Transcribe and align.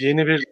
Yeni 0.00 0.26
bir 0.26 0.44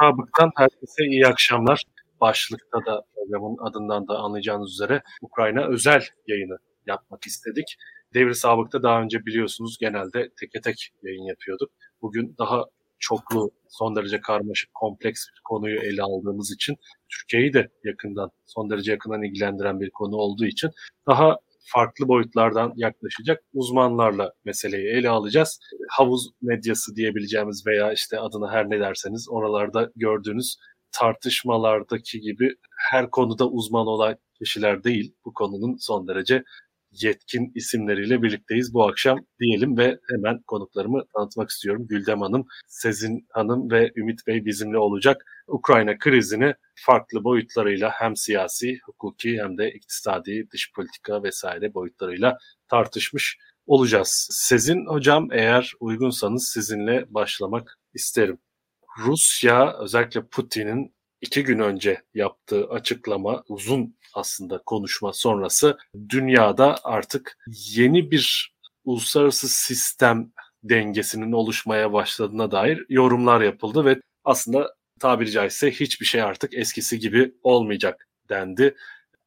sabıktan 0.00 0.50
herkese 0.56 1.04
iyi 1.04 1.26
akşamlar. 1.26 1.82
Başlıkta 2.20 2.78
da 2.86 3.02
programın 3.14 3.56
adından 3.60 4.08
da 4.08 4.18
anlayacağınız 4.18 4.72
üzere 4.72 5.02
Ukrayna 5.22 5.68
özel 5.68 6.02
yayını 6.26 6.58
yapmak 6.86 7.26
istedik. 7.26 7.76
Devri 8.14 8.34
Sabık'ta 8.34 8.82
daha 8.82 9.02
önce 9.02 9.26
biliyorsunuz 9.26 9.78
genelde 9.80 10.28
teke 10.40 10.60
tek 10.60 10.90
yayın 11.02 11.22
yapıyorduk. 11.22 11.70
Bugün 12.02 12.34
daha 12.38 12.64
çoklu, 12.98 13.50
son 13.68 13.96
derece 13.96 14.20
karmaşık, 14.20 14.74
kompleks 14.74 15.26
bir 15.36 15.40
konuyu 15.44 15.80
ele 15.80 16.02
aldığımız 16.02 16.52
için 16.52 16.76
Türkiye'yi 17.08 17.52
de 17.52 17.68
yakından, 17.84 18.30
son 18.46 18.70
derece 18.70 18.90
yakından 18.90 19.22
ilgilendiren 19.22 19.80
bir 19.80 19.90
konu 19.90 20.16
olduğu 20.16 20.46
için 20.46 20.70
daha 21.06 21.36
farklı 21.66 22.08
boyutlardan 22.08 22.72
yaklaşacak 22.76 23.42
uzmanlarla 23.52 24.32
meseleyi 24.44 24.88
ele 24.88 25.08
alacağız. 25.08 25.60
Havuz 25.90 26.30
medyası 26.42 26.96
diyebileceğimiz 26.96 27.66
veya 27.66 27.92
işte 27.92 28.20
adına 28.20 28.52
her 28.52 28.70
ne 28.70 28.80
derseniz 28.80 29.26
oralarda 29.30 29.90
gördüğünüz 29.96 30.56
tartışmalardaki 30.92 32.20
gibi 32.20 32.54
her 32.90 33.10
konuda 33.10 33.48
uzman 33.48 33.86
olan 33.86 34.16
kişiler 34.38 34.84
değil. 34.84 35.14
Bu 35.24 35.34
konunun 35.34 35.76
son 35.76 36.08
derece 36.08 36.44
yetkin 37.02 37.52
isimleriyle 37.54 38.22
birlikteyiz 38.22 38.74
bu 38.74 38.88
akşam 38.88 39.18
diyelim 39.40 39.78
ve 39.78 39.98
hemen 40.10 40.42
konuklarımı 40.46 41.02
tanıtmak 41.16 41.50
istiyorum. 41.50 41.86
Güldem 41.88 42.20
Hanım, 42.20 42.46
Sezin 42.66 43.26
Hanım 43.30 43.70
ve 43.70 43.92
Ümit 43.96 44.26
Bey 44.26 44.44
bizimle 44.44 44.78
olacak. 44.78 45.24
Ukrayna 45.48 45.98
krizini 45.98 46.54
farklı 46.74 47.24
boyutlarıyla 47.24 47.90
hem 47.90 48.16
siyasi, 48.16 48.78
hukuki 48.84 49.42
hem 49.42 49.58
de 49.58 49.70
iktisadi, 49.72 50.50
dış 50.50 50.72
politika 50.72 51.22
vesaire 51.22 51.74
boyutlarıyla 51.74 52.38
tartışmış 52.68 53.38
olacağız. 53.66 54.28
Sezin 54.30 54.86
Hocam 54.86 55.28
eğer 55.32 55.72
uygunsanız 55.80 56.48
sizinle 56.48 57.04
başlamak 57.08 57.78
isterim. 57.94 58.38
Rusya 58.98 59.78
özellikle 59.78 60.26
Putin'in 60.26 60.94
iki 61.20 61.44
gün 61.44 61.58
önce 61.58 62.02
yaptığı 62.14 62.68
açıklama 62.68 63.44
uzun 63.48 63.96
aslında 64.14 64.62
konuşma 64.66 65.12
sonrası 65.12 65.78
dünyada 66.08 66.76
artık 66.84 67.38
yeni 67.74 68.10
bir 68.10 68.54
uluslararası 68.84 69.48
sistem 69.48 70.32
dengesinin 70.62 71.32
oluşmaya 71.32 71.92
başladığına 71.92 72.50
dair 72.50 72.86
yorumlar 72.88 73.40
yapıldı 73.40 73.84
ve 73.84 74.00
aslında 74.24 74.74
tabiri 75.00 75.30
caizse 75.30 75.70
hiçbir 75.70 76.06
şey 76.06 76.22
artık 76.22 76.54
eskisi 76.54 76.98
gibi 76.98 77.34
olmayacak 77.42 78.08
dendi. 78.28 78.76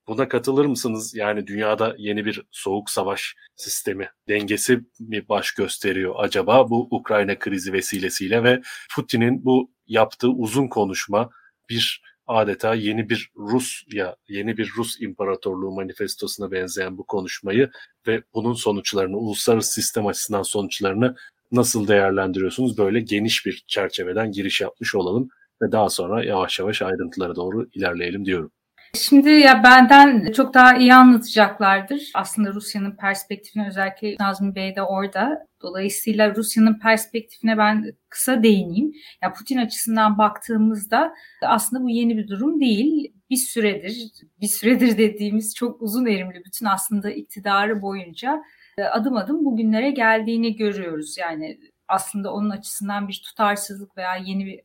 Buna 0.08 0.28
katılır 0.28 0.66
mısınız? 0.66 1.16
Yani 1.16 1.48
dünyada 1.48 1.95
yeni 1.98 2.25
bir 2.25 2.42
soğuk 2.52 2.89
savaş 2.89 3.36
sistemi 3.56 4.09
dengesi 4.28 4.81
mi 5.00 5.30
baş 5.30 5.52
gösteriyor 5.52 6.16
acaba 6.17 6.70
bu 6.70 6.88
Ukrayna 6.92 7.40
krizi 7.40 7.73
vesilesiyle 7.73 8.44
ve 8.44 8.62
Putin'in 8.95 9.45
bu 9.45 9.72
yaptığı 9.88 10.30
uzun 10.30 10.67
konuşma 10.67 11.30
bir 11.70 12.02
adeta 12.28 12.73
yeni 12.73 13.09
bir 13.09 13.31
Rusya, 13.38 14.16
yeni 14.28 14.58
bir 14.58 14.72
Rus 14.78 15.02
İmparatorluğu 15.02 15.72
manifestosuna 15.72 16.52
benzeyen 16.52 16.97
bu 16.97 17.06
konuşmayı 17.06 17.72
ve 18.08 18.23
bunun 18.34 18.53
sonuçlarını, 18.53 19.17
uluslararası 19.17 19.73
sistem 19.73 20.08
açısından 20.08 20.44
sonuçlarını 20.44 21.16
nasıl 21.51 21.88
değerlendiriyorsunuz? 21.88 22.78
Böyle 22.78 23.00
geniş 23.00 23.46
bir 23.46 23.63
çerçeveden 23.68 24.31
giriş 24.31 24.62
yapmış 24.62 24.96
olalım 24.96 25.30
ve 25.62 25.72
daha 25.72 25.90
sonra 25.90 26.24
yavaş 26.24 26.59
yavaş 26.59 26.81
ayrıntılara 26.81 27.36
doğru 27.36 27.70
ilerleyelim 27.74 28.25
diyorum. 28.25 28.52
Şimdi 28.96 29.30
ya 29.30 29.64
benden 29.64 30.31
çok 30.31 30.53
daha 30.53 30.78
iyi 30.78 30.94
anlatacaklardır. 30.94 32.12
Aslında 32.14 32.53
Rusya'nın 32.53 32.96
perspektifini 32.96 33.68
özellikle 33.68 34.16
Nazmi 34.19 34.56
Bey 34.56 34.75
de 34.75 34.81
orada. 34.81 35.48
Dolayısıyla 35.62 36.36
Rusya'nın 36.36 36.80
perspektifine 36.80 37.58
ben 37.58 37.94
kısa 38.09 38.44
değineyim. 38.44 38.92
Ya 39.24 39.34
Putin 39.34 39.58
açısından 39.58 40.18
baktığımızda 40.18 41.14
aslında 41.42 41.84
bu 41.84 41.90
yeni 41.90 42.18
bir 42.18 42.28
durum 42.28 42.59
değil. 42.62 43.14
Bir 43.30 43.38
süredir, 43.38 44.12
bir 44.42 44.48
süredir 44.48 44.98
dediğimiz 44.98 45.56
çok 45.56 45.81
uzun 45.81 46.06
erimli 46.06 46.42
bütün 46.46 46.66
aslında 46.66 47.12
iktidarı 47.12 47.81
boyunca 47.81 48.44
adım 48.92 49.18
adım 49.18 49.46
bugünlere 49.46 49.92
geldiğini 49.92 50.56
görüyoruz. 50.56 51.18
Yani 51.18 51.59
aslında 51.89 52.33
onun 52.33 52.50
açısından 52.50 53.07
bir 53.07 53.22
tutarsızlık 53.25 53.97
veya 53.97 54.16
yeni 54.16 54.45
bir 54.45 54.61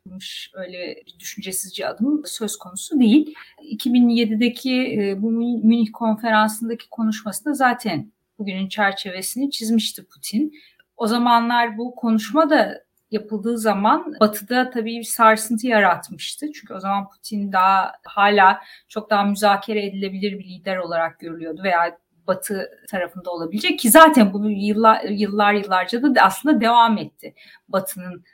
öyle 0.54 1.02
bir 1.06 1.18
düşüncesizce 1.18 1.88
adım 1.88 2.22
söz 2.26 2.56
konusu 2.56 3.00
değil. 3.00 3.34
2007'deki 3.62 4.98
e, 5.00 5.22
bu 5.22 5.30
Münih 5.30 5.88
konferansındaki 5.92 6.90
konuşmasında 6.90 7.54
zaten 7.54 8.12
bugünün 8.38 8.68
çerçevesini 8.68 9.50
çizmişti 9.50 10.06
Putin. 10.06 10.52
O 10.96 11.06
zamanlar 11.06 11.78
bu 11.78 11.94
konuşma 11.94 12.50
da 12.50 12.84
yapıldığı 13.10 13.58
zaman 13.58 14.14
Batı'da 14.20 14.70
tabii 14.70 14.98
bir 14.98 15.02
sarsıntı 15.02 15.66
yaratmıştı. 15.66 16.52
Çünkü 16.52 16.74
o 16.74 16.80
zaman 16.80 17.08
Putin 17.08 17.52
daha 17.52 17.92
hala 18.04 18.60
çok 18.88 19.10
daha 19.10 19.24
müzakere 19.24 19.86
edilebilir 19.86 20.38
bir 20.38 20.44
lider 20.44 20.76
olarak 20.76 21.20
görülüyordu 21.20 21.62
veya 21.62 21.98
Batı 22.26 22.70
tarafında 22.90 23.30
olabilecek 23.30 23.78
ki 23.78 23.90
zaten 23.90 24.32
bunu 24.32 24.50
yıllar 24.50 25.04
yıllar 25.04 25.52
yıllarca 25.52 26.02
da 26.02 26.22
aslında 26.22 26.60
devam 26.60 26.98
etti. 26.98 27.34
Batı'nın 27.68 28.24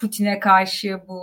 Putin'e 0.00 0.40
karşı 0.40 1.00
bu 1.08 1.14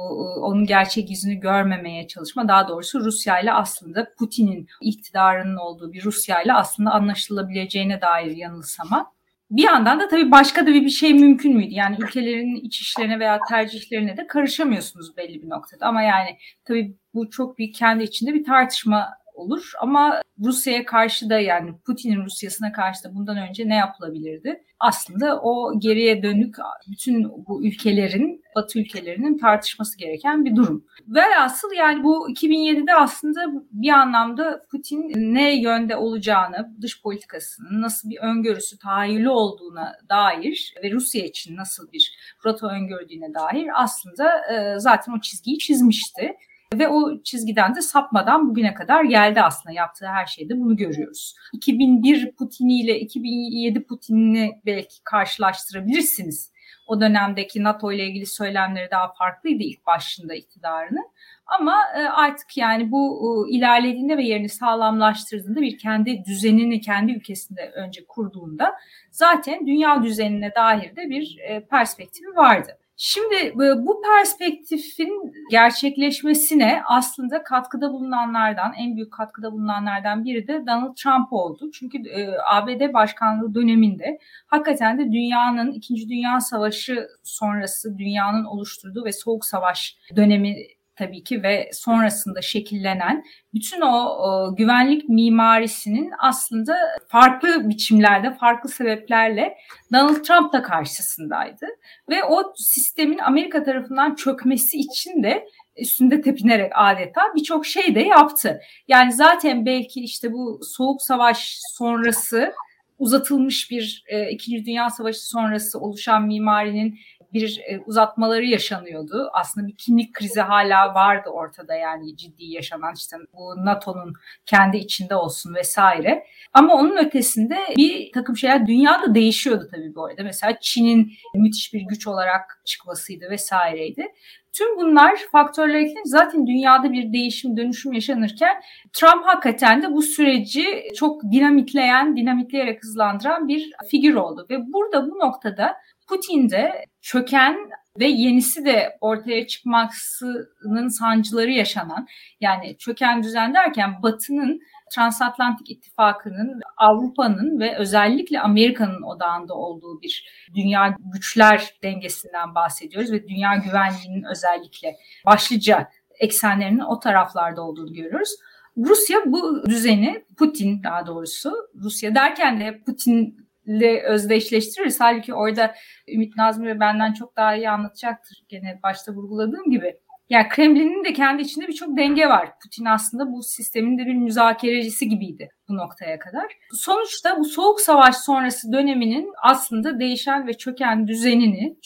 onun 0.41 0.65
gerçek 0.65 1.09
yüzünü 1.09 1.35
görmemeye 1.35 2.07
çalışma 2.07 2.47
daha 2.47 2.67
doğrusu 2.67 2.99
Rusya 2.99 3.39
ile 3.39 3.53
aslında 3.53 4.13
Putin'in 4.19 4.67
iktidarının 4.81 5.57
olduğu 5.57 5.93
bir 5.93 6.03
Rusya 6.03 6.41
ile 6.41 6.53
aslında 6.53 6.91
anlaşılabileceğine 6.91 8.01
dair 8.01 8.35
yanılsama. 8.35 9.11
Bir 9.51 9.63
yandan 9.63 9.99
da 9.99 10.07
tabii 10.07 10.31
başka 10.31 10.61
da 10.61 10.73
bir 10.73 10.89
şey 10.89 11.13
mümkün 11.13 11.55
müydü? 11.55 11.73
Yani 11.73 11.97
ülkelerin 11.99 12.55
iç 12.55 12.81
işlerine 12.81 13.19
veya 13.19 13.39
tercihlerine 13.49 14.17
de 14.17 14.27
karışamıyorsunuz 14.27 15.17
belli 15.17 15.41
bir 15.41 15.49
noktada. 15.49 15.85
Ama 15.85 16.01
yani 16.01 16.37
tabii 16.65 16.97
bu 17.13 17.29
çok 17.29 17.57
bir 17.57 17.73
kendi 17.73 18.03
içinde 18.03 18.33
bir 18.33 18.43
tartışma 18.43 19.09
olur. 19.37 19.71
Ama 19.81 20.21
Rusya'ya 20.43 20.85
karşı 20.85 21.29
da 21.29 21.39
yani 21.39 21.71
Putin'in 21.85 22.25
Rusya'sına 22.25 22.71
karşı 22.71 23.03
da 23.03 23.15
bundan 23.15 23.37
önce 23.37 23.69
ne 23.69 23.75
yapılabilirdi? 23.75 24.63
Aslında 24.79 25.41
o 25.41 25.79
geriye 25.79 26.23
dönük 26.23 26.55
bütün 26.91 27.23
bu 27.47 27.65
ülkelerin, 27.65 28.41
Batı 28.55 28.79
ülkelerinin 28.79 29.37
tartışması 29.37 29.97
gereken 29.97 30.45
bir 30.45 30.55
durum. 30.55 30.85
Ve 31.07 31.21
asıl 31.39 31.71
yani 31.77 32.03
bu 32.03 32.29
2007'de 32.29 32.95
aslında 32.95 33.39
bir 33.71 33.89
anlamda 33.89 34.61
Putin 34.71 35.11
ne 35.15 35.61
yönde 35.61 35.95
olacağını, 35.95 36.75
dış 36.81 37.01
politikasının 37.01 37.81
nasıl 37.81 38.09
bir 38.09 38.17
öngörüsü, 38.17 38.79
tahayyülü 38.79 39.29
olduğuna 39.29 39.95
dair 40.09 40.75
ve 40.83 40.91
Rusya 40.91 41.25
için 41.25 41.55
nasıl 41.55 41.91
bir 41.91 42.17
rota 42.45 42.67
öngördüğüne 42.67 43.33
dair 43.33 43.67
aslında 43.73 44.41
zaten 44.77 45.13
o 45.13 45.21
çizgiyi 45.21 45.57
çizmişti. 45.57 46.33
Ve 46.73 46.87
o 46.87 47.23
çizgiden 47.23 47.75
de 47.75 47.81
sapmadan 47.81 48.49
bugüne 48.49 48.73
kadar 48.73 49.03
geldi 49.03 49.41
aslında 49.41 49.75
yaptığı 49.75 50.07
her 50.07 50.25
şeyde 50.25 50.59
bunu 50.59 50.75
görüyoruz. 50.77 51.35
2001 51.53 52.31
Putin'i 52.31 52.81
ile 52.81 52.99
2007 52.99 53.83
Putin'i 53.83 54.61
belki 54.65 55.03
karşılaştırabilirsiniz. 55.03 56.51
O 56.87 57.01
dönemdeki 57.01 57.63
NATO 57.63 57.91
ile 57.91 58.05
ilgili 58.05 58.25
söylemleri 58.25 58.91
daha 58.91 59.13
farklıydı 59.13 59.63
ilk 59.63 59.85
başında 59.85 60.35
iktidarını. 60.35 60.99
Ama 61.45 61.81
e, 61.97 61.99
artık 61.99 62.57
yani 62.57 62.91
bu 62.91 63.21
e, 63.47 63.55
ilerlediğinde 63.55 64.17
ve 64.17 64.23
yerini 64.23 64.49
sağlamlaştırdığında 64.49 65.61
bir 65.61 65.77
kendi 65.77 66.25
düzenini 66.25 66.81
kendi 66.81 67.11
ülkesinde 67.11 67.71
önce 67.75 68.05
kurduğunda 68.07 68.75
zaten 69.11 69.67
dünya 69.67 70.03
düzenine 70.03 70.55
dair 70.55 70.95
de 70.95 71.09
bir 71.09 71.37
e, 71.47 71.65
perspektifi 71.65 72.35
vardı. 72.35 72.77
Şimdi 72.99 73.35
e, 73.35 73.85
bu 73.85 74.01
perspektifin 74.01 75.33
gerçekleşmesine 75.51 76.81
aslında 76.87 77.43
katkıda 77.43 77.93
bulunanlardan, 77.93 78.73
en 78.73 78.95
büyük 78.95 79.13
katkıda 79.13 79.51
bulunanlardan 79.51 80.25
biri 80.25 80.47
de 80.47 80.63
Donald 80.67 80.95
Trump 80.95 81.33
oldu. 81.33 81.71
Çünkü 81.73 81.97
e, 82.09 82.29
ABD 82.53 82.93
başkanlığı 82.93 83.55
döneminde 83.55 84.19
hakikaten 84.47 84.99
de 84.99 85.05
dünyanın, 85.11 85.71
İkinci 85.71 86.09
Dünya 86.09 86.39
Savaşı 86.39 87.07
sonrası 87.23 87.97
dünyanın 87.97 88.45
oluşturduğu 88.45 89.05
ve 89.05 89.11
Soğuk 89.11 89.45
Savaş 89.45 89.97
dönemi 90.15 90.55
tabii 90.97 91.23
ki 91.23 91.43
ve 91.43 91.69
sonrasında 91.73 92.41
şekillenen 92.41 93.23
bütün 93.53 93.81
o, 93.81 93.95
o 93.97 94.55
güvenlik 94.55 95.09
mimarisinin 95.09 96.11
aslında 96.19 96.77
farklı 97.07 97.69
biçimlerde, 97.69 98.31
farklı 98.31 98.69
sebeplerle 98.69 99.57
Donald 99.93 100.23
Trump 100.23 100.53
da 100.53 100.61
karşısındaydı. 100.61 101.65
Ve 102.09 102.23
o 102.23 102.53
sistemin 102.55 103.17
Amerika 103.17 103.63
tarafından 103.63 104.15
çökmesi 104.15 104.77
için 104.77 105.23
de 105.23 105.47
üstünde 105.77 106.21
tepinerek 106.21 106.71
adeta 106.75 107.21
birçok 107.35 107.65
şey 107.65 107.95
de 107.95 107.99
yaptı. 107.99 108.59
Yani 108.87 109.13
zaten 109.13 109.65
belki 109.65 110.03
işte 110.03 110.33
bu 110.33 110.59
soğuk 110.63 111.01
savaş 111.01 111.59
sonrası 111.77 112.53
uzatılmış 112.99 113.71
bir 113.71 114.03
e, 114.07 114.31
İkinci 114.31 114.65
Dünya 114.65 114.89
Savaşı 114.89 115.27
sonrası 115.27 115.79
oluşan 115.79 116.27
mimarinin 116.27 116.99
bir 117.33 117.61
e, 117.67 117.79
uzatmaları 117.85 118.45
yaşanıyordu. 118.45 119.29
Aslında 119.33 119.67
bir 119.67 119.75
kimlik 119.75 120.13
krizi 120.13 120.41
hala 120.41 120.93
vardı 120.93 121.29
ortada 121.29 121.75
yani 121.75 122.17
ciddi 122.17 122.45
yaşanan 122.45 122.93
işte 122.95 123.17
bu 123.33 123.65
NATO'nun 123.65 124.13
kendi 124.45 124.77
içinde 124.77 125.15
olsun 125.15 125.55
vesaire. 125.55 126.23
Ama 126.53 126.73
onun 126.73 126.97
ötesinde 126.97 127.57
bir 127.77 128.11
takım 128.11 128.37
şeyler 128.37 128.67
dünyada 128.67 129.15
değişiyordu 129.15 129.67
tabii 129.71 129.95
bu 129.95 130.05
arada. 130.05 130.23
Mesela 130.23 130.57
Çin'in 130.61 131.11
müthiş 131.35 131.73
bir 131.73 131.81
güç 131.81 132.07
olarak 132.07 132.61
çıkmasıydı 132.65 133.29
vesaireydi. 133.29 134.07
Tüm 134.53 134.77
bunlar 134.77 135.15
faktörler 135.31 135.75
eklenince 135.75 136.01
zaten 136.05 136.47
dünyada 136.47 136.91
bir 136.91 137.13
değişim, 137.13 137.57
dönüşüm 137.57 137.93
yaşanırken 137.93 138.61
Trump 138.93 139.25
hakikaten 139.25 139.81
de 139.81 139.93
bu 139.93 140.01
süreci 140.01 140.83
çok 140.95 141.23
dinamitleyen, 141.31 142.17
dinamitleyerek 142.17 142.83
hızlandıran 142.83 143.47
bir 143.47 143.71
figür 143.91 144.15
oldu. 144.15 144.47
Ve 144.49 144.73
burada 144.73 145.11
bu 145.11 145.19
noktada 145.19 145.77
Putin'de 146.07 146.85
çöken 147.01 147.57
ve 147.99 148.07
yenisi 148.07 148.65
de 148.65 148.97
ortaya 149.01 149.47
çıkmasının 149.47 150.87
sancıları 150.87 151.51
yaşanan 151.51 152.07
yani 152.41 152.77
çöken 152.77 153.23
düzen 153.23 153.53
derken 153.53 154.03
Batı'nın 154.03 154.59
transatlantik 154.95 155.69
ittifakının 155.69 156.61
Avrupa'nın 156.77 157.59
ve 157.59 157.77
özellikle 157.77 158.39
Amerika'nın 158.39 159.01
odağında 159.01 159.53
olduğu 159.53 160.01
bir 160.01 160.27
dünya 160.55 160.95
güçler 161.13 161.73
dengesinden 161.83 162.55
bahsediyoruz 162.55 163.11
ve 163.11 163.27
dünya 163.27 163.55
güvenliğinin 163.55 164.23
özellikle 164.31 164.95
başlıca 165.25 165.89
eksenlerinin 166.19 166.79
o 166.79 166.99
taraflarda 166.99 167.61
olduğunu 167.61 167.93
görüyoruz. 167.93 168.29
Rusya 168.77 169.17
bu 169.25 169.65
düzeni, 169.69 170.25
Putin 170.37 170.83
daha 170.83 171.07
doğrusu, 171.07 171.53
Rusya 171.83 172.15
derken 172.15 172.59
de 172.59 172.83
Putin 172.85 173.46
ile 173.67 174.03
özdeşleştiririz. 174.03 174.99
Halbuki 174.99 175.33
orada 175.33 175.75
Ümit 176.07 176.37
Nazmi 176.37 176.67
ve 176.67 176.79
benden 176.79 177.13
çok 177.13 177.37
daha 177.37 177.55
iyi 177.55 177.69
anlatacaktır. 177.69 178.43
Gene 178.49 178.79
başta 178.83 179.11
vurguladığım 179.11 179.71
gibi. 179.71 179.97
Yani 180.29 180.47
Kremlin'in 180.49 181.03
de 181.05 181.13
kendi 181.13 181.41
içinde 181.41 181.67
birçok 181.67 181.97
denge 181.97 182.29
var. 182.29 182.49
Putin 182.63 182.85
aslında 182.85 183.31
bu 183.31 183.43
sistemin 183.43 183.97
de 183.97 184.05
bir 184.05 184.13
müzakerecisi 184.13 185.09
gibiydi 185.09 185.49
bu 185.69 185.77
noktaya 185.77 186.19
kadar. 186.19 186.45
Sonuçta 186.71 187.39
bu 187.39 187.45
soğuk 187.45 187.81
savaş 187.81 188.15
sonrası 188.15 188.71
döneminin 188.71 189.31
aslında 189.43 189.99
değişen 189.99 190.47
ve 190.47 190.53
çöken 190.53 191.07
düzenini, 191.07 191.77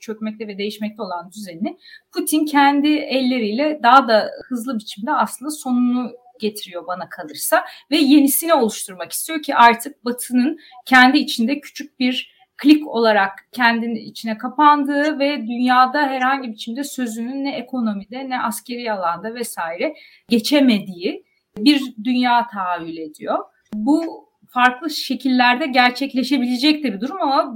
çökmekte 0.00 0.48
ve 0.48 0.58
değişmekte 0.58 1.02
olan 1.02 1.30
düzenini 1.32 1.78
Putin 2.14 2.44
kendi 2.44 2.88
elleriyle 2.88 3.80
daha 3.82 4.08
da 4.08 4.30
hızlı 4.48 4.78
biçimde 4.78 5.12
aslında 5.12 5.50
sonunu 5.50 6.12
getiriyor 6.40 6.86
bana 6.86 7.08
kalırsa 7.08 7.64
ve 7.90 7.96
yenisini 7.96 8.54
oluşturmak 8.54 9.12
istiyor 9.12 9.42
ki 9.42 9.54
artık 9.54 10.04
Batı'nın 10.04 10.58
kendi 10.86 11.18
içinde 11.18 11.60
küçük 11.60 12.00
bir 12.00 12.40
klik 12.62 12.86
olarak 12.86 13.48
kendini 13.52 13.98
içine 13.98 14.38
kapandığı 14.38 15.18
ve 15.18 15.46
dünyada 15.46 16.02
herhangi 16.02 16.48
bir 16.48 16.52
biçimde 16.52 16.84
sözünün 16.84 17.44
ne 17.44 17.56
ekonomide 17.56 18.28
ne 18.28 18.42
askeri 18.42 18.92
alanda 18.92 19.34
vesaire 19.34 19.94
geçemediği 20.28 21.24
bir 21.58 21.82
dünya 22.04 22.46
tahayyül 22.46 22.96
ediyor. 22.96 23.38
Bu 23.74 24.28
farklı 24.48 24.90
şekillerde 24.90 25.66
gerçekleşebilecek 25.66 26.84
de 26.84 26.92
bir 26.92 27.00
durum 27.00 27.22
ama 27.22 27.54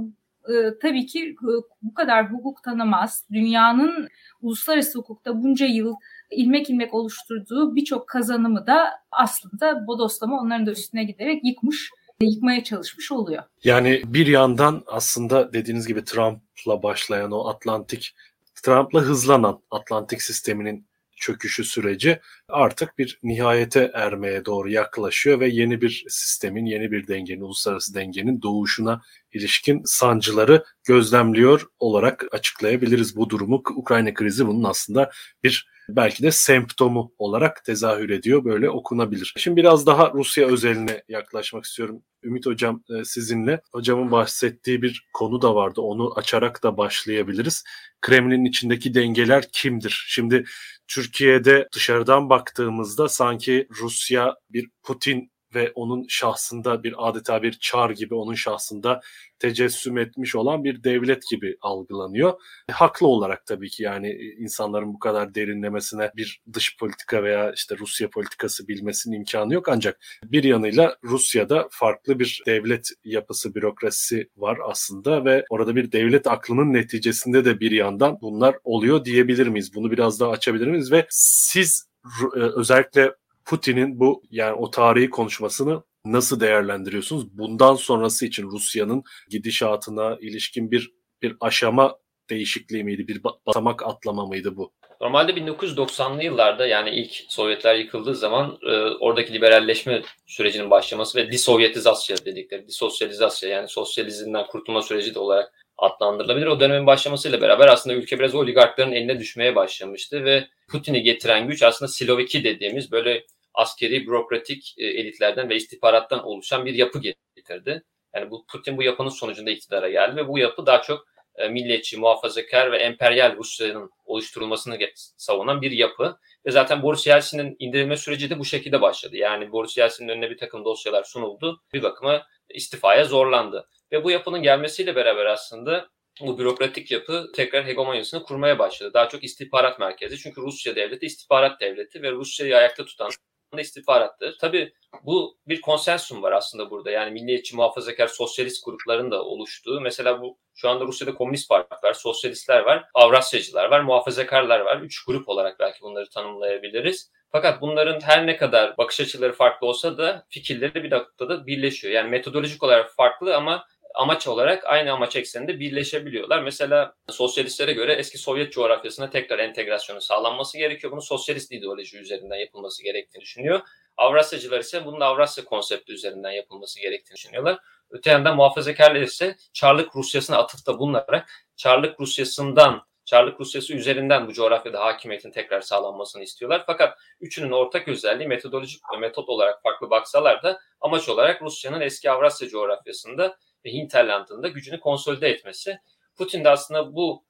e, 0.49 0.79
tabii 0.81 1.05
ki 1.05 1.29
e, 1.29 1.51
bu 1.81 1.93
kadar 1.93 2.31
hukuk 2.31 2.63
tanımaz. 2.63 3.25
Dünyanın 3.31 4.07
uluslararası 4.41 4.99
hukukta 4.99 5.43
bunca 5.43 5.65
yıl 5.65 5.95
ilmek 6.31 6.69
ilmek 6.69 6.93
oluşturduğu 6.93 7.75
birçok 7.75 8.07
kazanımı 8.07 8.67
da 8.67 8.89
aslında 9.11 9.87
bodoslama 9.87 10.41
onların 10.41 10.65
da 10.65 10.71
üstüne 10.71 11.03
giderek 11.03 11.45
yıkmış 11.45 11.89
yıkmaya 12.21 12.63
çalışmış 12.63 13.11
oluyor. 13.11 13.43
Yani 13.63 14.01
bir 14.05 14.27
yandan 14.27 14.83
aslında 14.87 15.53
dediğiniz 15.53 15.87
gibi 15.87 16.03
Trump'la 16.03 16.83
başlayan 16.83 17.31
o 17.31 17.47
Atlantik, 17.47 18.15
Trump'la 18.63 18.99
hızlanan 19.01 19.61
Atlantik 19.71 20.21
sisteminin 20.21 20.87
çöküşü 21.15 21.63
süreci 21.63 22.19
artık 22.49 22.97
bir 22.97 23.19
nihayete 23.23 23.91
ermeye 23.93 24.45
doğru 24.45 24.69
yaklaşıyor 24.69 25.39
ve 25.39 25.47
yeni 25.47 25.81
bir 25.81 26.05
sistemin, 26.09 26.65
yeni 26.65 26.91
bir 26.91 27.07
dengenin, 27.07 27.41
uluslararası 27.41 27.93
dengenin 27.93 28.41
doğuşuna 28.41 29.01
ilişkin 29.35 29.81
sancıları 29.85 30.63
gözlemliyor 30.83 31.67
olarak 31.79 32.25
açıklayabiliriz 32.31 33.15
bu 33.15 33.29
durumu. 33.29 33.63
Ukrayna 33.75 34.13
krizi 34.13 34.47
bunun 34.47 34.63
aslında 34.63 35.11
bir 35.43 35.67
belki 35.89 36.23
de 36.23 36.31
semptomu 36.31 37.13
olarak 37.17 37.65
tezahür 37.65 38.09
ediyor. 38.09 38.45
Böyle 38.45 38.69
okunabilir. 38.69 39.33
Şimdi 39.37 39.57
biraz 39.57 39.85
daha 39.85 40.11
Rusya 40.13 40.47
özeline 40.47 41.03
yaklaşmak 41.09 41.65
istiyorum. 41.65 42.01
Ümit 42.23 42.45
Hocam 42.45 42.83
e, 42.89 43.05
sizinle. 43.05 43.61
Hocamın 43.71 44.11
bahsettiği 44.11 44.81
bir 44.81 45.07
konu 45.13 45.41
da 45.41 45.55
vardı. 45.55 45.81
Onu 45.81 46.13
açarak 46.17 46.63
da 46.63 46.77
başlayabiliriz. 46.77 47.63
Kremlin'in 48.01 48.45
içindeki 48.45 48.93
dengeler 48.93 49.45
kimdir? 49.51 50.05
Şimdi 50.07 50.45
Türkiye'de 50.87 51.67
dışarıdan 51.73 52.29
baktığımızda 52.29 53.09
sanki 53.09 53.67
Rusya 53.81 54.35
bir 54.49 54.69
Putin 54.83 55.31
ve 55.55 55.71
onun 55.75 56.05
şahsında 56.09 56.83
bir 56.83 56.93
adeta 56.97 57.43
bir 57.43 57.51
çar 57.51 57.89
gibi 57.89 58.15
onun 58.15 58.33
şahsında 58.33 59.01
tecessüm 59.39 59.97
etmiş 59.97 60.35
olan 60.35 60.63
bir 60.63 60.83
devlet 60.83 61.29
gibi 61.29 61.57
algılanıyor. 61.61 62.33
E, 62.69 62.73
haklı 62.73 63.07
olarak 63.07 63.45
tabii 63.45 63.69
ki 63.69 63.83
yani 63.83 64.07
e, 64.07 64.35
insanların 64.43 64.93
bu 64.93 64.99
kadar 64.99 65.35
derinlemesine 65.35 66.11
bir 66.15 66.41
dış 66.53 66.77
politika 66.77 67.23
veya 67.23 67.51
işte 67.51 67.77
Rusya 67.77 68.09
politikası 68.09 68.67
bilmesinin 68.67 69.15
imkanı 69.15 69.53
yok 69.53 69.69
ancak 69.69 69.99
bir 70.23 70.43
yanıyla 70.43 70.97
Rusya'da 71.03 71.67
farklı 71.71 72.19
bir 72.19 72.43
devlet 72.45 72.89
yapısı, 73.03 73.55
bürokrasisi 73.55 74.29
var 74.37 74.57
aslında 74.63 75.25
ve 75.25 75.45
orada 75.49 75.75
bir 75.75 75.91
devlet 75.91 76.27
aklının 76.27 76.73
neticesinde 76.73 77.45
de 77.45 77.59
bir 77.59 77.71
yandan 77.71 78.17
bunlar 78.21 78.55
oluyor 78.63 79.05
diyebilir 79.05 79.47
miyiz? 79.47 79.75
Bunu 79.75 79.91
biraz 79.91 80.19
daha 80.19 80.31
açabilir 80.31 80.67
miyiz 80.67 80.91
ve 80.91 81.05
siz 81.09 81.87
e, 82.35 82.39
özellikle 82.39 83.15
Putin'in 83.45 83.99
bu 83.99 84.23
yani 84.31 84.53
o 84.53 84.71
tarihi 84.71 85.09
konuşmasını 85.09 85.83
nasıl 86.05 86.39
değerlendiriyorsunuz? 86.39 87.37
Bundan 87.37 87.75
sonrası 87.75 88.25
için 88.25 88.43
Rusya'nın 88.43 89.03
gidişatına 89.29 90.17
ilişkin 90.21 90.71
bir 90.71 90.91
bir 91.21 91.35
aşama 91.41 91.97
değişikliği 92.29 92.83
miydi? 92.83 93.07
Bir 93.07 93.23
basamak 93.23 93.85
atlama 93.85 94.25
mıydı 94.25 94.57
bu? 94.57 94.73
Normalde 95.01 95.31
1990'lı 95.31 96.23
yıllarda 96.23 96.67
yani 96.67 96.89
ilk 96.89 97.11
Sovyetler 97.29 97.75
yıkıldığı 97.75 98.15
zaman 98.15 98.57
e, 98.63 98.71
oradaki 98.99 99.33
liberalleşme 99.33 100.01
sürecinin 100.27 100.69
başlaması 100.69 101.17
ve 101.17 101.31
disovyetizasyon 101.31 102.17
dedikleri, 102.25 102.67
disosyalizasyon 102.67 103.49
yani 103.49 103.67
sosyalizmden 103.67 104.47
kurtulma 104.47 104.81
süreci 104.81 105.15
de 105.15 105.19
olarak 105.19 105.53
adlandırılabilir. 105.77 106.45
O 106.45 106.59
dönemin 106.59 106.87
başlamasıyla 106.87 107.41
beraber 107.41 107.67
aslında 107.67 107.95
ülke 107.95 108.19
biraz 108.19 108.35
oligarkların 108.35 108.91
eline 108.91 109.19
düşmeye 109.19 109.55
başlamıştı 109.55 110.23
ve 110.23 110.47
Putin'i 110.71 111.03
getiren 111.03 111.47
güç 111.47 111.63
aslında 111.63 111.91
Siloviki 111.91 112.43
dediğimiz 112.43 112.91
böyle 112.91 113.25
askeri, 113.55 114.07
bürokratik 114.07 114.73
e, 114.77 114.85
elitlerden 114.85 115.49
ve 115.49 115.55
istihbarattan 115.55 116.23
oluşan 116.23 116.65
bir 116.65 116.73
yapı 116.73 117.01
getirdi. 117.35 117.83
Yani 118.15 118.31
bu 118.31 118.45
Putin 118.45 118.77
bu 118.77 118.83
yapının 118.83 119.09
sonucunda 119.09 119.51
iktidara 119.51 119.89
geldi 119.89 120.15
ve 120.15 120.27
bu 120.27 120.39
yapı 120.39 120.65
daha 120.65 120.81
çok 120.81 121.05
e, 121.35 121.49
milliyetçi, 121.49 121.97
muhafazakar 121.97 122.71
ve 122.71 122.77
emperyal 122.77 123.37
Rusya'nın 123.37 123.89
oluşturulmasını 124.05 124.77
savunan 125.17 125.61
bir 125.61 125.71
yapı. 125.71 126.17
Ve 126.45 126.51
zaten 126.51 126.83
Boris 126.83 127.07
Yeltsin'in 127.07 127.55
indirilme 127.59 127.97
süreci 127.97 128.29
de 128.29 128.39
bu 128.39 128.45
şekilde 128.45 128.81
başladı. 128.81 129.15
Yani 129.15 129.51
Boris 129.51 129.77
Yeltsin'in 129.77 130.09
önüne 130.09 130.29
bir 130.29 130.37
takım 130.37 130.65
dosyalar 130.65 131.03
sunuldu. 131.03 131.61
Bir 131.73 131.83
bakıma 131.83 132.27
istifaya 132.49 133.05
zorlandı. 133.05 133.67
Ve 133.91 134.03
bu 134.03 134.11
yapının 134.11 134.43
gelmesiyle 134.43 134.95
beraber 134.95 135.25
aslında 135.25 135.89
bu 136.21 136.39
bürokratik 136.39 136.91
yapı 136.91 137.31
tekrar 137.35 137.65
hegemonyasını 137.65 138.23
kurmaya 138.23 138.59
başladı. 138.59 138.91
Daha 138.93 139.09
çok 139.09 139.23
istihbarat 139.23 139.79
merkezi. 139.79 140.17
Çünkü 140.17 140.41
Rusya 140.41 140.75
devleti 140.75 141.05
istihbarat 141.05 141.61
devleti 141.61 142.01
ve 142.01 142.11
Rusya'yı 142.11 142.57
ayakta 142.57 142.85
tutan 142.85 143.11
istihbarattır. 143.57 144.37
Tabii 144.41 144.73
bu 145.03 145.37
bir 145.47 145.61
konsensum 145.61 146.23
var 146.23 146.31
aslında 146.31 146.69
burada. 146.69 146.91
Yani 146.91 147.11
milliyetçi, 147.11 147.55
muhafazakar, 147.55 148.07
sosyalist 148.07 148.65
grupların 148.65 149.11
da 149.11 149.23
oluştuğu. 149.23 149.81
Mesela 149.81 150.21
bu 150.21 150.37
şu 150.55 150.69
anda 150.69 150.85
Rusya'da 150.85 151.13
komünist 151.13 151.49
parti 151.49 151.87
var, 151.87 151.93
sosyalistler 151.93 152.59
var, 152.59 152.85
Avrasyacılar 152.93 153.71
var, 153.71 153.79
muhafazakarlar 153.79 154.59
var. 154.59 154.81
Üç 154.81 155.05
grup 155.05 155.29
olarak 155.29 155.59
belki 155.59 155.81
bunları 155.81 156.09
tanımlayabiliriz. 156.09 157.11
Fakat 157.31 157.61
bunların 157.61 157.99
her 158.01 158.27
ne 158.27 158.37
kadar 158.37 158.77
bakış 158.77 158.99
açıları 158.99 159.33
farklı 159.33 159.67
olsa 159.67 159.97
da 159.97 160.25
fikirleri 160.29 160.83
bir 160.83 160.91
noktada 160.91 161.47
birleşiyor. 161.47 161.93
Yani 161.93 162.09
metodolojik 162.09 162.63
olarak 162.63 162.91
farklı 162.95 163.35
ama 163.35 163.65
amaç 163.95 164.27
olarak 164.27 164.63
aynı 164.65 164.91
amaç 164.91 165.15
ekseninde 165.15 165.59
birleşebiliyorlar. 165.59 166.43
Mesela 166.43 166.93
sosyalistlere 167.09 167.73
göre 167.73 167.93
eski 167.93 168.17
Sovyet 168.17 168.53
coğrafyasına 168.53 169.09
tekrar 169.09 169.39
entegrasyonu 169.39 170.01
sağlanması 170.01 170.57
gerekiyor. 170.57 170.93
Bunu 170.93 171.01
sosyalist 171.01 171.51
ideoloji 171.51 171.97
üzerinden 171.97 172.35
yapılması 172.35 172.83
gerektiğini 172.83 173.21
düşünüyor. 173.21 173.61
Avrasyacılar 173.97 174.59
ise 174.59 174.85
bunun 174.85 174.99
Avrasya 175.01 175.45
konsepti 175.45 175.93
üzerinden 175.93 176.31
yapılması 176.31 176.81
gerektiğini 176.81 177.15
düşünüyorlar. 177.15 177.59
Öte 177.89 178.09
yandan 178.09 178.35
muhafazakarlar 178.35 179.01
ise 179.01 179.35
Çarlık 179.53 179.95
Rusyasına 179.95 180.37
atıfta 180.37 180.79
bulunarak 180.79 181.29
Çarlık 181.55 181.99
Rusyası'ndan 181.99 182.85
Çarlık 183.05 183.39
Rusyası 183.39 183.73
üzerinden 183.73 184.27
bu 184.27 184.33
coğrafyada 184.33 184.85
hakimiyetin 184.85 185.31
tekrar 185.31 185.61
sağlanmasını 185.61 186.23
istiyorlar. 186.23 186.63
Fakat 186.65 186.99
üçünün 187.21 187.51
ortak 187.51 187.87
özelliği 187.87 188.27
metodolojik 188.27 188.81
ve 188.93 188.97
metot 188.97 189.29
olarak 189.29 189.63
farklı 189.63 189.89
baksalar 189.89 190.43
da 190.43 190.59
amaç 190.81 191.09
olarak 191.09 191.41
Rusya'nın 191.41 191.81
eski 191.81 192.11
Avrasya 192.11 192.47
coğrafyasında 192.47 193.37
ve 193.65 193.71
hinterlandında 193.71 194.47
gücünü 194.47 194.79
konsolide 194.79 195.29
etmesi. 195.29 195.77
Putin 196.17 196.43
de 196.43 196.49
aslında 196.49 196.95
bu 196.95 197.25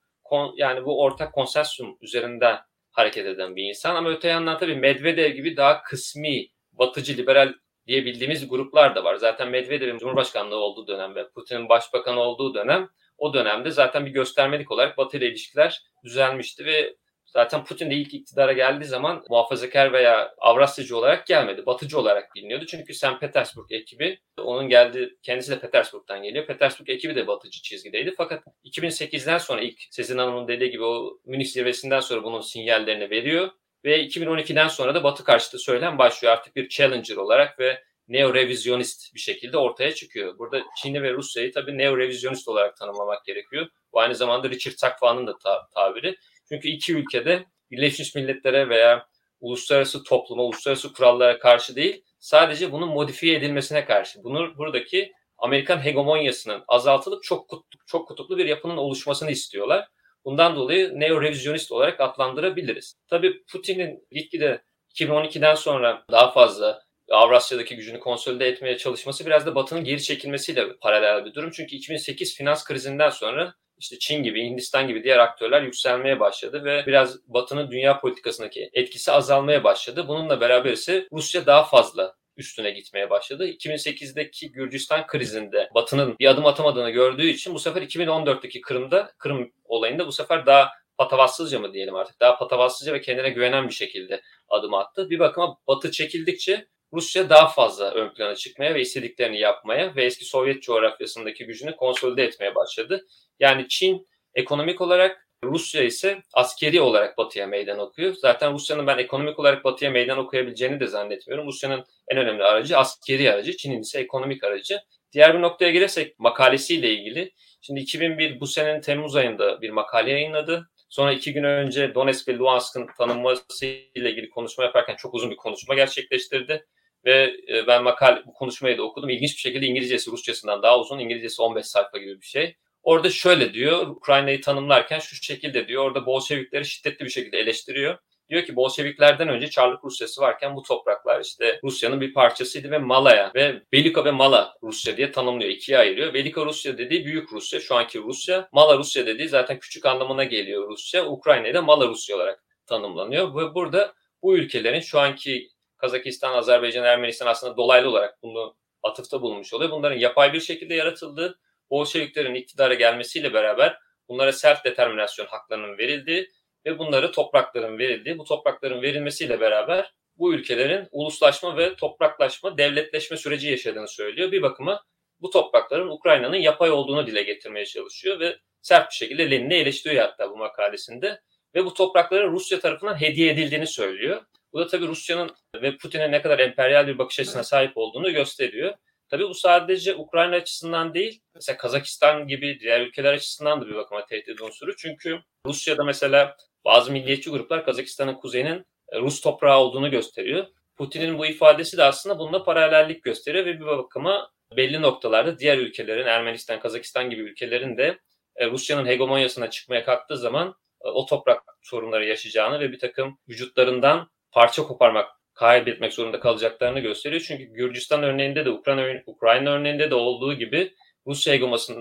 yani 0.56 0.86
bu 0.86 1.02
ortak 1.02 1.34
konsensüsüm 1.34 1.98
üzerinden 2.02 2.60
hareket 2.92 3.26
eden 3.26 3.56
bir 3.56 3.64
insan. 3.64 3.96
Ama 3.96 4.10
öte 4.10 4.28
yandan 4.28 4.58
tabii 4.58 4.76
Medvedev 4.76 5.32
gibi 5.32 5.58
daha 5.58 5.82
kısmi, 5.82 6.48
batıcı, 6.74 7.18
liberal 7.18 7.54
diyebildiğimiz 7.88 8.50
gruplar 8.50 8.96
da 8.96 9.04
var. 9.04 9.16
Zaten 9.16 9.50
Medvedev'in 9.50 9.98
Cumhurbaşkanlığı 9.98 10.56
olduğu 10.56 10.88
dönem 10.88 11.16
ve 11.16 11.30
Putin'in 11.30 11.70
başbakan 11.70 12.18
olduğu 12.18 12.54
dönem 12.54 12.90
o 13.18 13.34
dönemde 13.34 13.72
zaten 13.72 14.06
bir 14.06 14.12
göstermelik 14.12 14.72
olarak 14.72 14.98
Batı 14.98 15.18
ile 15.18 15.28
ilişkiler 15.28 15.84
düzelmişti 16.04 16.66
ve 16.66 16.96
Zaten 17.36 17.64
Putin 17.64 17.90
de 17.90 17.96
ilk 17.96 18.14
iktidara 18.14 18.54
geldiği 18.54 18.86
zaman 18.86 19.24
muhafazakar 19.30 19.94
veya 19.94 20.34
Avrasyacı 20.38 20.98
olarak 20.98 21.28
gelmedi. 21.28 21.66
Batıcı 21.66 22.00
olarak 22.00 22.36
biliniyordu. 22.36 22.66
Çünkü 22.66 22.94
St. 22.94 23.20
Petersburg 23.20 23.72
ekibi, 23.72 24.20
onun 24.38 24.70
geldiği, 24.70 25.18
kendisi 25.24 25.52
de 25.52 25.60
Petersburg'dan 25.60 26.24
geliyor. 26.24 26.46
Petersburg 26.46 26.90
ekibi 26.90 27.16
de 27.16 27.28
batıcı 27.28 27.62
çizgideydi. 27.62 28.14
Fakat 28.18 28.44
2008'den 28.66 29.38
sonra 29.38 29.62
ilk 29.62 29.80
Sezin 29.92 30.18
Hanım'ın 30.18 30.48
dediği 30.48 30.72
gibi 30.72 30.84
o 30.84 31.20
Münih 31.26 31.46
zirvesinden 31.46 32.00
sonra 32.00 32.24
bunun 32.24 32.42
sinyallerini 32.42 33.10
veriyor. 33.10 33.50
Ve 33.86 34.06
2012'den 34.06 34.68
sonra 34.68 34.96
da 34.96 35.04
Batı 35.04 35.24
karşıtı 35.24 35.60
söylem 35.60 35.98
başlıyor 35.98 36.34
artık 36.34 36.56
bir 36.56 36.70
challenger 36.70 37.16
olarak 37.16 37.60
ve 37.60 37.84
neo-revizyonist 38.08 39.16
bir 39.16 39.20
şekilde 39.20 39.58
ortaya 39.58 39.94
çıkıyor. 39.94 40.38
Burada 40.38 40.64
Çin'i 40.78 41.04
ve 41.04 41.14
Rusya'yı 41.14 41.52
tabii 41.52 41.72
neo-revizyonist 41.72 42.48
olarak 42.50 42.78
tanımlamak 42.78 43.26
gerekiyor. 43.26 43.68
Bu 43.94 44.00
aynı 44.00 44.16
zamanda 44.16 44.50
Richard 44.50 44.74
Sakfan'ın 44.74 45.28
da 45.28 45.38
ta- 45.38 45.68
tabiri. 45.76 46.16
Çünkü 46.50 46.70
iki 46.70 46.94
ülkede 46.94 47.46
Birleşmiş 47.72 48.16
Milletler'e 48.16 48.70
veya 48.70 49.08
uluslararası 49.40 50.04
topluma, 50.04 50.44
uluslararası 50.44 50.94
kurallara 50.94 51.40
karşı 51.40 51.76
değil, 51.76 52.04
sadece 52.20 52.72
bunun 52.72 52.90
modifiye 52.90 53.36
edilmesine 53.36 53.86
karşı. 53.86 54.24
Bunu 54.24 54.58
buradaki 54.58 55.12
Amerikan 55.38 55.86
hegemonyasının 55.86 56.64
azaltılıp 56.68 57.24
çok 57.24 57.50
kutuplu, 57.50 57.80
çok 57.88 58.08
kutuplu 58.08 58.38
bir 58.38 58.46
yapının 58.46 58.78
oluşmasını 58.78 59.32
istiyorlar. 59.32 59.88
Bundan 60.26 60.56
dolayı 60.56 60.90
neo-revizyonist 60.90 61.72
olarak 61.72 62.00
adlandırabiliriz. 62.00 62.96
Tabii 63.08 63.44
Putin'in 63.52 64.08
gitgide 64.12 64.64
2012'den 64.96 65.56
sonra 65.56 66.06
daha 66.12 66.32
fazla 66.32 66.86
Avrasya'daki 67.12 67.76
gücünü 67.76 68.00
konsolide 68.00 68.48
etmeye 68.48 68.78
çalışması 68.78 69.26
biraz 69.26 69.46
da 69.46 69.56
Batı'nın 69.56 69.84
geri 69.84 70.04
çekilmesiyle 70.04 70.78
paralel 70.82 71.26
bir 71.26 71.34
durum. 71.34 71.52
Çünkü 71.52 71.76
2008 71.76 72.36
finans 72.36 72.64
krizinden 72.64 73.10
sonra 73.10 73.54
işte 73.78 74.00
Çin 74.00 74.24
gibi, 74.24 74.44
Hindistan 74.44 74.88
gibi 74.88 75.04
diğer 75.04 75.20
aktörler 75.20 75.62
yükselmeye 75.62 76.20
başladı 76.20 76.64
ve 76.64 76.84
biraz 76.88 77.28
Batı'nın 77.28 77.72
dünya 77.72 78.00
politikasındaki 78.00 78.70
etkisi 78.74 79.12
azalmaya 79.12 79.64
başladı. 79.64 80.08
Bununla 80.08 80.42
beraber 80.42 80.72
ise 80.72 81.08
Rusya 81.12 81.46
daha 81.46 81.64
fazla 81.64 82.16
üstüne 82.38 82.72
gitmeye 82.72 83.10
başladı. 83.10 83.48
2008'deki 83.48 84.52
Gürcistan 84.52 85.08
krizinde 85.08 85.70
Batı'nın 85.76 86.16
bir 86.20 86.28
adım 86.28 86.46
atamadığını 86.46 86.90
gördüğü 86.90 87.28
için 87.28 87.54
bu 87.54 87.60
sefer 87.60 87.82
2014'teki 87.82 88.62
Kırım'da, 88.62 89.12
Kırım 89.18 89.52
olayında 89.66 90.08
bu 90.08 90.12
sefer 90.12 90.46
daha 90.46 90.70
patavatsızca 90.98 91.60
mı 91.60 91.74
diyelim 91.74 91.96
artık, 91.96 92.20
daha 92.20 92.38
patavatsızca 92.38 92.94
ve 92.94 93.02
kendine 93.02 93.30
güvenen 93.30 93.68
bir 93.68 93.74
şekilde 93.74 94.22
adım 94.50 94.74
attı. 94.74 95.10
Bir 95.10 95.20
bakıma 95.20 95.58
Batı 95.68 95.92
çekildikçe 95.92 96.68
Rusya 96.96 97.30
daha 97.30 97.48
fazla 97.48 97.92
ön 97.92 98.14
plana 98.14 98.36
çıkmaya 98.36 98.74
ve 98.74 98.82
istediklerini 98.82 99.40
yapmaya 99.40 99.96
ve 99.96 100.06
eski 100.06 100.26
Sovyet 100.26 100.64
coğrafyasındaki 100.64 101.46
gücünü 101.46 101.76
konsolide 101.76 102.24
etmeye 102.24 102.56
başladı. 102.56 103.06
Yani 103.40 103.68
Çin 103.70 104.08
ekonomik 104.34 104.82
olarak 104.82 105.28
Rusya 105.44 105.84
ise 105.84 106.22
askeri 106.34 106.82
olarak 106.82 107.18
Batı'ya 107.18 107.48
meydan 107.48 107.80
okuyor. 107.80 108.14
Zaten 108.14 108.54
Rusya'nın 108.54 108.88
ben 108.88 108.98
ekonomik 108.98 109.40
olarak 109.40 109.64
Batı'ya 109.64 109.92
meydan 109.92 110.18
okuyabileceğini 110.18 110.80
de 110.80 110.88
zannetmiyorum. 110.88 111.48
Rusya'nın 111.48 111.84
en 112.08 112.18
önemli 112.18 112.44
aracı 112.44 112.78
askeri 112.78 113.32
aracı, 113.32 113.58
Çin'in 113.58 113.82
ise 113.82 114.00
ekonomik 114.00 114.44
aracı. 114.44 114.80
Diğer 115.12 115.34
bir 115.34 115.42
noktaya 115.42 115.72
gelirsek 115.72 116.20
makalesiyle 116.20 116.90
ilgili. 116.90 117.32
Şimdi 117.62 117.80
2001 117.80 118.40
bu 118.40 118.48
senenin 118.48 118.82
Temmuz 118.82 119.16
ayında 119.16 119.62
bir 119.62 119.70
makale 119.70 120.12
yayınladı. 120.12 120.70
Sonra 120.90 121.14
iki 121.14 121.34
gün 121.34 121.44
önce 121.44 121.96
Donetsk 121.96 122.28
ve 122.28 122.38
Luhansk'ın 122.38 122.88
tanınması 122.98 123.66
ile 123.66 124.12
ilgili 124.12 124.30
konuşma 124.30 124.64
yaparken 124.64 124.96
çok 124.96 125.14
uzun 125.14 125.32
bir 125.32 125.36
konuşma 125.36 125.76
gerçekleştirdi. 125.76 126.66
Ve 127.06 127.34
e, 127.50 127.68
ben 127.68 127.84
makale 127.84 128.24
bu 128.26 128.34
konuşmayı 128.34 128.78
da 128.78 128.84
okudum. 128.84 129.10
İlginç 129.10 129.32
bir 129.32 129.42
şekilde 129.42 129.66
İngilizcesi 129.66 130.12
Rusçasından 130.12 130.64
daha 130.64 130.80
uzun. 130.80 131.00
İngilizcesi 131.00 131.42
15 131.42 131.66
sayfa 131.66 131.98
gibi 131.98 132.22
bir 132.22 132.26
şey. 132.26 132.56
Orada 132.84 133.10
şöyle 133.10 133.54
diyor, 133.54 133.88
Ukrayna'yı 133.88 134.42
tanımlarken 134.42 135.00
şu 135.00 135.16
şekilde 135.16 135.68
diyor, 135.68 135.86
orada 135.86 136.06
Bolşevikleri 136.06 136.66
şiddetli 136.66 137.06
bir 137.06 137.10
şekilde 137.10 137.38
eleştiriyor. 137.38 137.98
Diyor 138.30 138.44
ki 138.44 138.56
Bolşeviklerden 138.56 139.28
önce 139.30 139.50
Çarlık 139.50 139.84
Rusyası 139.84 140.22
varken 140.22 140.56
bu 140.56 140.62
topraklar 140.62 141.22
işte 141.22 141.60
Rusya'nın 141.64 142.02
bir 142.02 142.14
parçasıydı 142.14 142.72
ve 142.72 142.78
Malaya 142.78 143.32
ve 143.36 143.62
Velika 143.74 144.06
ve 144.06 144.12
Mala 144.12 144.54
Rusya 144.64 144.98
diye 144.98 145.12
tanımlıyor. 145.12 145.52
ikiye 145.52 145.78
ayırıyor. 145.78 146.14
Velika 146.14 146.46
Rusya 146.46 146.78
dediği 146.78 147.06
büyük 147.06 147.34
Rusya, 147.34 147.60
şu 147.60 147.76
anki 147.76 148.00
Rusya. 148.00 148.50
Mala 148.52 148.78
Rusya 148.78 149.06
dediği 149.06 149.30
zaten 149.30 149.60
küçük 149.60 149.86
anlamına 149.86 150.24
geliyor 150.24 150.70
Rusya. 150.70 151.06
Ukrayna'yı 151.06 151.54
da 151.54 151.62
Mala 151.62 151.88
Rusya 151.88 152.16
olarak 152.16 152.44
tanımlanıyor. 152.66 153.36
Ve 153.36 153.56
burada 153.56 153.94
bu 154.22 154.38
ülkelerin 154.38 154.80
şu 154.80 155.00
anki 155.00 155.50
Kazakistan, 155.78 156.34
Azerbaycan, 156.34 156.84
Ermenistan 156.84 157.28
aslında 157.28 157.58
dolaylı 157.58 157.90
olarak 157.90 158.22
bunu 158.24 158.56
atıfta 158.84 159.22
bulunmuş 159.22 159.54
oluyor. 159.54 159.72
Bunların 159.72 159.98
yapay 159.98 160.34
bir 160.34 160.40
şekilde 160.40 160.74
yaratıldığı 160.74 161.40
Bolşeviklerin 161.70 162.36
iktidara 162.36 162.74
gelmesiyle 162.74 163.34
beraber 163.34 163.80
bunlara 164.10 164.32
self 164.32 164.64
determinasyon 164.66 165.26
haklarının 165.26 165.78
verildiği 165.78 166.32
ve 166.66 166.80
bunları 166.80 167.12
toprakların 167.12 167.78
verildiği, 167.78 168.18
bu 168.18 168.24
toprakların 168.24 168.82
verilmesiyle 168.82 169.40
beraber 169.40 169.94
bu 170.18 170.34
ülkelerin 170.34 170.88
uluslaşma 170.92 171.58
ve 171.58 171.76
topraklaşma, 171.76 172.58
devletleşme 172.58 173.18
süreci 173.18 173.48
yaşadığını 173.50 173.88
söylüyor. 173.88 174.32
Bir 174.32 174.42
bakıma 174.42 174.84
bu 175.22 175.30
toprakların 175.30 175.90
Ukrayna'nın 175.90 176.38
yapay 176.38 176.72
olduğunu 176.72 177.08
dile 177.08 177.24
getirmeye 177.24 177.66
çalışıyor 177.66 178.20
ve 178.20 178.38
sert 178.62 178.90
bir 178.90 178.96
şekilde 178.96 179.32
Lenin'i 179.32 179.54
eleştiriyor 179.54 180.06
hatta 180.06 180.32
bu 180.32 180.38
makalesinde. 180.38 181.22
Ve 181.56 181.66
bu 181.66 181.74
toprakların 181.74 182.32
Rusya 182.32 182.60
tarafından 182.60 183.02
hediye 183.02 183.32
edildiğini 183.32 183.68
söylüyor. 183.68 184.22
Bu 184.54 184.60
da 184.60 184.68
tabii 184.68 184.88
Rusya'nın 184.88 185.32
ve 185.62 185.78
Putin'e 185.78 186.12
ne 186.12 186.22
kadar 186.22 186.40
emperyal 186.40 186.88
bir 186.88 186.98
bakış 186.98 187.20
açısına 187.20 187.44
sahip 187.44 187.78
olduğunu 187.78 188.14
gösteriyor. 188.14 188.74
Tabii 189.10 189.30
bu 189.30 189.34
sadece 189.34 189.96
Ukrayna 189.96 190.36
açısından 190.36 190.94
değil, 190.94 191.22
mesela 191.36 191.58
Kazakistan 191.58 192.28
gibi 192.28 192.60
diğer 192.60 192.82
ülkeler 192.82 193.14
açısından 193.14 193.62
da 193.62 193.68
bir 193.68 193.76
bakıma 193.76 194.06
tehdit 194.06 194.42
unsuru. 194.42 194.76
Çünkü 194.76 195.20
Rusya'da 195.46 195.84
mesela 195.84 196.38
bazı 196.66 196.92
milliyetçi 196.92 197.30
gruplar 197.30 197.66
Kazakistan'ın 197.66 198.14
kuzeyinin 198.14 198.66
e, 198.90 199.00
Rus 199.00 199.22
toprağı 199.22 199.60
olduğunu 199.60 199.92
gösteriyor. 199.92 200.46
Putin'in 200.76 201.18
bu 201.18 201.26
ifadesi 201.26 201.78
de 201.78 201.84
aslında 201.84 202.20
bununla 202.20 202.44
paralellik 202.44 203.04
gösteriyor 203.04 203.46
ve 203.46 203.60
bir 203.60 203.66
bakıma 203.66 204.32
belli 204.58 204.82
noktalarda 204.82 205.40
diğer 205.40 205.58
ülkelerin, 205.58 206.06
Ermenistan, 206.06 206.60
Kazakistan 206.60 207.10
gibi 207.10 207.22
ülkelerin 207.22 207.78
de 207.78 208.00
e, 208.36 208.48
Rusya'nın 208.50 208.86
hegemonyasına 208.86 209.50
çıkmaya 209.50 209.86
kalktığı 209.86 210.18
zaman 210.18 210.56
e, 210.86 210.88
o 210.88 211.06
toprak 211.06 211.44
sorunları 211.62 212.06
yaşayacağını 212.06 212.60
ve 212.60 212.72
bir 212.72 212.80
takım 212.80 213.20
vücutlarından 213.30 214.10
parça 214.36 214.64
koparmak 214.64 215.10
kaybetmek 215.34 215.94
zorunda 215.94 216.20
kalacaklarını 216.20 216.80
gösteriyor. 216.80 217.22
Çünkü 217.28 217.44
Gürcistan 217.44 218.04
örneğinde 218.04 218.46
de 218.46 218.50
Ukrayna, 218.50 219.02
Ukrayna 219.06 219.50
örneğinde 219.50 219.92
de 219.92 219.96
olduğu 219.96 220.34
gibi 220.34 220.74
Rusya 221.08 221.34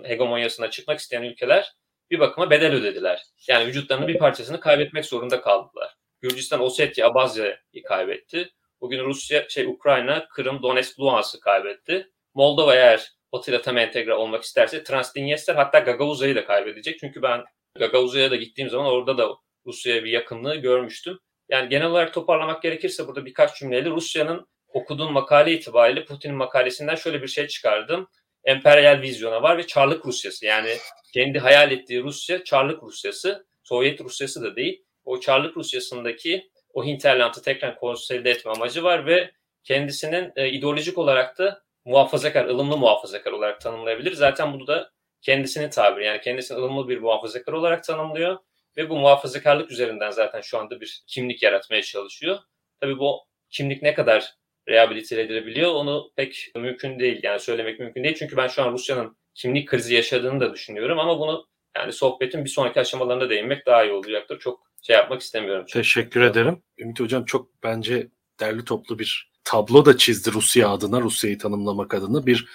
hegemonyasına 0.04 0.70
çıkmak 0.70 0.98
isteyen 0.98 1.22
ülkeler 1.22 1.72
bir 2.10 2.20
bakıma 2.20 2.50
bedel 2.50 2.72
ödediler. 2.72 3.22
Yani 3.48 3.66
vücutlarının 3.66 4.08
bir 4.08 4.18
parçasını 4.18 4.60
kaybetmek 4.60 5.04
zorunda 5.04 5.40
kaldılar. 5.40 5.94
Gürcistan 6.20 6.60
Ossetya, 6.62 7.06
Abazya'yı 7.06 7.82
kaybetti. 7.84 8.50
Bugün 8.80 9.04
Rusya, 9.04 9.48
şey 9.48 9.66
Ukrayna, 9.66 10.28
Kırım, 10.28 10.62
Donetsk, 10.62 11.00
Luhansk'ı 11.00 11.40
kaybetti. 11.40 12.10
Moldova 12.34 12.74
eğer 12.74 13.12
Batı 13.32 13.50
ile 13.50 13.62
tam 13.62 13.78
entegre 13.78 14.14
olmak 14.14 14.42
isterse 14.42 14.82
Transdinyester 14.82 15.54
hatta 15.54 15.78
Gagauza'yı 15.78 16.34
da 16.34 16.44
kaybedecek. 16.44 16.98
Çünkü 16.98 17.22
ben 17.22 17.44
Gagauza'ya 17.78 18.30
da 18.30 18.36
gittiğim 18.36 18.70
zaman 18.70 18.86
orada 18.86 19.18
da 19.18 19.28
Rusya'ya 19.66 20.04
bir 20.04 20.10
yakınlığı 20.10 20.56
görmüştüm. 20.56 21.18
Yani 21.48 21.68
genel 21.68 21.86
olarak 21.86 22.14
toparlamak 22.14 22.62
gerekirse 22.62 23.06
burada 23.06 23.26
birkaç 23.26 23.58
cümleyle 23.58 23.90
Rusya'nın 23.90 24.46
okuduğum 24.68 25.12
makale 25.12 25.52
itibariyle 25.52 26.04
Putin'in 26.04 26.36
makalesinden 26.36 26.94
şöyle 26.94 27.22
bir 27.22 27.28
şey 27.28 27.46
çıkardım. 27.46 28.08
Emperyal 28.44 29.02
vizyona 29.02 29.42
var 29.42 29.58
ve 29.58 29.66
Çarlık 29.66 30.06
Rusyası. 30.06 30.46
Yani 30.46 30.70
kendi 31.14 31.38
hayal 31.38 31.72
ettiği 31.72 32.02
Rusya 32.02 32.44
Çarlık 32.44 32.82
Rusyası. 32.82 33.46
Sovyet 33.62 34.00
Rusyası 34.00 34.42
da 34.42 34.56
değil. 34.56 34.84
O 35.04 35.20
Çarlık 35.20 35.56
Rusyası'ndaki 35.56 36.50
o 36.72 36.84
hinterland'ı 36.84 37.42
tekrar 37.42 37.76
konsolide 37.76 38.30
etme 38.30 38.50
amacı 38.50 38.82
var 38.82 39.06
ve 39.06 39.30
kendisinin 39.64 40.32
e, 40.36 40.48
ideolojik 40.48 40.98
olarak 40.98 41.38
da 41.38 41.62
muhafazakar, 41.84 42.44
ılımlı 42.44 42.76
muhafazakar 42.76 43.32
olarak 43.32 43.60
tanımlayabilir. 43.60 44.12
Zaten 44.12 44.52
bunu 44.52 44.66
da 44.66 44.90
kendisinin 45.22 45.70
tabiri. 45.70 46.04
Yani 46.04 46.20
kendisini 46.20 46.58
ılımlı 46.58 46.88
bir 46.88 46.98
muhafazakar 46.98 47.52
olarak 47.52 47.84
tanımlıyor 47.84 48.38
ve 48.76 48.90
bu 48.90 48.96
muhafazakarlık 48.96 49.70
üzerinden 49.70 50.10
zaten 50.10 50.40
şu 50.40 50.58
anda 50.58 50.80
bir 50.80 51.02
kimlik 51.06 51.42
yaratmaya 51.42 51.82
çalışıyor. 51.82 52.38
Tabii 52.80 52.98
bu 52.98 53.20
kimlik 53.50 53.82
ne 53.82 53.94
kadar 53.94 54.34
rehabilite 54.68 55.20
edilebiliyor 55.20 55.74
onu 55.74 56.10
pek 56.16 56.52
mümkün 56.56 56.98
değil. 56.98 57.20
Yani 57.22 57.40
söylemek 57.40 57.80
mümkün 57.80 58.04
değil. 58.04 58.16
Çünkü 58.18 58.36
ben 58.36 58.48
şu 58.48 58.62
an 58.62 58.72
Rusya'nın 58.72 59.16
kimlik 59.34 59.68
krizi 59.68 59.94
yaşadığını 59.94 60.40
da 60.40 60.54
düşünüyorum 60.54 60.98
ama 60.98 61.18
bunu 61.18 61.46
yani 61.76 61.92
sohbetin 61.92 62.44
bir 62.44 62.50
sonraki 62.50 62.80
aşamalarında 62.80 63.30
değinmek 63.30 63.66
daha 63.66 63.84
iyi 63.84 63.92
olacaktır. 63.92 64.38
Çok 64.38 64.60
şey 64.82 64.96
yapmak 64.96 65.20
istemiyorum. 65.20 65.64
Çünkü. 65.68 65.78
Teşekkür 65.78 66.20
ederim. 66.20 66.62
Ümit 66.78 67.00
Hocam 67.00 67.24
çok 67.24 67.62
bence 67.62 68.08
derli 68.40 68.64
toplu 68.64 68.98
bir 68.98 69.32
tablo 69.44 69.84
da 69.84 69.96
çizdi 69.96 70.32
Rusya 70.32 70.68
adına, 70.68 71.00
Rusya'yı 71.00 71.38
tanımlamak 71.38 71.94
adına 71.94 72.26
bir 72.26 72.46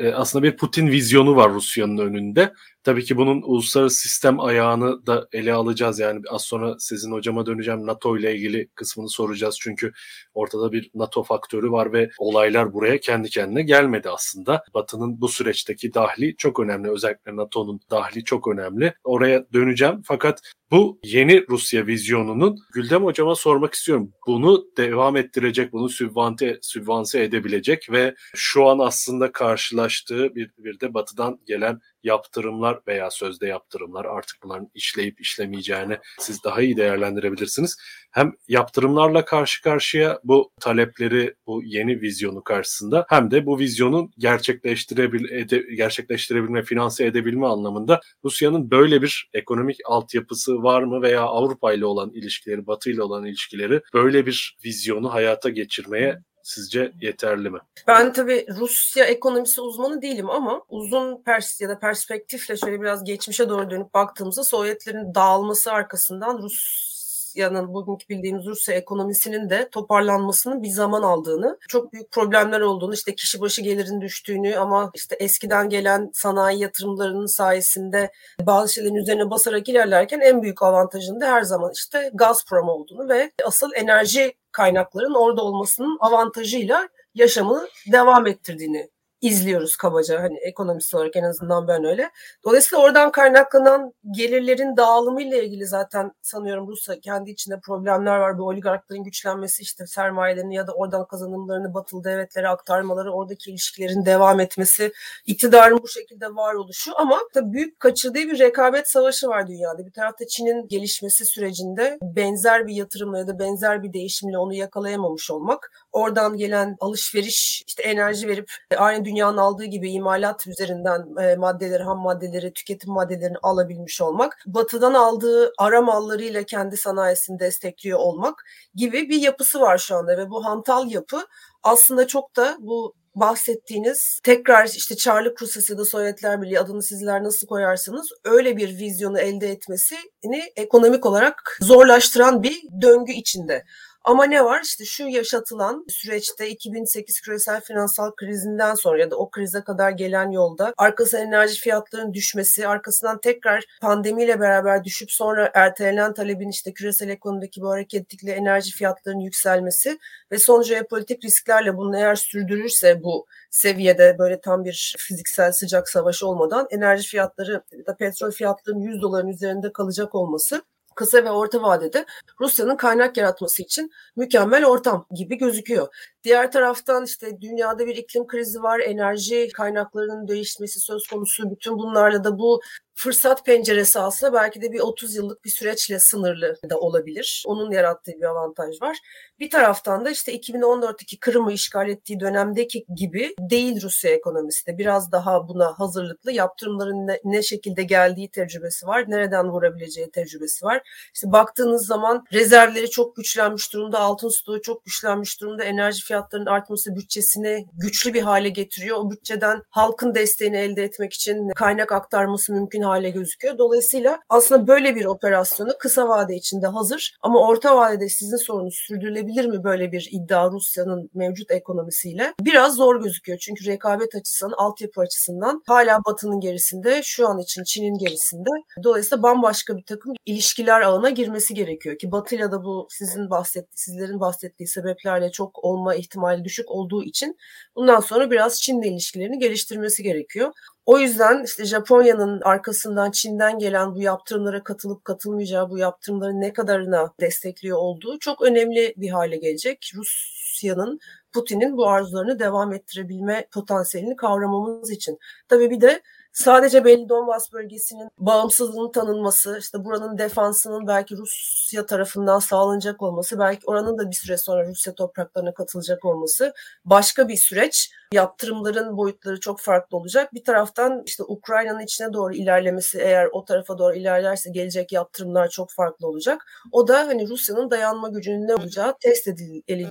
e, 0.00 0.12
aslında 0.12 0.42
bir 0.42 0.56
Putin 0.56 0.86
vizyonu 0.86 1.36
var 1.36 1.52
Rusya'nın 1.52 1.98
önünde. 1.98 2.52
Tabii 2.88 3.04
ki 3.04 3.16
bunun 3.16 3.42
uluslararası 3.42 3.96
sistem 3.96 4.40
ayağını 4.40 5.06
da 5.06 5.28
ele 5.32 5.52
alacağız. 5.52 5.98
Yani 5.98 6.20
az 6.30 6.42
sonra 6.42 6.76
sizin 6.78 7.12
hocama 7.12 7.46
döneceğim. 7.46 7.86
NATO 7.86 8.18
ile 8.18 8.34
ilgili 8.34 8.68
kısmını 8.74 9.08
soracağız. 9.08 9.58
Çünkü 9.60 9.92
ortada 10.34 10.72
bir 10.72 10.90
NATO 10.94 11.22
faktörü 11.22 11.70
var 11.70 11.92
ve 11.92 12.10
olaylar 12.18 12.72
buraya 12.72 13.00
kendi 13.00 13.30
kendine 13.30 13.62
gelmedi 13.62 14.10
aslında. 14.10 14.64
Batı'nın 14.74 15.20
bu 15.20 15.28
süreçteki 15.28 15.94
dahli 15.94 16.36
çok 16.36 16.60
önemli. 16.60 16.90
Özellikle 16.90 17.36
NATO'nun 17.36 17.80
dahli 17.90 18.24
çok 18.24 18.48
önemli. 18.48 18.94
Oraya 19.04 19.52
döneceğim. 19.52 20.02
Fakat 20.04 20.40
bu 20.70 21.00
yeni 21.04 21.46
Rusya 21.48 21.86
vizyonunun 21.86 22.58
Güldem 22.72 23.04
hocama 23.04 23.34
sormak 23.34 23.74
istiyorum. 23.74 24.12
Bunu 24.26 24.64
devam 24.76 25.16
ettirecek, 25.16 25.72
bunu 25.72 25.88
sübvante, 25.88 26.58
sübvanse 26.62 27.22
edebilecek 27.22 27.90
ve 27.90 28.14
şu 28.34 28.66
an 28.66 28.78
aslında 28.78 29.32
karşılaştığı 29.32 30.34
bir, 30.34 30.50
bir 30.58 30.80
de 30.80 30.94
batıdan 30.94 31.40
gelen 31.46 31.80
yaptırımlar 32.08 32.80
veya 32.86 33.10
sözde 33.10 33.46
yaptırımlar 33.46 34.04
artık 34.04 34.36
bunların 34.42 34.70
işleyip 34.74 35.20
işlemeyeceğini 35.20 35.98
siz 36.18 36.44
daha 36.44 36.62
iyi 36.62 36.76
değerlendirebilirsiniz. 36.76 37.76
Hem 38.10 38.32
yaptırımlarla 38.48 39.24
karşı 39.24 39.62
karşıya 39.62 40.20
bu 40.24 40.52
talepleri, 40.60 41.34
bu 41.46 41.62
yeni 41.64 42.00
vizyonu 42.00 42.44
karşısında 42.44 43.06
hem 43.08 43.30
de 43.30 43.46
bu 43.46 43.58
vizyonun 43.58 44.10
gerçekleştirebil 44.18 45.30
ede, 45.30 45.64
gerçekleştirebilme, 45.76 46.62
finanse 46.62 47.06
edebilme 47.06 47.46
anlamında 47.46 48.00
Rusya'nın 48.24 48.70
böyle 48.70 49.02
bir 49.02 49.30
ekonomik 49.32 49.78
altyapısı 49.84 50.62
var 50.62 50.82
mı 50.82 51.02
veya 51.02 51.22
Avrupa 51.22 51.72
ile 51.72 51.84
olan 51.84 52.10
ilişkileri, 52.10 52.66
Batı 52.66 52.90
ile 52.90 53.02
olan 53.02 53.24
ilişkileri 53.24 53.80
böyle 53.94 54.26
bir 54.26 54.56
vizyonu 54.64 55.14
hayata 55.14 55.48
geçirmeye 55.48 56.18
sizce 56.48 56.92
yeterli 57.00 57.50
mi? 57.50 57.58
Ben 57.86 58.12
tabii 58.12 58.46
Rusya 58.58 59.04
ekonomisi 59.04 59.60
uzmanı 59.60 60.02
değilim 60.02 60.30
ama 60.30 60.62
uzun 60.68 61.22
pers 61.22 61.60
ya 61.60 61.68
da 61.68 61.78
perspektifle 61.78 62.56
şöyle 62.56 62.80
biraz 62.80 63.04
geçmişe 63.04 63.48
doğru 63.48 63.70
dönüp 63.70 63.94
baktığımızda 63.94 64.44
Sovyetlerin 64.44 65.14
dağılması 65.14 65.72
arkasından 65.72 66.38
Rus 66.38 66.88
Rusya'nın 67.28 67.74
bugünkü 67.74 68.08
bildiğimiz 68.08 68.46
Rusya 68.46 68.74
ekonomisinin 68.74 69.50
de 69.50 69.68
toparlanmasının 69.72 70.62
bir 70.62 70.68
zaman 70.68 71.02
aldığını, 71.02 71.58
çok 71.68 71.92
büyük 71.92 72.10
problemler 72.10 72.60
olduğunu, 72.60 72.94
işte 72.94 73.14
kişi 73.14 73.40
başı 73.40 73.62
gelirin 73.62 74.00
düştüğünü 74.00 74.56
ama 74.56 74.90
işte 74.94 75.16
eskiden 75.16 75.68
gelen 75.68 76.10
sanayi 76.12 76.60
yatırımlarının 76.60 77.26
sayesinde 77.26 78.12
bazı 78.40 78.72
şeylerin 78.72 78.94
üzerine 78.94 79.30
basarak 79.30 79.68
ilerlerken 79.68 80.20
en 80.20 80.42
büyük 80.42 80.62
avantajının 80.62 81.20
da 81.20 81.32
her 81.32 81.42
zaman 81.42 81.72
işte 81.74 82.10
Gazprom 82.14 82.68
olduğunu 82.68 83.08
ve 83.08 83.30
asıl 83.44 83.70
enerji 83.74 84.34
kaynakların 84.58 85.14
orada 85.14 85.42
olmasının 85.42 85.96
avantajıyla 86.00 86.88
yaşamını 87.14 87.68
devam 87.92 88.26
ettirdiğini 88.26 88.90
izliyoruz 89.20 89.76
kabaca 89.76 90.22
hani 90.22 90.38
ekonomist 90.38 90.94
olarak 90.94 91.16
en 91.16 91.22
azından 91.22 91.68
ben 91.68 91.84
öyle. 91.84 92.10
Dolayısıyla 92.44 92.84
oradan 92.84 93.12
kaynaklanan 93.12 93.92
gelirlerin 94.10 94.76
dağılımı 94.76 95.22
ile 95.22 95.44
ilgili 95.44 95.66
zaten 95.66 96.12
sanıyorum 96.22 96.68
Rusya 96.68 97.00
kendi 97.00 97.30
içinde 97.30 97.60
problemler 97.60 98.16
var. 98.16 98.38
Bu 98.38 98.46
oligarkların 98.46 99.04
güçlenmesi 99.04 99.62
işte 99.62 99.86
sermayelerini 99.86 100.54
ya 100.54 100.66
da 100.66 100.72
oradan 100.72 101.06
kazanımlarını 101.06 101.74
batılı 101.74 102.04
devletlere 102.04 102.48
aktarmaları, 102.48 103.12
oradaki 103.12 103.50
ilişkilerin 103.50 104.06
devam 104.06 104.40
etmesi, 104.40 104.92
iktidarın 105.26 105.78
bu 105.82 105.88
şekilde 105.88 106.26
var 106.34 106.54
oluşu 106.54 106.92
ama 106.98 107.18
tabii 107.34 107.52
büyük 107.52 107.80
kaçırdığı 107.80 108.18
bir 108.18 108.38
rekabet 108.38 108.88
savaşı 108.90 109.28
var 109.28 109.46
dünyada. 109.46 109.86
Bir 109.86 109.92
tarafta 109.92 110.26
Çin'in 110.26 110.68
gelişmesi 110.68 111.26
sürecinde 111.26 111.98
benzer 112.02 112.66
bir 112.66 112.74
yatırımla 112.74 113.18
ya 113.18 113.26
da 113.26 113.38
benzer 113.38 113.82
bir 113.82 113.92
değişimle 113.92 114.38
onu 114.38 114.54
yakalayamamış 114.54 115.30
olmak, 115.30 115.72
oradan 115.98 116.36
gelen 116.36 116.76
alışveriş, 116.80 117.62
işte 117.66 117.82
enerji 117.82 118.28
verip 118.28 118.52
aynı 118.76 119.04
dünyanın 119.04 119.36
aldığı 119.36 119.64
gibi 119.64 119.90
imalat 119.90 120.46
üzerinden 120.46 121.22
e, 121.22 121.36
maddeleri, 121.36 121.82
ham 121.82 121.98
maddeleri, 121.98 122.52
tüketim 122.52 122.92
maddelerini 122.92 123.38
alabilmiş 123.42 124.00
olmak, 124.00 124.42
batıdan 124.46 124.94
aldığı 124.94 125.52
ara 125.58 125.82
mallarıyla 125.82 126.42
kendi 126.42 126.76
sanayisini 126.76 127.38
destekliyor 127.38 127.98
olmak 127.98 128.44
gibi 128.74 129.08
bir 129.08 129.20
yapısı 129.20 129.60
var 129.60 129.78
şu 129.78 129.96
anda 129.96 130.18
ve 130.18 130.30
bu 130.30 130.44
hantal 130.44 130.90
yapı 130.90 131.26
aslında 131.62 132.06
çok 132.06 132.36
da 132.36 132.56
bu 132.60 132.94
bahsettiğiniz 133.20 134.20
tekrar 134.22 134.66
işte 134.66 134.96
Çarlık 134.96 135.42
Rusyası 135.42 135.72
ya 135.72 135.78
da 135.78 135.84
Sovyetler 135.84 136.42
Birliği 136.42 136.60
adını 136.60 136.82
sizler 136.82 137.24
nasıl 137.24 137.46
koyarsanız 137.46 138.08
öyle 138.24 138.56
bir 138.56 138.68
vizyonu 138.68 139.18
elde 139.20 139.48
etmesini 139.48 140.42
ekonomik 140.56 141.06
olarak 141.06 141.58
zorlaştıran 141.60 142.42
bir 142.42 142.62
döngü 142.82 143.12
içinde. 143.12 143.64
Ama 144.08 144.24
ne 144.24 144.44
var? 144.44 144.60
İşte 144.62 144.84
şu 144.84 145.08
yaşatılan 145.08 145.84
süreçte 145.88 146.48
2008 146.48 147.20
küresel 147.20 147.60
finansal 147.60 148.10
krizinden 148.16 148.74
sonra 148.74 149.00
ya 149.00 149.10
da 149.10 149.16
o 149.16 149.30
krize 149.30 149.60
kadar 149.60 149.90
gelen 149.90 150.30
yolda 150.30 150.74
arkasından 150.76 151.26
enerji 151.26 151.60
fiyatlarının 151.60 152.14
düşmesi, 152.14 152.68
arkasından 152.68 153.20
tekrar 153.20 153.64
pandemiyle 153.80 154.40
beraber 154.40 154.84
düşüp 154.84 155.10
sonra 155.12 155.50
ertelenen 155.54 156.14
talebin 156.14 156.48
işte 156.48 156.72
küresel 156.72 157.08
ekonomideki 157.08 157.60
bu 157.60 157.70
hareketlikle 157.70 158.32
enerji 158.32 158.72
fiyatlarının 158.72 159.20
yükselmesi 159.20 159.98
ve 160.32 160.38
son 160.38 160.62
jeopolitik 160.62 161.24
risklerle 161.24 161.76
bunu 161.76 161.96
eğer 161.96 162.14
sürdürürse 162.14 163.02
bu 163.02 163.26
seviyede 163.50 164.16
böyle 164.18 164.40
tam 164.40 164.64
bir 164.64 164.96
fiziksel 164.98 165.52
sıcak 165.52 165.88
savaş 165.88 166.22
olmadan 166.22 166.66
enerji 166.70 167.08
fiyatları 167.08 167.62
da 167.86 167.96
petrol 167.96 168.30
fiyatlarının 168.30 168.82
100 168.82 169.02
doların 169.02 169.28
üzerinde 169.28 169.72
kalacak 169.72 170.14
olması 170.14 170.62
kısa 170.98 171.24
ve 171.24 171.30
orta 171.30 171.62
vadede 171.62 172.06
Rusya'nın 172.40 172.76
kaynak 172.76 173.16
yaratması 173.16 173.62
için 173.62 173.90
mükemmel 174.16 174.66
ortam 174.66 175.06
gibi 175.14 175.38
gözüküyor. 175.38 175.88
Diğer 176.24 176.52
taraftan 176.52 177.04
işte 177.04 177.40
dünyada 177.40 177.86
bir 177.86 177.96
iklim 177.96 178.26
krizi 178.26 178.62
var, 178.62 178.80
enerji 178.80 179.48
kaynaklarının 179.54 180.28
değişmesi 180.28 180.80
söz 180.80 181.06
konusu. 181.06 181.50
Bütün 181.50 181.78
bunlarla 181.78 182.24
da 182.24 182.38
bu 182.38 182.60
fırsat 182.98 183.46
penceresi 183.46 183.98
aslında 183.98 184.32
belki 184.32 184.62
de 184.62 184.72
bir 184.72 184.80
30 184.80 185.14
yıllık 185.14 185.44
bir 185.44 185.50
süreçle 185.50 185.98
sınırlı 185.98 186.56
da 186.70 186.78
olabilir. 186.78 187.44
Onun 187.46 187.70
yarattığı 187.70 188.12
bir 188.12 188.24
avantaj 188.24 188.82
var. 188.82 188.96
Bir 189.40 189.50
taraftan 189.50 190.04
da 190.04 190.10
işte 190.10 190.36
2014'teki 190.36 191.20
Kırım'ı 191.20 191.52
işgal 191.52 191.88
ettiği 191.88 192.20
dönemdeki 192.20 192.84
gibi 192.96 193.34
değil 193.40 193.82
Rusya 193.82 194.10
ekonomisi 194.10 194.66
de 194.66 194.78
biraz 194.78 195.12
daha 195.12 195.48
buna 195.48 195.78
hazırlıklı. 195.78 196.32
Yaptırımların 196.32 197.06
ne, 197.06 197.20
ne 197.24 197.42
şekilde 197.42 197.82
geldiği 197.82 198.30
tecrübesi 198.30 198.86
var. 198.86 199.04
Nereden 199.08 199.50
vurabileceği 199.50 200.10
tecrübesi 200.10 200.64
var. 200.64 200.82
İşte 201.14 201.32
baktığınız 201.32 201.86
zaman 201.86 202.24
rezervleri 202.32 202.90
çok 202.90 203.16
güçlenmiş 203.16 203.72
durumda. 203.72 203.98
Altın 203.98 204.28
stoğu 204.28 204.62
çok 204.62 204.84
güçlenmiş 204.84 205.40
durumda. 205.40 205.64
Enerji 205.64 206.04
fiyatlarının 206.04 206.46
artması 206.46 206.96
bütçesini 206.96 207.66
güçlü 207.72 208.14
bir 208.14 208.22
hale 208.22 208.48
getiriyor. 208.48 208.96
O 208.96 209.10
bütçeden 209.10 209.62
halkın 209.70 210.14
desteğini 210.14 210.56
elde 210.56 210.82
etmek 210.84 211.12
için 211.12 211.48
kaynak 211.48 211.92
aktarması 211.92 212.52
mümkün 212.52 212.87
hale 212.88 213.10
gözüküyor. 213.10 213.58
Dolayısıyla 213.58 214.20
aslında 214.28 214.66
böyle 214.66 214.94
bir 214.94 215.04
operasyonu 215.04 215.70
kısa 215.78 216.08
vade 216.08 216.34
içinde 216.36 216.66
hazır 216.66 217.16
ama 217.22 217.48
orta 217.48 217.76
vadede 217.76 218.08
sizin 218.08 218.36
sorunuz 218.36 218.74
sürdürülebilir 218.74 219.46
mi 219.46 219.64
böyle 219.64 219.92
bir 219.92 220.08
iddia 220.12 220.50
Rusya'nın 220.50 221.10
mevcut 221.14 221.50
ekonomisiyle? 221.50 222.34
Biraz 222.40 222.74
zor 222.74 223.02
gözüküyor. 223.02 223.38
Çünkü 223.38 223.66
rekabet 223.66 224.14
açısından, 224.14 224.52
altyapı 224.56 225.00
açısından 225.00 225.62
hala 225.66 225.98
Batı'nın 226.06 226.40
gerisinde, 226.40 227.00
şu 227.02 227.28
an 227.28 227.38
için 227.38 227.64
Çin'in 227.64 227.98
gerisinde. 227.98 228.50
Dolayısıyla 228.82 229.22
bambaşka 229.22 229.76
bir 229.76 229.84
takım 229.84 230.14
ilişkiler 230.26 230.80
ağına 230.80 231.10
girmesi 231.10 231.54
gerekiyor 231.54 231.98
ki 231.98 232.12
Batı'yla 232.12 232.52
da 232.52 232.64
bu 232.64 232.86
sizin 232.90 233.30
bahsetti, 233.30 233.82
sizlerin 233.82 234.20
bahsettiği 234.20 234.66
sebeplerle 234.66 235.30
çok 235.30 235.64
olma 235.64 235.94
ihtimali 235.94 236.44
düşük 236.44 236.70
olduğu 236.70 237.04
için 237.04 237.36
bundan 237.76 238.00
sonra 238.00 238.30
biraz 238.30 238.60
Çin'le 238.60 238.82
ilişkilerini 238.82 239.38
geliştirmesi 239.38 240.02
gerekiyor. 240.02 240.52
O 240.88 240.98
yüzden 240.98 241.44
işte 241.44 241.64
Japonya'nın 241.64 242.40
arkasından 242.40 243.10
Çin'den 243.10 243.58
gelen 243.58 243.94
bu 243.94 244.02
yaptırımlara 244.02 244.62
katılıp 244.62 245.04
katılmayacağı, 245.04 245.70
bu 245.70 245.78
yaptırımların 245.78 246.40
ne 246.40 246.52
kadarına 246.52 247.12
destekliyor 247.20 247.78
olduğu 247.78 248.18
çok 248.18 248.42
önemli 248.42 248.94
bir 248.96 249.10
hale 249.10 249.36
gelecek. 249.36 249.92
Rusya'nın 249.94 250.98
Putin'in 251.32 251.76
bu 251.76 251.88
arzularını 251.88 252.38
devam 252.38 252.72
ettirebilme 252.72 253.46
potansiyelini 253.52 254.16
kavramamız 254.16 254.90
için. 254.90 255.18
Tabii 255.48 255.70
bir 255.70 255.80
de 255.80 256.02
sadece 256.32 256.84
belli 256.84 257.08
Donbas 257.08 257.52
bölgesinin 257.52 258.08
bağımsızlığının 258.18 258.92
tanınması, 258.92 259.58
işte 259.60 259.84
buranın 259.84 260.18
defansının 260.18 260.86
belki 260.86 261.16
Rusya 261.16 261.86
tarafından 261.86 262.38
sağlanacak 262.38 263.02
olması, 263.02 263.38
belki 263.38 263.66
oranın 263.66 263.98
da 263.98 264.10
bir 264.10 264.16
süre 264.16 264.36
sonra 264.36 264.66
Rusya 264.68 264.94
topraklarına 264.94 265.54
katılacak 265.54 266.04
olması 266.04 266.54
başka 266.84 267.28
bir 267.28 267.36
süreç. 267.36 267.90
Yaptırımların 268.12 268.96
boyutları 268.96 269.40
çok 269.40 269.60
farklı 269.60 269.96
olacak. 269.96 270.34
Bir 270.34 270.44
taraftan 270.44 271.02
işte 271.06 271.22
Ukrayna'nın 271.22 271.80
içine 271.80 272.12
doğru 272.12 272.34
ilerlemesi 272.34 272.98
eğer 272.98 273.28
o 273.32 273.44
tarafa 273.44 273.78
doğru 273.78 273.94
ilerlerse 273.94 274.50
gelecek 274.50 274.92
yaptırımlar 274.92 275.48
çok 275.48 275.70
farklı 275.70 276.06
olacak. 276.06 276.46
O 276.72 276.88
da 276.88 276.98
hani 277.06 277.28
Rusya'nın 277.28 277.70
dayanma 277.70 278.08
gücünün 278.08 278.48
ne 278.48 278.54
olacağı 278.54 278.94
test 279.00 279.28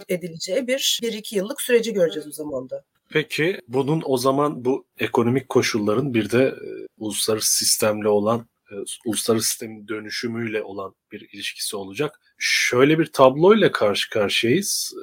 edileceği 0.08 0.67
bir, 0.67 1.00
bir 1.04 1.13
iki 1.13 1.36
yıllık 1.36 1.62
süreci 1.62 1.93
göreceğiz 1.93 2.28
o 2.28 2.32
zaman 2.32 2.69
da. 2.69 2.84
Peki 3.10 3.62
bunun 3.67 4.02
o 4.06 4.17
zaman 4.17 4.65
bu 4.65 4.86
ekonomik 4.98 5.50
koşulların 5.50 6.13
bir 6.13 6.32
de 6.32 6.43
e, 6.43 6.88
uluslararası 6.98 7.58
sistemle 7.58 8.08
olan 8.08 8.48
e, 8.72 8.76
uluslararası 9.06 9.48
sistemin 9.48 9.88
dönüşümüyle 9.88 10.63
olan 10.63 10.96
bir 11.12 11.30
ilişkisi 11.32 11.76
olacak. 11.76 12.20
Şöyle 12.38 13.00
bir 13.00 13.06
tabloyla 13.06 13.72
karşı 13.72 14.10
karşıyayız. 14.10 14.93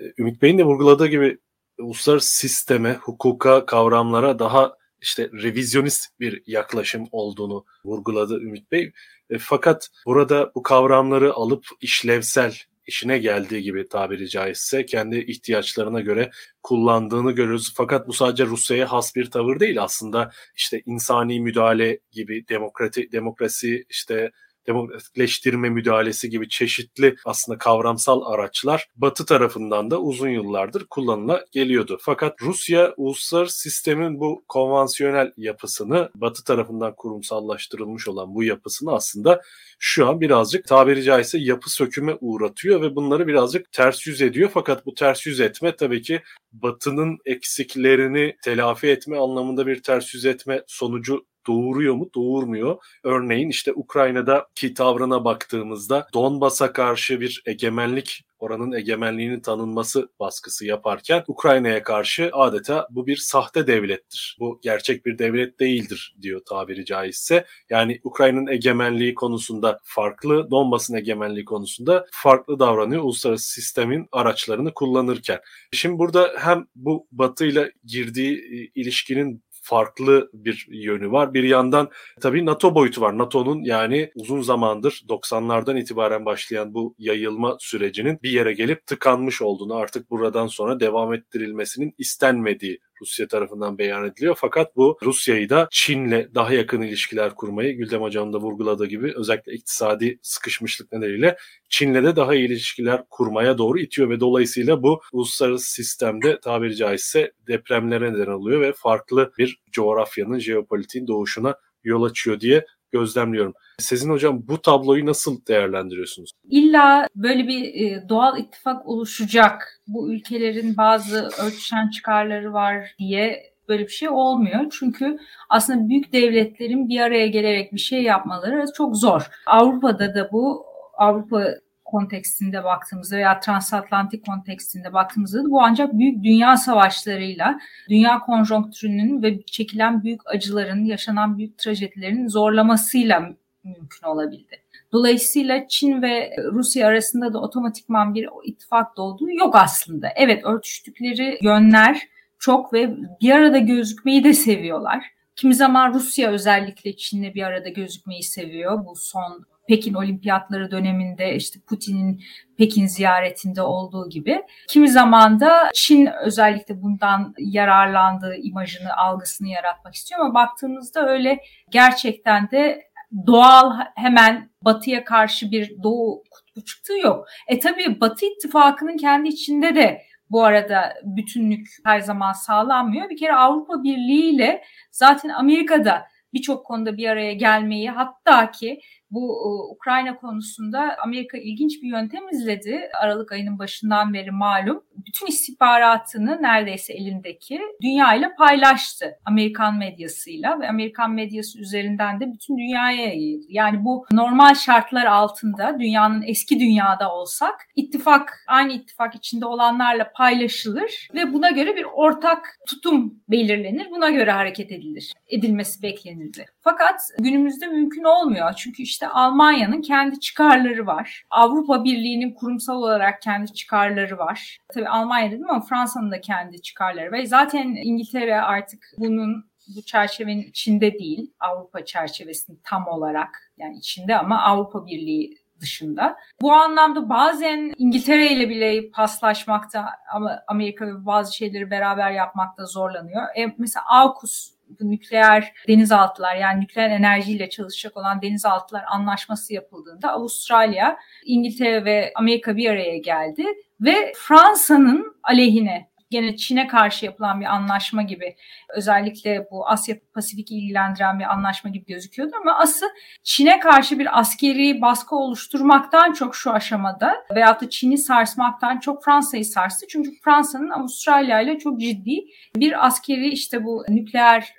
E, 0.00 0.04
Ümit 0.18 0.42
Bey'in 0.42 0.58
de 0.58 0.64
vurguladığı 0.64 1.06
gibi 1.06 1.38
uluslararası 1.78 2.36
sisteme, 2.36 2.94
hukuka, 2.94 3.66
kavramlara 3.66 4.38
daha 4.38 4.76
işte 5.00 5.30
revizyonist 5.32 6.20
bir 6.20 6.42
yaklaşım 6.46 7.08
olduğunu 7.12 7.64
vurguladı 7.84 8.40
Ümit 8.40 8.72
Bey. 8.72 8.92
Fakat 9.38 9.88
burada 10.06 10.52
bu 10.54 10.62
kavramları 10.62 11.34
alıp 11.34 11.66
işlevsel 11.80 12.56
işine 12.88 13.18
geldiği 13.18 13.62
gibi 13.62 13.88
tabiri 13.88 14.28
caizse 14.28 14.86
kendi 14.86 15.16
ihtiyaçlarına 15.18 16.00
göre 16.00 16.30
kullandığını 16.62 17.32
görürüz. 17.32 17.72
Fakat 17.76 18.08
bu 18.08 18.12
sadece 18.12 18.46
Rusya'ya 18.46 18.92
has 18.92 19.16
bir 19.16 19.30
tavır 19.30 19.60
değil 19.60 19.82
aslında 19.82 20.30
işte 20.56 20.82
insani 20.86 21.40
müdahale 21.40 21.98
gibi 22.12 22.48
demokrati 22.48 23.12
demokrasi 23.12 23.84
işte 23.88 24.30
demokratikleştirme 24.68 25.70
müdahalesi 25.70 26.30
gibi 26.30 26.48
çeşitli 26.48 27.16
aslında 27.24 27.58
kavramsal 27.58 28.22
araçlar 28.32 28.88
Batı 28.96 29.26
tarafından 29.26 29.90
da 29.90 30.00
uzun 30.00 30.28
yıllardır 30.28 30.86
kullanıla 30.90 31.44
geliyordu. 31.52 31.98
Fakat 32.00 32.42
Rusya 32.42 32.94
uluslararası 32.96 33.60
sistemin 33.60 34.20
bu 34.20 34.44
konvansiyonel 34.48 35.32
yapısını 35.36 36.10
Batı 36.14 36.44
tarafından 36.44 36.94
kurumsallaştırılmış 36.96 38.08
olan 38.08 38.34
bu 38.34 38.44
yapısını 38.44 38.92
aslında 38.92 39.42
şu 39.78 40.08
an 40.08 40.20
birazcık 40.20 40.66
tabiri 40.66 41.02
caizse 41.02 41.38
yapı 41.38 41.70
söküme 41.70 42.16
uğratıyor 42.20 42.82
ve 42.82 42.96
bunları 42.96 43.26
birazcık 43.26 43.72
ters 43.72 44.06
yüz 44.06 44.22
ediyor. 44.22 44.50
Fakat 44.54 44.86
bu 44.86 44.94
ters 44.94 45.26
yüz 45.26 45.40
etme 45.40 45.76
tabii 45.76 46.02
ki 46.02 46.22
Batı'nın 46.52 47.18
eksiklerini 47.26 48.36
telafi 48.44 48.86
etme 48.86 49.18
anlamında 49.18 49.66
bir 49.66 49.82
ters 49.82 50.14
yüz 50.14 50.24
etme 50.24 50.62
sonucu 50.66 51.26
doğuruyor 51.48 51.94
mu 51.94 52.10
doğurmuyor. 52.14 52.76
Örneğin 53.04 53.48
işte 53.48 53.72
Ukrayna'daki 53.72 54.74
tavrına 54.74 55.24
baktığımızda 55.24 56.06
Donbas'a 56.14 56.72
karşı 56.72 57.20
bir 57.20 57.42
egemenlik 57.46 58.24
oranın 58.38 58.72
egemenliğinin 58.72 59.40
tanınması 59.40 60.08
baskısı 60.20 60.66
yaparken 60.66 61.24
Ukrayna'ya 61.28 61.82
karşı 61.82 62.30
adeta 62.32 62.88
bu 62.90 63.06
bir 63.06 63.16
sahte 63.16 63.66
devlettir. 63.66 64.36
Bu 64.40 64.60
gerçek 64.62 65.06
bir 65.06 65.18
devlet 65.18 65.60
değildir 65.60 66.16
diyor 66.22 66.40
tabiri 66.46 66.84
caizse. 66.84 67.46
Yani 67.70 68.00
Ukrayna'nın 68.04 68.46
egemenliği 68.46 69.14
konusunda 69.14 69.80
farklı, 69.82 70.50
Donbas'ın 70.50 70.94
egemenliği 70.94 71.44
konusunda 71.44 72.06
farklı 72.10 72.58
davranıyor 72.58 73.02
uluslararası 73.02 73.52
sistemin 73.52 74.08
araçlarını 74.12 74.74
kullanırken. 74.74 75.40
Şimdi 75.72 75.98
burada 75.98 76.32
hem 76.38 76.66
bu 76.74 77.06
Batı 77.12 77.46
ile 77.46 77.72
girdiği 77.84 78.34
e, 78.34 78.80
ilişkinin 78.80 79.42
farklı 79.68 80.30
bir 80.32 80.66
yönü 80.70 81.12
var. 81.12 81.34
Bir 81.34 81.44
yandan 81.44 81.90
tabii 82.20 82.46
NATO 82.46 82.74
boyutu 82.74 83.00
var. 83.00 83.18
NATO'nun 83.18 83.64
yani 83.64 84.10
uzun 84.14 84.42
zamandır 84.42 85.04
90'lardan 85.08 85.80
itibaren 85.80 86.24
başlayan 86.26 86.74
bu 86.74 86.94
yayılma 86.98 87.56
sürecinin 87.60 88.18
bir 88.22 88.30
yere 88.30 88.52
gelip 88.52 88.86
tıkanmış 88.86 89.42
olduğunu 89.42 89.74
artık 89.74 90.10
buradan 90.10 90.46
sonra 90.46 90.80
devam 90.80 91.14
ettirilmesinin 91.14 91.94
istenmediği 91.98 92.80
Rusya 93.02 93.28
tarafından 93.28 93.78
beyan 93.78 94.04
ediliyor. 94.04 94.36
Fakat 94.40 94.76
bu 94.76 94.98
Rusya'yı 95.02 95.48
da 95.48 95.68
Çin'le 95.70 96.28
daha 96.34 96.52
yakın 96.52 96.82
ilişkiler 96.82 97.34
kurmayı 97.34 97.76
Güldem 97.76 98.02
Hocam'ın 98.02 98.32
da 98.32 98.38
vurguladığı 98.38 98.86
gibi 98.86 99.12
özellikle 99.16 99.52
iktisadi 99.52 100.18
sıkışmışlık 100.22 100.92
nedeniyle 100.92 101.36
Çin'le 101.68 102.04
de 102.04 102.16
daha 102.16 102.34
iyi 102.34 102.46
ilişkiler 102.46 103.04
kurmaya 103.10 103.58
doğru 103.58 103.78
itiyor 103.78 104.10
ve 104.10 104.20
dolayısıyla 104.20 104.82
bu 104.82 105.00
uluslararası 105.12 105.72
sistemde 105.72 106.40
tabiri 106.40 106.76
caizse 106.76 107.32
depremlere 107.46 108.12
neden 108.12 108.26
oluyor 108.26 108.60
ve 108.60 108.72
farklı 108.72 109.32
bir 109.38 109.60
coğrafyanın 109.72 110.38
jeopolitiğin 110.38 111.06
doğuşuna 111.06 111.54
yol 111.84 112.02
açıyor 112.02 112.40
diye 112.40 112.66
gözlemliyorum. 112.92 113.54
Sezin 113.78 114.10
Hocam 114.10 114.42
bu 114.48 114.62
tabloyu 114.62 115.06
nasıl 115.06 115.46
değerlendiriyorsunuz? 115.46 116.30
İlla 116.50 117.06
böyle 117.16 117.48
bir 117.48 117.74
e, 117.74 118.08
doğal 118.08 118.38
ittifak 118.38 118.86
oluşacak. 118.86 119.80
Bu 119.86 120.12
ülkelerin 120.12 120.76
bazı 120.76 121.16
örtüşen 121.18 121.88
çıkarları 121.88 122.52
var 122.52 122.94
diye 122.98 123.52
böyle 123.68 123.82
bir 123.82 123.92
şey 123.92 124.08
olmuyor. 124.08 124.60
Çünkü 124.78 125.18
aslında 125.48 125.88
büyük 125.88 126.12
devletlerin 126.12 126.88
bir 126.88 127.00
araya 127.00 127.26
gelerek 127.26 127.72
bir 127.72 127.80
şey 127.80 128.02
yapmaları 128.02 128.64
çok 128.76 128.96
zor. 128.96 129.30
Avrupa'da 129.46 130.14
da 130.14 130.28
bu 130.32 130.66
Avrupa 130.98 131.44
kontekstinde 131.90 132.64
baktığımızda 132.64 133.16
veya 133.16 133.40
transatlantik 133.40 134.26
kontekstinde 134.26 134.92
baktığımızda 134.92 135.50
bu 135.50 135.62
ancak 135.62 135.92
büyük 135.92 136.24
dünya 136.24 136.56
savaşlarıyla, 136.56 137.60
dünya 137.88 138.18
konjonktürünün 138.18 139.22
ve 139.22 139.42
çekilen 139.42 140.02
büyük 140.02 140.20
acıların, 140.26 140.84
yaşanan 140.84 141.38
büyük 141.38 141.58
trajedilerin 141.58 142.28
zorlamasıyla 142.28 143.20
mümkün 143.64 144.06
olabildi. 144.06 144.62
Dolayısıyla 144.92 145.68
Çin 145.68 146.02
ve 146.02 146.36
Rusya 146.52 146.86
arasında 146.88 147.32
da 147.32 147.38
otomatikman 147.40 148.14
bir 148.14 148.28
ittifak 148.44 148.96
doğduğu 148.96 149.30
yok 149.30 149.56
aslında. 149.56 150.08
Evet 150.16 150.44
örtüştükleri 150.44 151.38
yönler 151.42 152.08
çok 152.38 152.72
ve 152.72 152.96
bir 153.20 153.30
arada 153.30 153.58
gözükmeyi 153.58 154.24
de 154.24 154.32
seviyorlar. 154.32 155.04
Kimi 155.36 155.54
zaman 155.54 155.94
Rusya 155.94 156.30
özellikle 156.30 156.96
Çin'le 156.96 157.34
bir 157.34 157.42
arada 157.42 157.68
gözükmeyi 157.68 158.22
seviyor. 158.22 158.86
Bu 158.86 158.96
son 158.96 159.46
Pekin 159.68 159.94
Olimpiyatları 159.94 160.70
döneminde 160.70 161.34
işte 161.34 161.60
Putin'in 161.60 162.20
Pekin 162.58 162.86
ziyaretinde 162.86 163.62
olduğu 163.62 164.08
gibi. 164.08 164.42
Kimi 164.68 164.88
zaman 164.88 165.40
da 165.40 165.70
Çin 165.74 166.08
özellikle 166.24 166.82
bundan 166.82 167.34
yararlandığı 167.38 168.36
imajını, 168.36 168.96
algısını 168.96 169.48
yaratmak 169.48 169.94
istiyor 169.94 170.20
ama 170.20 170.34
baktığımızda 170.34 171.08
öyle 171.08 171.40
gerçekten 171.70 172.50
de 172.50 172.88
doğal 173.26 173.72
hemen 173.94 174.50
batıya 174.64 175.04
karşı 175.04 175.50
bir 175.50 175.82
doğu 175.82 176.22
kutbu 176.30 176.64
çıktığı 176.64 176.98
yok. 176.98 177.26
E 177.48 177.58
tabii 177.58 178.00
Batı 178.00 178.26
ittifakının 178.26 178.96
kendi 178.96 179.28
içinde 179.28 179.74
de 179.74 180.02
bu 180.30 180.44
arada 180.44 180.94
bütünlük 181.02 181.66
her 181.84 182.00
zaman 182.00 182.32
sağlanmıyor. 182.32 183.10
Bir 183.10 183.16
kere 183.16 183.34
Avrupa 183.34 183.82
Birliği 183.82 184.34
ile 184.34 184.62
zaten 184.90 185.28
Amerika'da 185.28 186.06
birçok 186.32 186.66
konuda 186.66 186.96
bir 186.96 187.08
araya 187.08 187.32
gelmeyi 187.32 187.90
hatta 187.90 188.50
ki 188.50 188.80
bu 189.10 189.20
e, 189.20 189.48
Ukrayna 189.74 190.16
konusunda 190.16 190.96
Amerika 191.04 191.38
ilginç 191.38 191.82
bir 191.82 191.88
yöntem 191.88 192.28
izledi. 192.28 192.80
Aralık 193.02 193.32
ayının 193.32 193.58
başından 193.58 194.14
beri 194.14 194.30
malum. 194.30 194.82
Bütün 195.06 195.26
istihbaratını 195.26 196.38
neredeyse 196.42 196.92
elindeki 196.92 197.60
dünya 197.82 198.14
ile 198.14 198.34
paylaştı. 198.34 199.18
Amerikan 199.24 199.78
medyasıyla 199.78 200.60
ve 200.60 200.68
Amerikan 200.68 201.10
medyası 201.10 201.60
üzerinden 201.60 202.20
de 202.20 202.32
bütün 202.32 202.58
dünyaya 202.58 203.06
yayıldı. 203.06 203.46
Yani 203.48 203.84
bu 203.84 204.06
normal 204.12 204.54
şartlar 204.54 205.06
altında 205.06 205.76
dünyanın 205.80 206.22
eski 206.26 206.60
dünyada 206.60 207.14
olsak 207.14 207.54
ittifak 207.76 208.44
aynı 208.46 208.72
ittifak 208.72 209.14
içinde 209.14 209.46
olanlarla 209.46 210.12
paylaşılır 210.16 211.08
ve 211.14 211.32
buna 211.32 211.50
göre 211.50 211.76
bir 211.76 211.86
ortak 211.92 212.58
tutum 212.68 213.14
belirlenir. 213.28 213.90
Buna 213.90 214.10
göre 214.10 214.30
hareket 214.30 214.72
edilir. 214.72 215.12
Edilmesi 215.28 215.82
beklenirdi. 215.82 216.46
Fakat 216.60 217.00
günümüzde 217.18 217.66
mümkün 217.66 218.04
olmuyor. 218.04 218.54
Çünkü 218.56 218.82
işte 218.82 219.08
Almanya'nın 219.08 219.82
kendi 219.82 220.20
çıkarları 220.20 220.86
var. 220.86 221.24
Avrupa 221.30 221.84
Birliği'nin 221.84 222.34
kurumsal 222.34 222.76
olarak 222.76 223.22
kendi 223.22 223.52
çıkarları 223.52 224.18
var. 224.18 224.58
Tabii 224.74 224.87
Almanya 224.88 225.30
dedim 225.30 225.50
ama 225.50 225.60
Fransa'nın 225.60 226.10
da 226.10 226.20
kendi 226.20 226.62
çıkarları 226.62 227.12
ve 227.12 227.26
zaten 227.26 227.68
İngiltere 227.82 228.40
artık 228.40 228.86
bunun 228.98 229.48
bu 229.76 229.82
çerçevenin 229.82 230.42
içinde 230.42 230.92
değil. 230.92 231.32
Avrupa 231.40 231.84
çerçevesinin 231.84 232.60
tam 232.64 232.86
olarak 232.88 233.52
yani 233.56 233.78
içinde 233.78 234.18
ama 234.18 234.42
Avrupa 234.42 234.86
Birliği 234.86 235.38
dışında. 235.60 236.16
Bu 236.40 236.52
anlamda 236.52 237.08
bazen 237.08 237.74
İngiltere 237.78 238.32
ile 238.32 238.48
bile 238.48 238.90
paslaşmakta 238.90 239.90
ama 240.14 240.42
Amerika 240.46 240.86
ve 240.86 241.06
bazı 241.06 241.36
şeyleri 241.36 241.70
beraber 241.70 242.10
yapmakta 242.10 242.64
zorlanıyor. 242.64 243.22
E, 243.36 243.54
mesela 243.58 243.84
AUKUS 243.88 244.58
bu 244.80 244.90
nükleer 244.90 245.52
denizaltılar 245.68 246.36
yani 246.36 246.60
nükleer 246.60 246.90
enerjiyle 246.90 247.50
çalışacak 247.50 247.96
olan 247.96 248.22
denizaltılar 248.22 248.84
anlaşması 248.88 249.54
yapıldığında 249.54 250.12
Avustralya, 250.12 250.98
İngiltere 251.24 251.84
ve 251.84 252.12
Amerika 252.14 252.56
bir 252.56 252.70
araya 252.70 252.98
geldi 252.98 253.44
ve 253.80 254.12
Fransa'nın 254.16 255.16
aleyhine 255.22 255.88
gene 256.10 256.36
Çin'e 256.36 256.66
karşı 256.66 257.06
yapılan 257.06 257.40
bir 257.40 257.46
anlaşma 257.46 258.02
gibi 258.02 258.36
özellikle 258.68 259.46
bu 259.50 259.68
Asya 259.68 259.96
Pasifik 260.14 260.52
ilgilendiren 260.52 261.18
bir 261.18 261.24
anlaşma 261.24 261.70
gibi 261.70 261.84
gözüküyordu 261.84 262.32
ama 262.40 262.58
asıl 262.58 262.86
Çin'e 263.22 263.60
karşı 263.60 263.98
bir 263.98 264.18
askeri 264.20 264.80
baskı 264.80 265.16
oluşturmaktan 265.16 266.12
çok 266.12 266.36
şu 266.36 266.52
aşamada 266.52 267.14
veyahut 267.34 267.62
da 267.62 267.70
Çin'i 267.70 267.98
sarsmaktan 267.98 268.78
çok 268.78 269.04
Fransa'yı 269.04 269.44
sarstı. 269.44 269.86
Çünkü 269.88 270.10
Fransa'nın 270.24 270.70
Avustralya 270.70 271.40
ile 271.40 271.58
çok 271.58 271.80
ciddi 271.80 272.24
bir 272.56 272.86
askeri 272.86 273.28
işte 273.28 273.64
bu 273.64 273.84
nükleer 273.88 274.54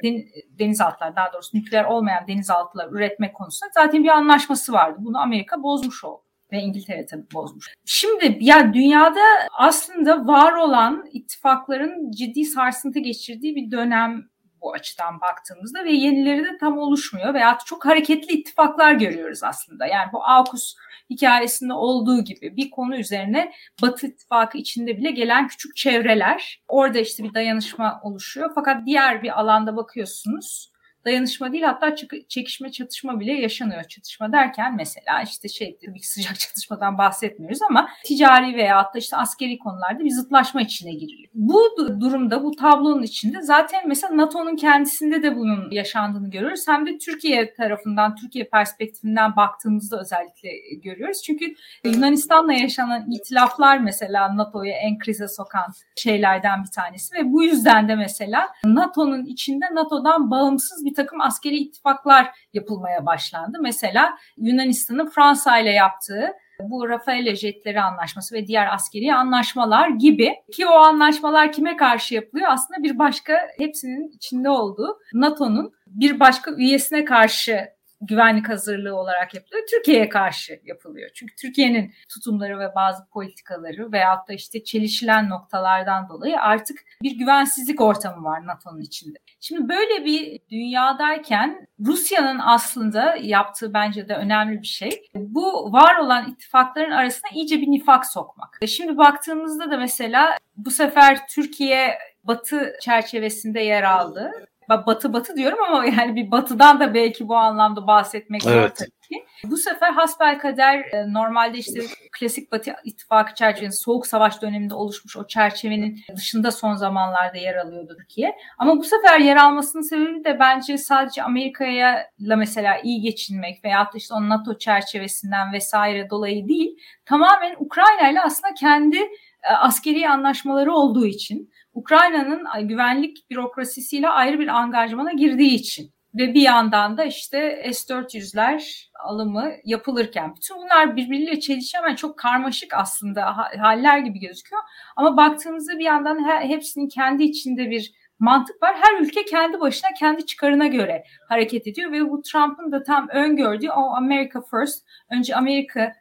denizaltılar 0.60 1.15
daha 1.15 1.34
doğrusu 1.34 1.58
nükleer 1.58 1.86
olmayan 1.86 2.27
denizaltılar 2.27 2.91
üretme 2.91 3.34
konusunda 3.34 3.71
zaten 3.73 4.03
bir 4.03 4.10
anlaşması 4.10 4.73
vardı. 4.73 4.97
Bunu 4.99 5.17
Amerika 5.17 5.63
bozmuş 5.63 6.03
oldu 6.03 6.29
ve 6.52 6.60
İngiltere 6.60 7.06
tabii 7.06 7.28
bozmuş. 7.34 7.74
Şimdi 7.86 8.38
ya 8.40 8.74
dünyada 8.74 9.20
aslında 9.58 10.28
var 10.28 10.54
olan 10.54 11.06
ittifakların 11.12 12.12
ciddi 12.12 12.46
sarsıntı 12.46 13.00
geçirdiği 13.00 13.56
bir 13.56 13.72
dönem 13.72 14.30
bu 14.62 14.74
açıdan 14.74 15.22
baktığımızda 15.22 15.86
ve 15.86 15.92
yenileri 15.92 16.44
de 16.44 16.58
tam 16.60 16.78
oluşmuyor 16.78 17.34
veya 17.34 17.58
çok 17.66 17.86
hareketli 17.86 18.34
ittifaklar 18.34 18.94
görüyoruz 18.94 19.44
aslında. 19.44 19.86
Yani 19.86 20.10
bu 20.14 20.24
AUKUS 20.24 20.76
hikayesinde 21.10 21.74
olduğu 21.74 22.24
gibi 22.24 22.58
bir 22.58 22.70
konu 22.70 22.98
üzerine 22.98 23.52
Batı 23.82 24.08
ittifakı 24.08 24.58
içinde 24.58 24.98
bile 24.98 25.12
gelen 25.12 25.48
küçük 25.48 25.76
çevreler 25.76 26.62
orada 26.68 27.00
işte 27.00 27.24
bir 27.24 27.34
dayanışma 27.34 28.00
oluşuyor. 28.04 28.52
Fakat 28.56 28.86
diğer 28.86 29.24
bir 29.24 29.40
alanda 29.40 29.78
bakıyorsunuz 29.78 30.72
dayanışma 31.06 31.52
değil 31.52 31.64
hatta 31.64 31.96
çekişme 32.30 32.72
çatışma 32.72 33.20
bile 33.20 33.34
yaşanıyor. 33.34 33.84
Çatışma 33.84 34.32
derken 34.32 34.76
mesela 34.76 35.22
işte 35.24 35.48
şey 35.48 35.78
bir 35.82 36.00
sıcak 36.00 36.40
çatışmadan 36.40 36.98
bahsetmiyoruz 36.98 37.62
ama 37.70 37.90
ticari 38.06 38.56
veya 38.56 38.78
hatta 38.78 39.00
işte 39.00 39.18
askeri 39.18 39.58
konularda 39.60 40.00
bir 40.00 40.10
zıtlaşma 40.10 40.62
içine 40.62 40.94
giriliyor. 40.94 41.30
Bu 41.34 41.62
durumda 42.02 42.44
bu 42.44 42.52
tablonun 42.52 43.04
içinde 43.04 43.42
zaten 43.42 43.88
mesela 43.88 44.18
NATO'nun 44.18 44.56
kendisinde 44.56 45.24
de 45.24 45.36
bunun 45.36 45.72
yaşandığını 45.72 46.30
görüyoruz. 46.30 46.68
Hem 46.68 46.86
de 46.86 46.98
Türkiye 46.98 47.54
tarafından, 47.54 48.16
Türkiye 48.16 48.46
perspektifinden 48.46 49.36
baktığımızda 49.36 50.00
özellikle 50.00 50.50
görüyoruz. 50.84 51.22
Çünkü 51.24 51.46
Yunanistan'la 51.84 52.54
yaşanan 52.54 53.12
itilaflar 53.12 53.78
mesela 53.78 54.38
NATO'yu 54.38 54.72
en 54.72 54.98
krize 54.98 55.28
sokan 55.28 55.74
şeylerden 55.96 56.64
bir 56.64 56.72
tanesi 56.72 57.16
ve 57.16 57.32
bu 57.32 57.44
yüzden 57.44 57.90
de 57.90 57.96
mesela 57.96 58.50
NATO'nun 58.66 59.26
içinde 59.26 59.66
NATO'dan 59.74 60.32
bağımsız 60.32 60.86
bir 60.86 60.88
takım 60.93 61.21
askeri 61.21 61.58
ittifaklar 61.58 62.32
yapılmaya 62.54 63.06
başlandı. 63.06 63.58
Mesela 63.62 64.17
Yunanistan'ın 64.38 65.10
Fransa 65.10 65.60
ile 65.60 65.71
yaptığı 65.71 66.32
bu 66.62 66.89
Rafael 66.89 67.36
jetleri 67.36 67.82
anlaşması 67.82 68.36
ve 68.36 68.47
diğer 68.47 68.73
askeri 68.73 69.13
anlaşmalar 69.13 69.89
gibi 69.89 70.34
ki 70.54 70.67
o 70.67 70.73
anlaşmalar 70.73 71.52
kime 71.52 71.78
karşı 71.78 72.15
yapılıyor? 72.15 72.47
Aslında 72.52 72.84
bir 72.84 72.99
başka 72.99 73.34
hepsinin 73.58 74.12
içinde 74.15 74.49
olduğu 74.49 74.97
NATO'nun 75.13 75.71
bir 75.88 76.19
başka 76.19 76.52
üyesine 76.52 77.06
karşı 77.06 77.69
güvenlik 78.02 78.50
hazırlığı 78.50 78.96
olarak 78.96 79.34
yapılıyor. 79.34 79.64
Türkiye'ye 79.70 80.10
karşı 80.10 80.60
yapılıyor. 80.64 81.10
Çünkü 81.14 81.36
Türkiye'nin 81.36 81.94
tutumları 82.10 82.60
ve 82.60 82.76
bazı 82.76 83.10
politikaları 83.10 83.92
veyahut 83.92 84.30
da 84.30 84.34
işte 84.34 84.64
çelişilen 84.64 85.30
noktalardan 85.30 86.10
dolayı 86.10 86.40
artık 86.40 86.80
bir 87.04 87.18
güvensizlik 87.18 87.82
ortamı 87.82 88.24
var 88.24 88.48
NATO'nun 88.48 88.82
içinde. 88.82 89.18
Şimdi 89.40 89.70
böyle 89.70 90.06
bir 90.06 90.40
dünyadayken 90.52 91.68
Rusya'nın 91.86 92.40
aslında 92.40 93.16
yaptığı 93.22 93.74
bence 93.74 94.10
de 94.10 94.16
önemli 94.16 94.62
bir 94.62 94.68
şey. 94.68 95.04
Bu 95.16 95.74
var 95.74 95.98
olan 95.98 96.32
ittifakların 96.32 96.92
arasına 96.92 97.30
iyice 97.34 97.62
bir 97.62 97.68
nifak 97.68 98.06
sokmak. 98.06 98.60
Şimdi 98.68 98.98
baktığımızda 98.98 99.72
da 99.72 99.78
mesela 99.78 100.38
bu 100.58 100.72
sefer 100.72 101.28
Türkiye 101.28 101.98
Batı 102.24 102.74
çerçevesinde 102.82 103.60
yer 103.60 103.84
aldı 103.84 104.32
batı 104.69 105.13
batı 105.13 105.36
diyorum 105.36 105.60
ama 105.67 105.86
yani 105.99 106.15
bir 106.15 106.32
batıdan 106.32 106.79
da 106.79 106.93
belki 106.93 107.27
bu 107.27 107.36
anlamda 107.36 107.88
bahsetmek 107.88 108.47
evet. 108.47 108.75
tabii 108.75 108.89
ki. 108.89 109.25
Bu 109.43 109.58
sefer 109.58 109.91
hasbel 109.91 110.39
kader 110.39 110.79
e, 110.79 111.13
normalde 111.13 111.58
işte 111.58 111.79
klasik 112.19 112.51
Batı 112.51 112.75
ittifakı 112.84 113.36
çerçevesinde 113.36 113.84
soğuk 113.84 114.08
savaş 114.08 114.41
döneminde 114.41 114.73
oluşmuş 114.73 115.17
o 115.17 115.27
çerçevenin 115.27 115.99
dışında 116.15 116.51
son 116.51 116.75
zamanlarda 116.75 117.38
yer 117.38 117.55
alıyordu 117.55 117.95
Türkiye. 117.99 118.36
Ama 118.58 118.77
bu 118.77 118.84
sefer 118.84 119.19
yer 119.19 119.38
almasının 119.38 119.82
sebebi 119.82 120.23
de 120.23 120.39
bence 120.39 120.77
sadece 120.77 121.23
Amerika'ya 121.23 122.08
mesela 122.19 122.77
iyi 122.84 123.01
geçinmek 123.01 123.65
veyahut 123.65 123.93
da 123.93 123.97
işte 123.97 124.13
o 124.13 124.29
NATO 124.29 124.58
çerçevesinden 124.58 125.53
vesaire 125.53 126.10
dolayı 126.10 126.47
değil. 126.47 126.77
Tamamen 127.05 127.55
Ukrayna 127.60 128.10
ile 128.12 128.21
aslında 128.21 128.53
kendi 128.53 128.97
e, 129.43 129.49
askeri 129.60 130.10
anlaşmaları 130.10 130.73
olduğu 130.73 131.05
için 131.05 131.51
Ukrayna'nın 131.73 132.67
güvenlik 132.67 133.29
bürokrasisiyle 133.29 134.10
ayrı 134.10 134.39
bir 134.39 134.47
angajmana 134.47 135.12
girdiği 135.12 135.53
için 135.53 135.93
ve 136.17 136.34
bir 136.34 136.41
yandan 136.41 136.97
da 136.97 137.03
işte 137.03 137.63
S-400'ler 137.73 138.89
alımı 139.03 139.51
yapılırken 139.65 140.36
bütün 140.36 140.58
bunlar 140.58 140.95
birbiriyle 140.95 141.39
çelişen 141.39 141.95
çok 141.95 142.17
karmaşık 142.17 142.73
aslında 142.73 143.38
haller 143.38 143.97
gibi 143.97 144.19
gözüküyor. 144.19 144.62
Ama 144.95 145.17
baktığımızda 145.17 145.79
bir 145.79 145.86
yandan 145.86 146.41
hepsinin 146.41 146.88
kendi 146.88 147.23
içinde 147.23 147.69
bir 147.69 147.93
mantık 148.19 148.63
var. 148.63 148.75
Her 148.82 149.01
ülke 149.01 149.25
kendi 149.25 149.60
başına 149.60 149.89
kendi 149.99 150.25
çıkarına 150.25 150.67
göre 150.67 151.03
hareket 151.29 151.67
ediyor 151.67 151.91
ve 151.91 152.10
bu 152.10 152.21
Trump'ın 152.21 152.71
da 152.71 152.84
tam 152.84 153.10
öngördüğü 153.10 153.69
o 153.69 153.95
America 153.95 154.41
First, 154.41 154.86
önce 155.12 155.36
Amerika 155.36 155.93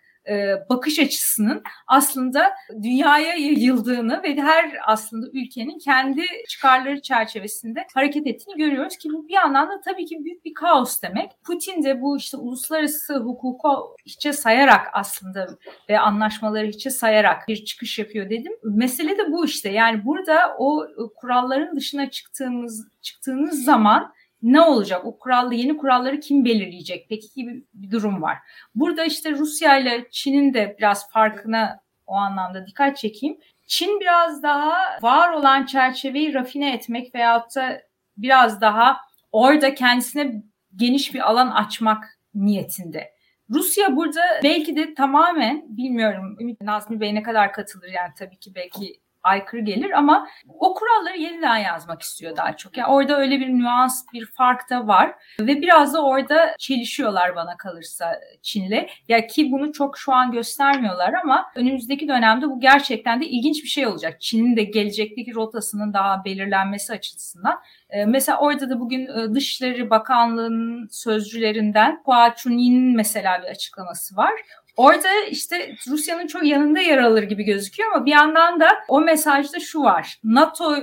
bakış 0.71 0.99
açısının 0.99 1.63
aslında 1.87 2.53
dünyaya 2.83 3.35
yayıldığını 3.35 4.23
ve 4.23 4.37
her 4.37 4.73
aslında 4.87 5.27
ülkenin 5.33 5.79
kendi 5.79 6.23
çıkarları 6.49 7.03
çerçevesinde 7.03 7.87
hareket 7.95 8.27
ettiğini 8.27 8.57
görüyoruz 8.57 8.97
ki 8.97 9.09
bu 9.13 9.29
bir 9.29 9.35
yandan 9.35 9.69
da 9.69 9.81
tabii 9.81 10.07
ki 10.07 10.25
büyük 10.25 10.45
bir 10.45 10.55
kaos 10.55 11.03
demek. 11.03 11.31
Putin 11.45 11.83
de 11.83 12.01
bu 12.01 12.17
işte 12.17 12.37
uluslararası 12.37 13.15
hukuku 13.15 13.97
hiçe 14.07 14.33
sayarak 14.33 14.87
aslında 14.93 15.49
ve 15.89 15.99
anlaşmaları 15.99 16.67
hiçe 16.67 16.91
sayarak 16.91 17.49
bir 17.49 17.65
çıkış 17.65 17.99
yapıyor 17.99 18.31
dedim. 18.31 18.53
Mesele 18.65 19.19
de 19.19 19.33
bu 19.33 19.45
işte 19.45 19.69
yani 19.69 20.05
burada 20.05 20.57
o 20.59 20.87
kuralların 21.17 21.77
dışına 21.77 22.11
çıktığımız 22.11 22.89
çıktığınız 23.03 23.65
zaman 23.65 24.13
ne 24.43 24.61
olacak? 24.61 25.05
O 25.05 25.19
kurallı 25.19 25.55
yeni 25.55 25.77
kuralları 25.77 26.21
kim 26.21 26.45
belirleyecek? 26.45 27.07
Peki 27.09 27.27
gibi 27.37 27.65
bir 27.75 27.91
durum 27.91 28.23
var. 28.23 28.39
Burada 28.75 29.05
işte 29.05 29.31
Rusya 29.31 29.79
ile 29.79 30.07
Çin'in 30.11 30.55
de 30.55 30.77
biraz 30.79 31.11
farkına 31.11 31.81
o 32.07 32.15
anlamda 32.15 32.67
dikkat 32.67 32.97
çekeyim. 32.97 33.39
Çin 33.67 34.01
biraz 34.01 34.43
daha 34.43 34.73
var 35.03 35.33
olan 35.33 35.67
çerçeveyi 35.67 36.35
rafine 36.35 36.75
etmek 36.75 37.15
veyahut 37.15 37.57
da 37.57 37.83
biraz 38.17 38.61
daha 38.61 38.97
orada 39.33 39.75
kendisine 39.75 40.43
geniş 40.77 41.15
bir 41.15 41.31
alan 41.31 41.51
açmak 41.51 42.19
niyetinde. 42.35 43.13
Rusya 43.51 43.97
burada 43.97 44.21
belki 44.43 44.77
de 44.77 44.95
tamamen 44.95 45.77
bilmiyorum 45.77 46.37
Ümit 46.41 46.61
Nazmi 46.61 47.01
Bey 47.01 47.15
ne 47.15 47.23
kadar 47.23 47.53
katılır 47.53 47.89
yani 47.89 48.13
tabii 48.19 48.37
ki 48.37 48.55
belki 48.55 49.01
aykırı 49.29 49.61
gelir 49.61 49.91
ama 49.91 50.29
o 50.59 50.75
kuralları 50.75 51.19
yeniden 51.19 51.57
yazmak 51.57 52.03
istiyor 52.03 52.37
daha 52.37 52.57
çok. 52.57 52.77
Yani 52.77 52.93
orada 52.93 53.19
öyle 53.19 53.41
bir 53.41 53.49
nüans, 53.49 54.05
bir 54.13 54.27
fark 54.27 54.71
da 54.71 54.87
var 54.87 55.15
ve 55.41 55.63
biraz 55.63 55.95
da 55.95 56.05
orada 56.05 56.55
çelişiyorlar 56.59 57.37
bana 57.37 57.57
kalırsa 57.57 58.21
Çin'le. 58.43 58.71
Ya 58.71 58.89
yani 59.09 59.27
ki 59.27 59.53
bunu 59.53 59.73
çok 59.73 59.99
şu 59.99 60.13
an 60.13 60.33
göstermiyorlar 60.33 61.13
ama 61.23 61.51
önümüzdeki 61.55 62.09
dönemde 62.09 62.47
bu 62.47 62.61
gerçekten 62.61 63.21
de 63.21 63.27
ilginç 63.27 63.63
bir 63.63 63.69
şey 63.69 63.87
olacak. 63.87 64.21
Çin'in 64.21 64.57
de 64.57 64.63
gelecekteki 64.63 65.35
rotasının 65.35 65.93
daha 65.93 66.25
belirlenmesi 66.25 66.93
açısından. 66.93 67.61
Ee, 67.91 68.05
mesela 68.05 68.39
orada 68.39 68.71
da 68.71 68.81
bugün 68.81 69.07
e, 69.07 69.35
Dışişleri 69.35 69.91
Bakanlığı'nın 69.91 70.89
sözcülerinden 70.91 72.03
Hua 72.05 72.35
Chunying'in 72.35 72.97
mesela 72.97 73.43
bir 73.43 73.49
açıklaması 73.49 74.17
var. 74.17 74.33
Orada 74.79 75.09
işte 75.31 75.77
Rusya'nın 75.89 76.27
çok 76.27 76.45
yanında 76.45 76.81
yer 76.81 76.99
alır 76.99 77.23
gibi 77.23 77.45
gözüküyor 77.45 77.93
ama 77.93 78.07
bir 78.07 78.11
yandan 78.11 78.61
da 78.61 78.69
o 78.89 79.01
mesajda 79.01 79.61
şu 79.61 79.83
var. 79.83 80.21
NATO 80.25 80.77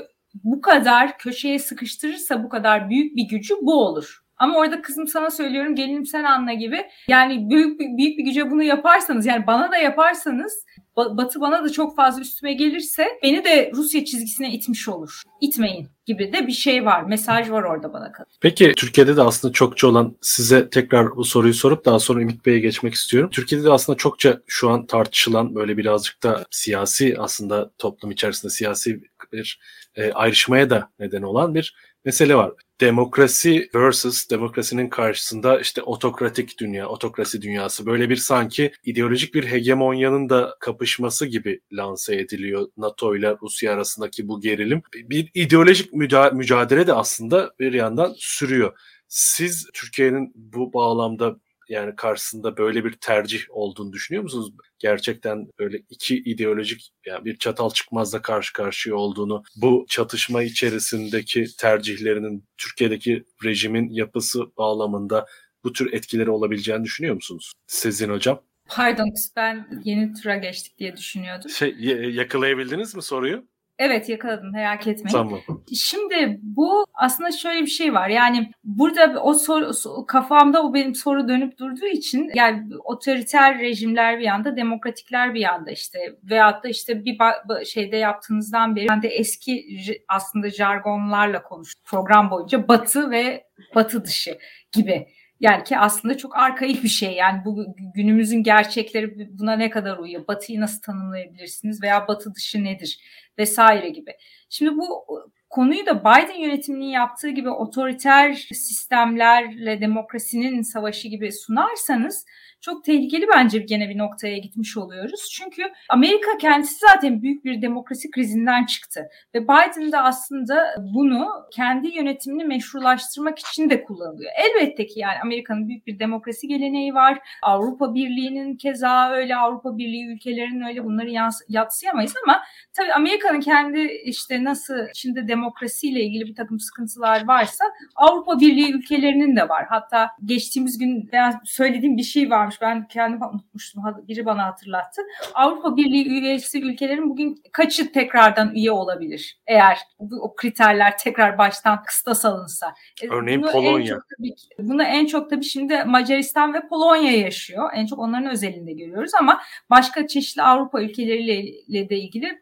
bu 0.44 0.62
kadar 0.62 1.18
köşeye 1.18 1.60
sıkıştırırsa 1.60 2.44
bu 2.44 2.50
kadar 2.50 2.90
büyük 2.90 3.16
bir 3.16 3.24
gücü 3.24 3.56
bu 3.62 3.74
olur. 3.74 4.25
Ama 4.38 4.58
orada 4.58 4.82
kızım 4.82 5.08
sana 5.08 5.32
söylüyorum 5.32 5.76
gelinim 5.76 6.06
sen 6.06 6.24
anla 6.24 6.54
gibi. 6.54 6.86
Yani 7.08 7.50
büyük 7.50 7.80
büyük 7.80 8.18
bir 8.18 8.24
güce 8.24 8.52
bunu 8.52 8.64
yaparsanız 8.64 9.26
yani 9.26 9.48
bana 9.48 9.72
da 9.72 9.78
yaparsanız 9.78 10.66
Batı 10.98 11.42
bana 11.42 11.64
da 11.64 11.72
çok 11.72 11.96
fazla 11.96 12.22
üstüme 12.22 12.54
gelirse 12.54 13.08
beni 13.24 13.44
de 13.44 13.72
Rusya 13.76 14.06
çizgisine 14.06 14.54
itmiş 14.54 14.90
olur. 14.90 15.22
İtmeyin 15.42 15.88
gibi 16.06 16.34
de 16.34 16.48
bir 16.48 16.52
şey 16.52 16.86
var. 16.86 17.04
Mesaj 17.04 17.50
var 17.50 17.64
orada 17.64 17.94
bana 17.94 18.12
kadar. 18.12 18.32
Peki 18.42 18.74
Türkiye'de 18.78 19.18
de 19.18 19.22
aslında 19.22 19.54
çokça 19.54 19.88
olan 19.88 20.16
size 20.22 20.70
tekrar 20.70 21.16
bu 21.16 21.24
soruyu 21.24 21.54
sorup 21.54 21.86
daha 21.86 22.00
sonra 22.00 22.22
Ümit 22.22 22.46
Bey'e 22.46 22.60
geçmek 22.60 22.94
istiyorum. 22.94 23.30
Türkiye'de 23.34 23.66
de 23.66 23.72
aslında 23.72 23.98
çokça 23.98 24.42
şu 24.48 24.70
an 24.70 24.86
tartışılan 24.86 25.56
böyle 25.56 25.78
birazcık 25.78 26.24
da 26.24 26.46
siyasi 26.52 27.16
aslında 27.20 27.72
toplum 27.78 28.12
içerisinde 28.12 28.52
siyasi 28.52 29.02
bir 29.34 29.60
e, 29.96 30.12
ayrışmaya 30.12 30.70
da 30.70 30.90
neden 31.00 31.22
olan 31.22 31.56
bir 31.56 31.76
mesele 32.06 32.36
var. 32.36 32.52
Demokrasi 32.82 33.70
versus 33.76 34.30
demokrasinin 34.30 34.90
karşısında 34.90 35.60
işte 35.60 35.82
otokratik 35.82 36.60
dünya, 36.60 36.88
otokrasi 36.88 37.42
dünyası 37.42 37.86
böyle 37.86 38.10
bir 38.10 38.16
sanki 38.16 38.72
ideolojik 38.84 39.34
bir 39.34 39.44
hegemonyanın 39.44 40.30
da 40.30 40.56
kapışması 40.60 41.26
gibi 41.26 41.60
lanse 41.72 42.16
ediliyor 42.16 42.68
NATO 42.78 43.16
ile 43.16 43.36
Rusya 43.42 43.74
arasındaki 43.74 44.28
bu 44.28 44.42
gerilim. 44.42 44.82
Bir 44.94 45.32
ideolojik 45.34 45.94
mücadele 46.34 46.88
de 46.88 46.94
aslında 46.94 47.54
bir 47.60 47.74
yandan 47.74 48.14
sürüyor. 48.18 48.80
Siz 49.08 49.68
Türkiye'nin 49.74 50.32
bu 50.36 50.74
bağlamda 50.74 51.36
yani 51.70 51.96
karşısında 51.96 52.58
böyle 52.58 52.86
bir 52.86 52.92
tercih 52.92 53.42
olduğunu 53.50 53.94
düşünüyor 53.94 54.24
musunuz? 54.24 54.54
Gerçekten 54.80 55.48
böyle 55.60 55.78
iki 55.90 56.18
ideolojik 56.18 56.92
yani 57.06 57.26
bir 57.26 57.38
çatal 57.38 57.70
çıkmazla 57.70 58.22
karşı 58.22 58.54
karşıya 58.54 58.96
olduğunu, 58.96 59.44
bu 59.56 59.86
çatışma 59.90 60.44
içerisindeki 60.44 61.46
tercihlerinin 61.60 62.46
Türkiye'deki 62.58 63.24
rejimin 63.44 63.90
yapısı 63.90 64.58
bağlamında 64.58 65.26
bu 65.64 65.74
tür 65.74 65.94
etkileri 65.94 66.30
olabileceğini 66.30 66.84
düşünüyor 66.84 67.16
musunuz? 67.16 67.54
Sizin 67.68 68.10
hocam? 68.10 68.42
Pardon 68.68 69.14
ben 69.36 69.82
yeni 69.84 70.14
tura 70.14 70.38
geçtik 70.38 70.78
diye 70.78 70.98
düşünüyordum. 70.98 71.50
Şey, 71.50 71.76
yakalayabildiniz 72.12 72.96
mi 72.96 73.02
soruyu? 73.02 73.48
Evet 73.80 74.10
yakaladım 74.10 74.52
merak 74.52 74.88
etmeyin. 74.88 75.18
Tamam. 75.18 75.40
Şimdi 75.76 76.40
bu 76.42 76.86
aslında 76.94 77.32
şöyle 77.32 77.62
bir 77.62 77.68
şey 77.68 77.94
var. 77.94 78.10
Yani 78.10 78.52
burada 78.64 79.22
o 79.24 79.34
soru 79.34 79.72
kafamda 80.06 80.64
o 80.64 80.74
benim 80.74 80.96
soru 80.96 81.28
dönüp 81.28 81.58
durduğu 81.58 81.86
için 81.86 82.32
yani 82.36 82.64
otoriter 82.84 83.60
rejimler 83.60 84.20
bir 84.20 84.24
yanda, 84.24 84.56
demokratikler 84.56 85.34
bir 85.34 85.40
yanda 85.40 85.72
işte 85.72 86.00
veyahut 86.24 86.64
da 86.64 86.68
işte 86.68 87.06
bir 87.06 87.18
şeyde 87.66 87.98
yaptığınızdan 87.98 88.76
beri 88.76 88.88
ben 88.90 89.02
de 89.02 89.08
eski 89.08 89.66
aslında 90.08 90.50
jargonlarla 90.50 91.44
konuştum 91.44 91.82
program 91.86 92.32
boyunca 92.32 92.68
batı 92.68 93.12
ve 93.12 93.44
batı 93.76 94.06
dışı 94.06 94.38
gibi. 94.72 95.08
Yani 95.40 95.64
ki 95.64 95.78
aslında 95.78 96.18
çok 96.18 96.38
arkaik 96.38 96.84
bir 96.84 96.90
şey. 96.90 97.14
Yani 97.14 97.42
bu 97.46 97.66
günümüzün 97.96 98.44
gerçekleri 98.44 99.30
buna 99.40 99.56
ne 99.56 99.70
kadar 99.70 99.98
uyuyor? 99.98 100.28
Batıyı 100.28 100.62
nasıl 100.62 100.82
tanımlayabilirsiniz 100.82 101.84
veya 101.84 102.08
batı 102.08 102.36
dışı 102.36 102.64
nedir? 102.64 103.00
Vesaire 103.38 103.90
gibi. 103.90 104.12
Şimdi 104.50 104.78
bu 104.78 105.06
konuyu 105.50 105.86
da 105.86 106.00
Biden 106.00 106.40
yönetiminin 106.40 106.90
yaptığı 106.90 107.30
gibi 107.30 107.50
otoriter 107.50 108.34
sistemlerle 108.34 109.82
demokrasinin 109.82 110.62
savaşı 110.62 111.08
gibi 111.08 111.32
sunarsanız 111.32 112.26
çok 112.66 112.84
tehlikeli 112.84 113.26
bence 113.36 113.60
gene 113.60 113.90
bir 113.90 113.98
noktaya 113.98 114.38
gitmiş 114.38 114.78
oluyoruz. 114.78 115.30
Çünkü 115.34 115.64
Amerika 115.90 116.38
kendisi 116.38 116.76
zaten 116.92 117.22
büyük 117.22 117.46
bir 117.46 117.62
demokrasi 117.62 118.12
krizinden 118.12 118.66
çıktı. 118.66 119.10
Ve 119.36 119.44
Biden 119.44 119.92
de 119.92 120.00
aslında 120.00 120.76
bunu 120.94 121.28
kendi 121.52 121.88
yönetimini 121.88 122.46
meşrulaştırmak 122.46 123.40
için 123.40 123.70
de 123.70 123.84
kullanılıyor. 123.84 124.32
Elbette 124.36 124.86
ki 124.86 125.00
yani 125.00 125.16
Amerika'nın 125.24 125.68
büyük 125.68 125.88
bir 125.88 126.00
demokrasi 126.00 126.48
geleneği 126.48 126.94
var. 126.94 127.20
Avrupa 127.44 127.94
Birliği'nin 127.94 128.58
keza 128.58 129.12
öyle, 129.12 129.36
Avrupa 129.36 129.78
Birliği 129.78 130.16
ülkelerinin 130.16 130.62
öyle 130.62 130.84
bunları 130.84 131.10
yatsıyamayız 131.50 132.14
ama 132.24 132.42
tabii 132.74 132.94
Amerika'nın 132.94 133.40
kendi 133.40 133.80
işte 134.06 134.44
nasıl 134.44 134.76
şimdi 134.94 135.28
demokrasiyle 135.28 136.04
ilgili 136.04 136.26
bir 136.26 136.36
takım 136.36 136.60
sıkıntılar 136.60 137.28
varsa 137.28 137.66
Avrupa 137.96 138.40
Birliği 138.40 138.74
ülkelerinin 138.74 139.36
de 139.36 139.50
var. 139.50 139.66
Hatta 139.70 140.10
geçtiğimiz 140.26 140.78
gün 140.78 141.10
ben 141.12 141.42
söylediğim 141.44 141.98
bir 141.98 142.04
şey 142.04 142.30
varmış 142.30 142.55
varmış. 142.62 142.82
Ben 142.82 142.88
kendim 142.88 143.22
unutmuştum. 143.22 143.84
Biri 144.08 144.26
bana 144.26 144.46
hatırlattı. 144.46 145.02
Avrupa 145.34 145.78
Birliği 145.78 146.08
üyesi 146.08 146.62
ülkelerin 146.62 147.10
bugün 147.10 147.42
kaçı 147.52 147.92
tekrardan 147.92 148.56
üye 148.56 148.72
olabilir? 148.72 149.40
Eğer 149.48 149.78
bu, 150.00 150.16
o 150.22 150.36
kriterler 150.36 150.98
tekrar 150.98 151.38
baştan 151.38 151.84
kıstas 151.84 152.26
alınsa. 152.26 152.74
E, 153.04 153.08
Örneğin 153.08 153.42
bunu 153.42 153.52
Polonya. 153.52 153.96
En 153.96 154.02
tabii, 154.18 154.36
bunu 154.70 154.84
en 154.84 155.06
çok 155.06 155.30
tabii 155.30 155.44
şimdi 155.44 155.84
Macaristan 155.84 156.54
ve 156.54 156.68
Polonya 156.68 157.12
yaşıyor. 157.12 157.70
En 157.74 157.86
çok 157.86 158.00
onların 158.00 158.30
özelinde 158.30 158.74
görüyoruz 158.74 159.12
ama 159.20 159.42
başka 159.70 160.08
çeşitli 160.08 160.42
Avrupa 160.42 160.82
ülkeleriyle 160.82 161.90
de 161.90 161.98
ilgili 161.98 162.40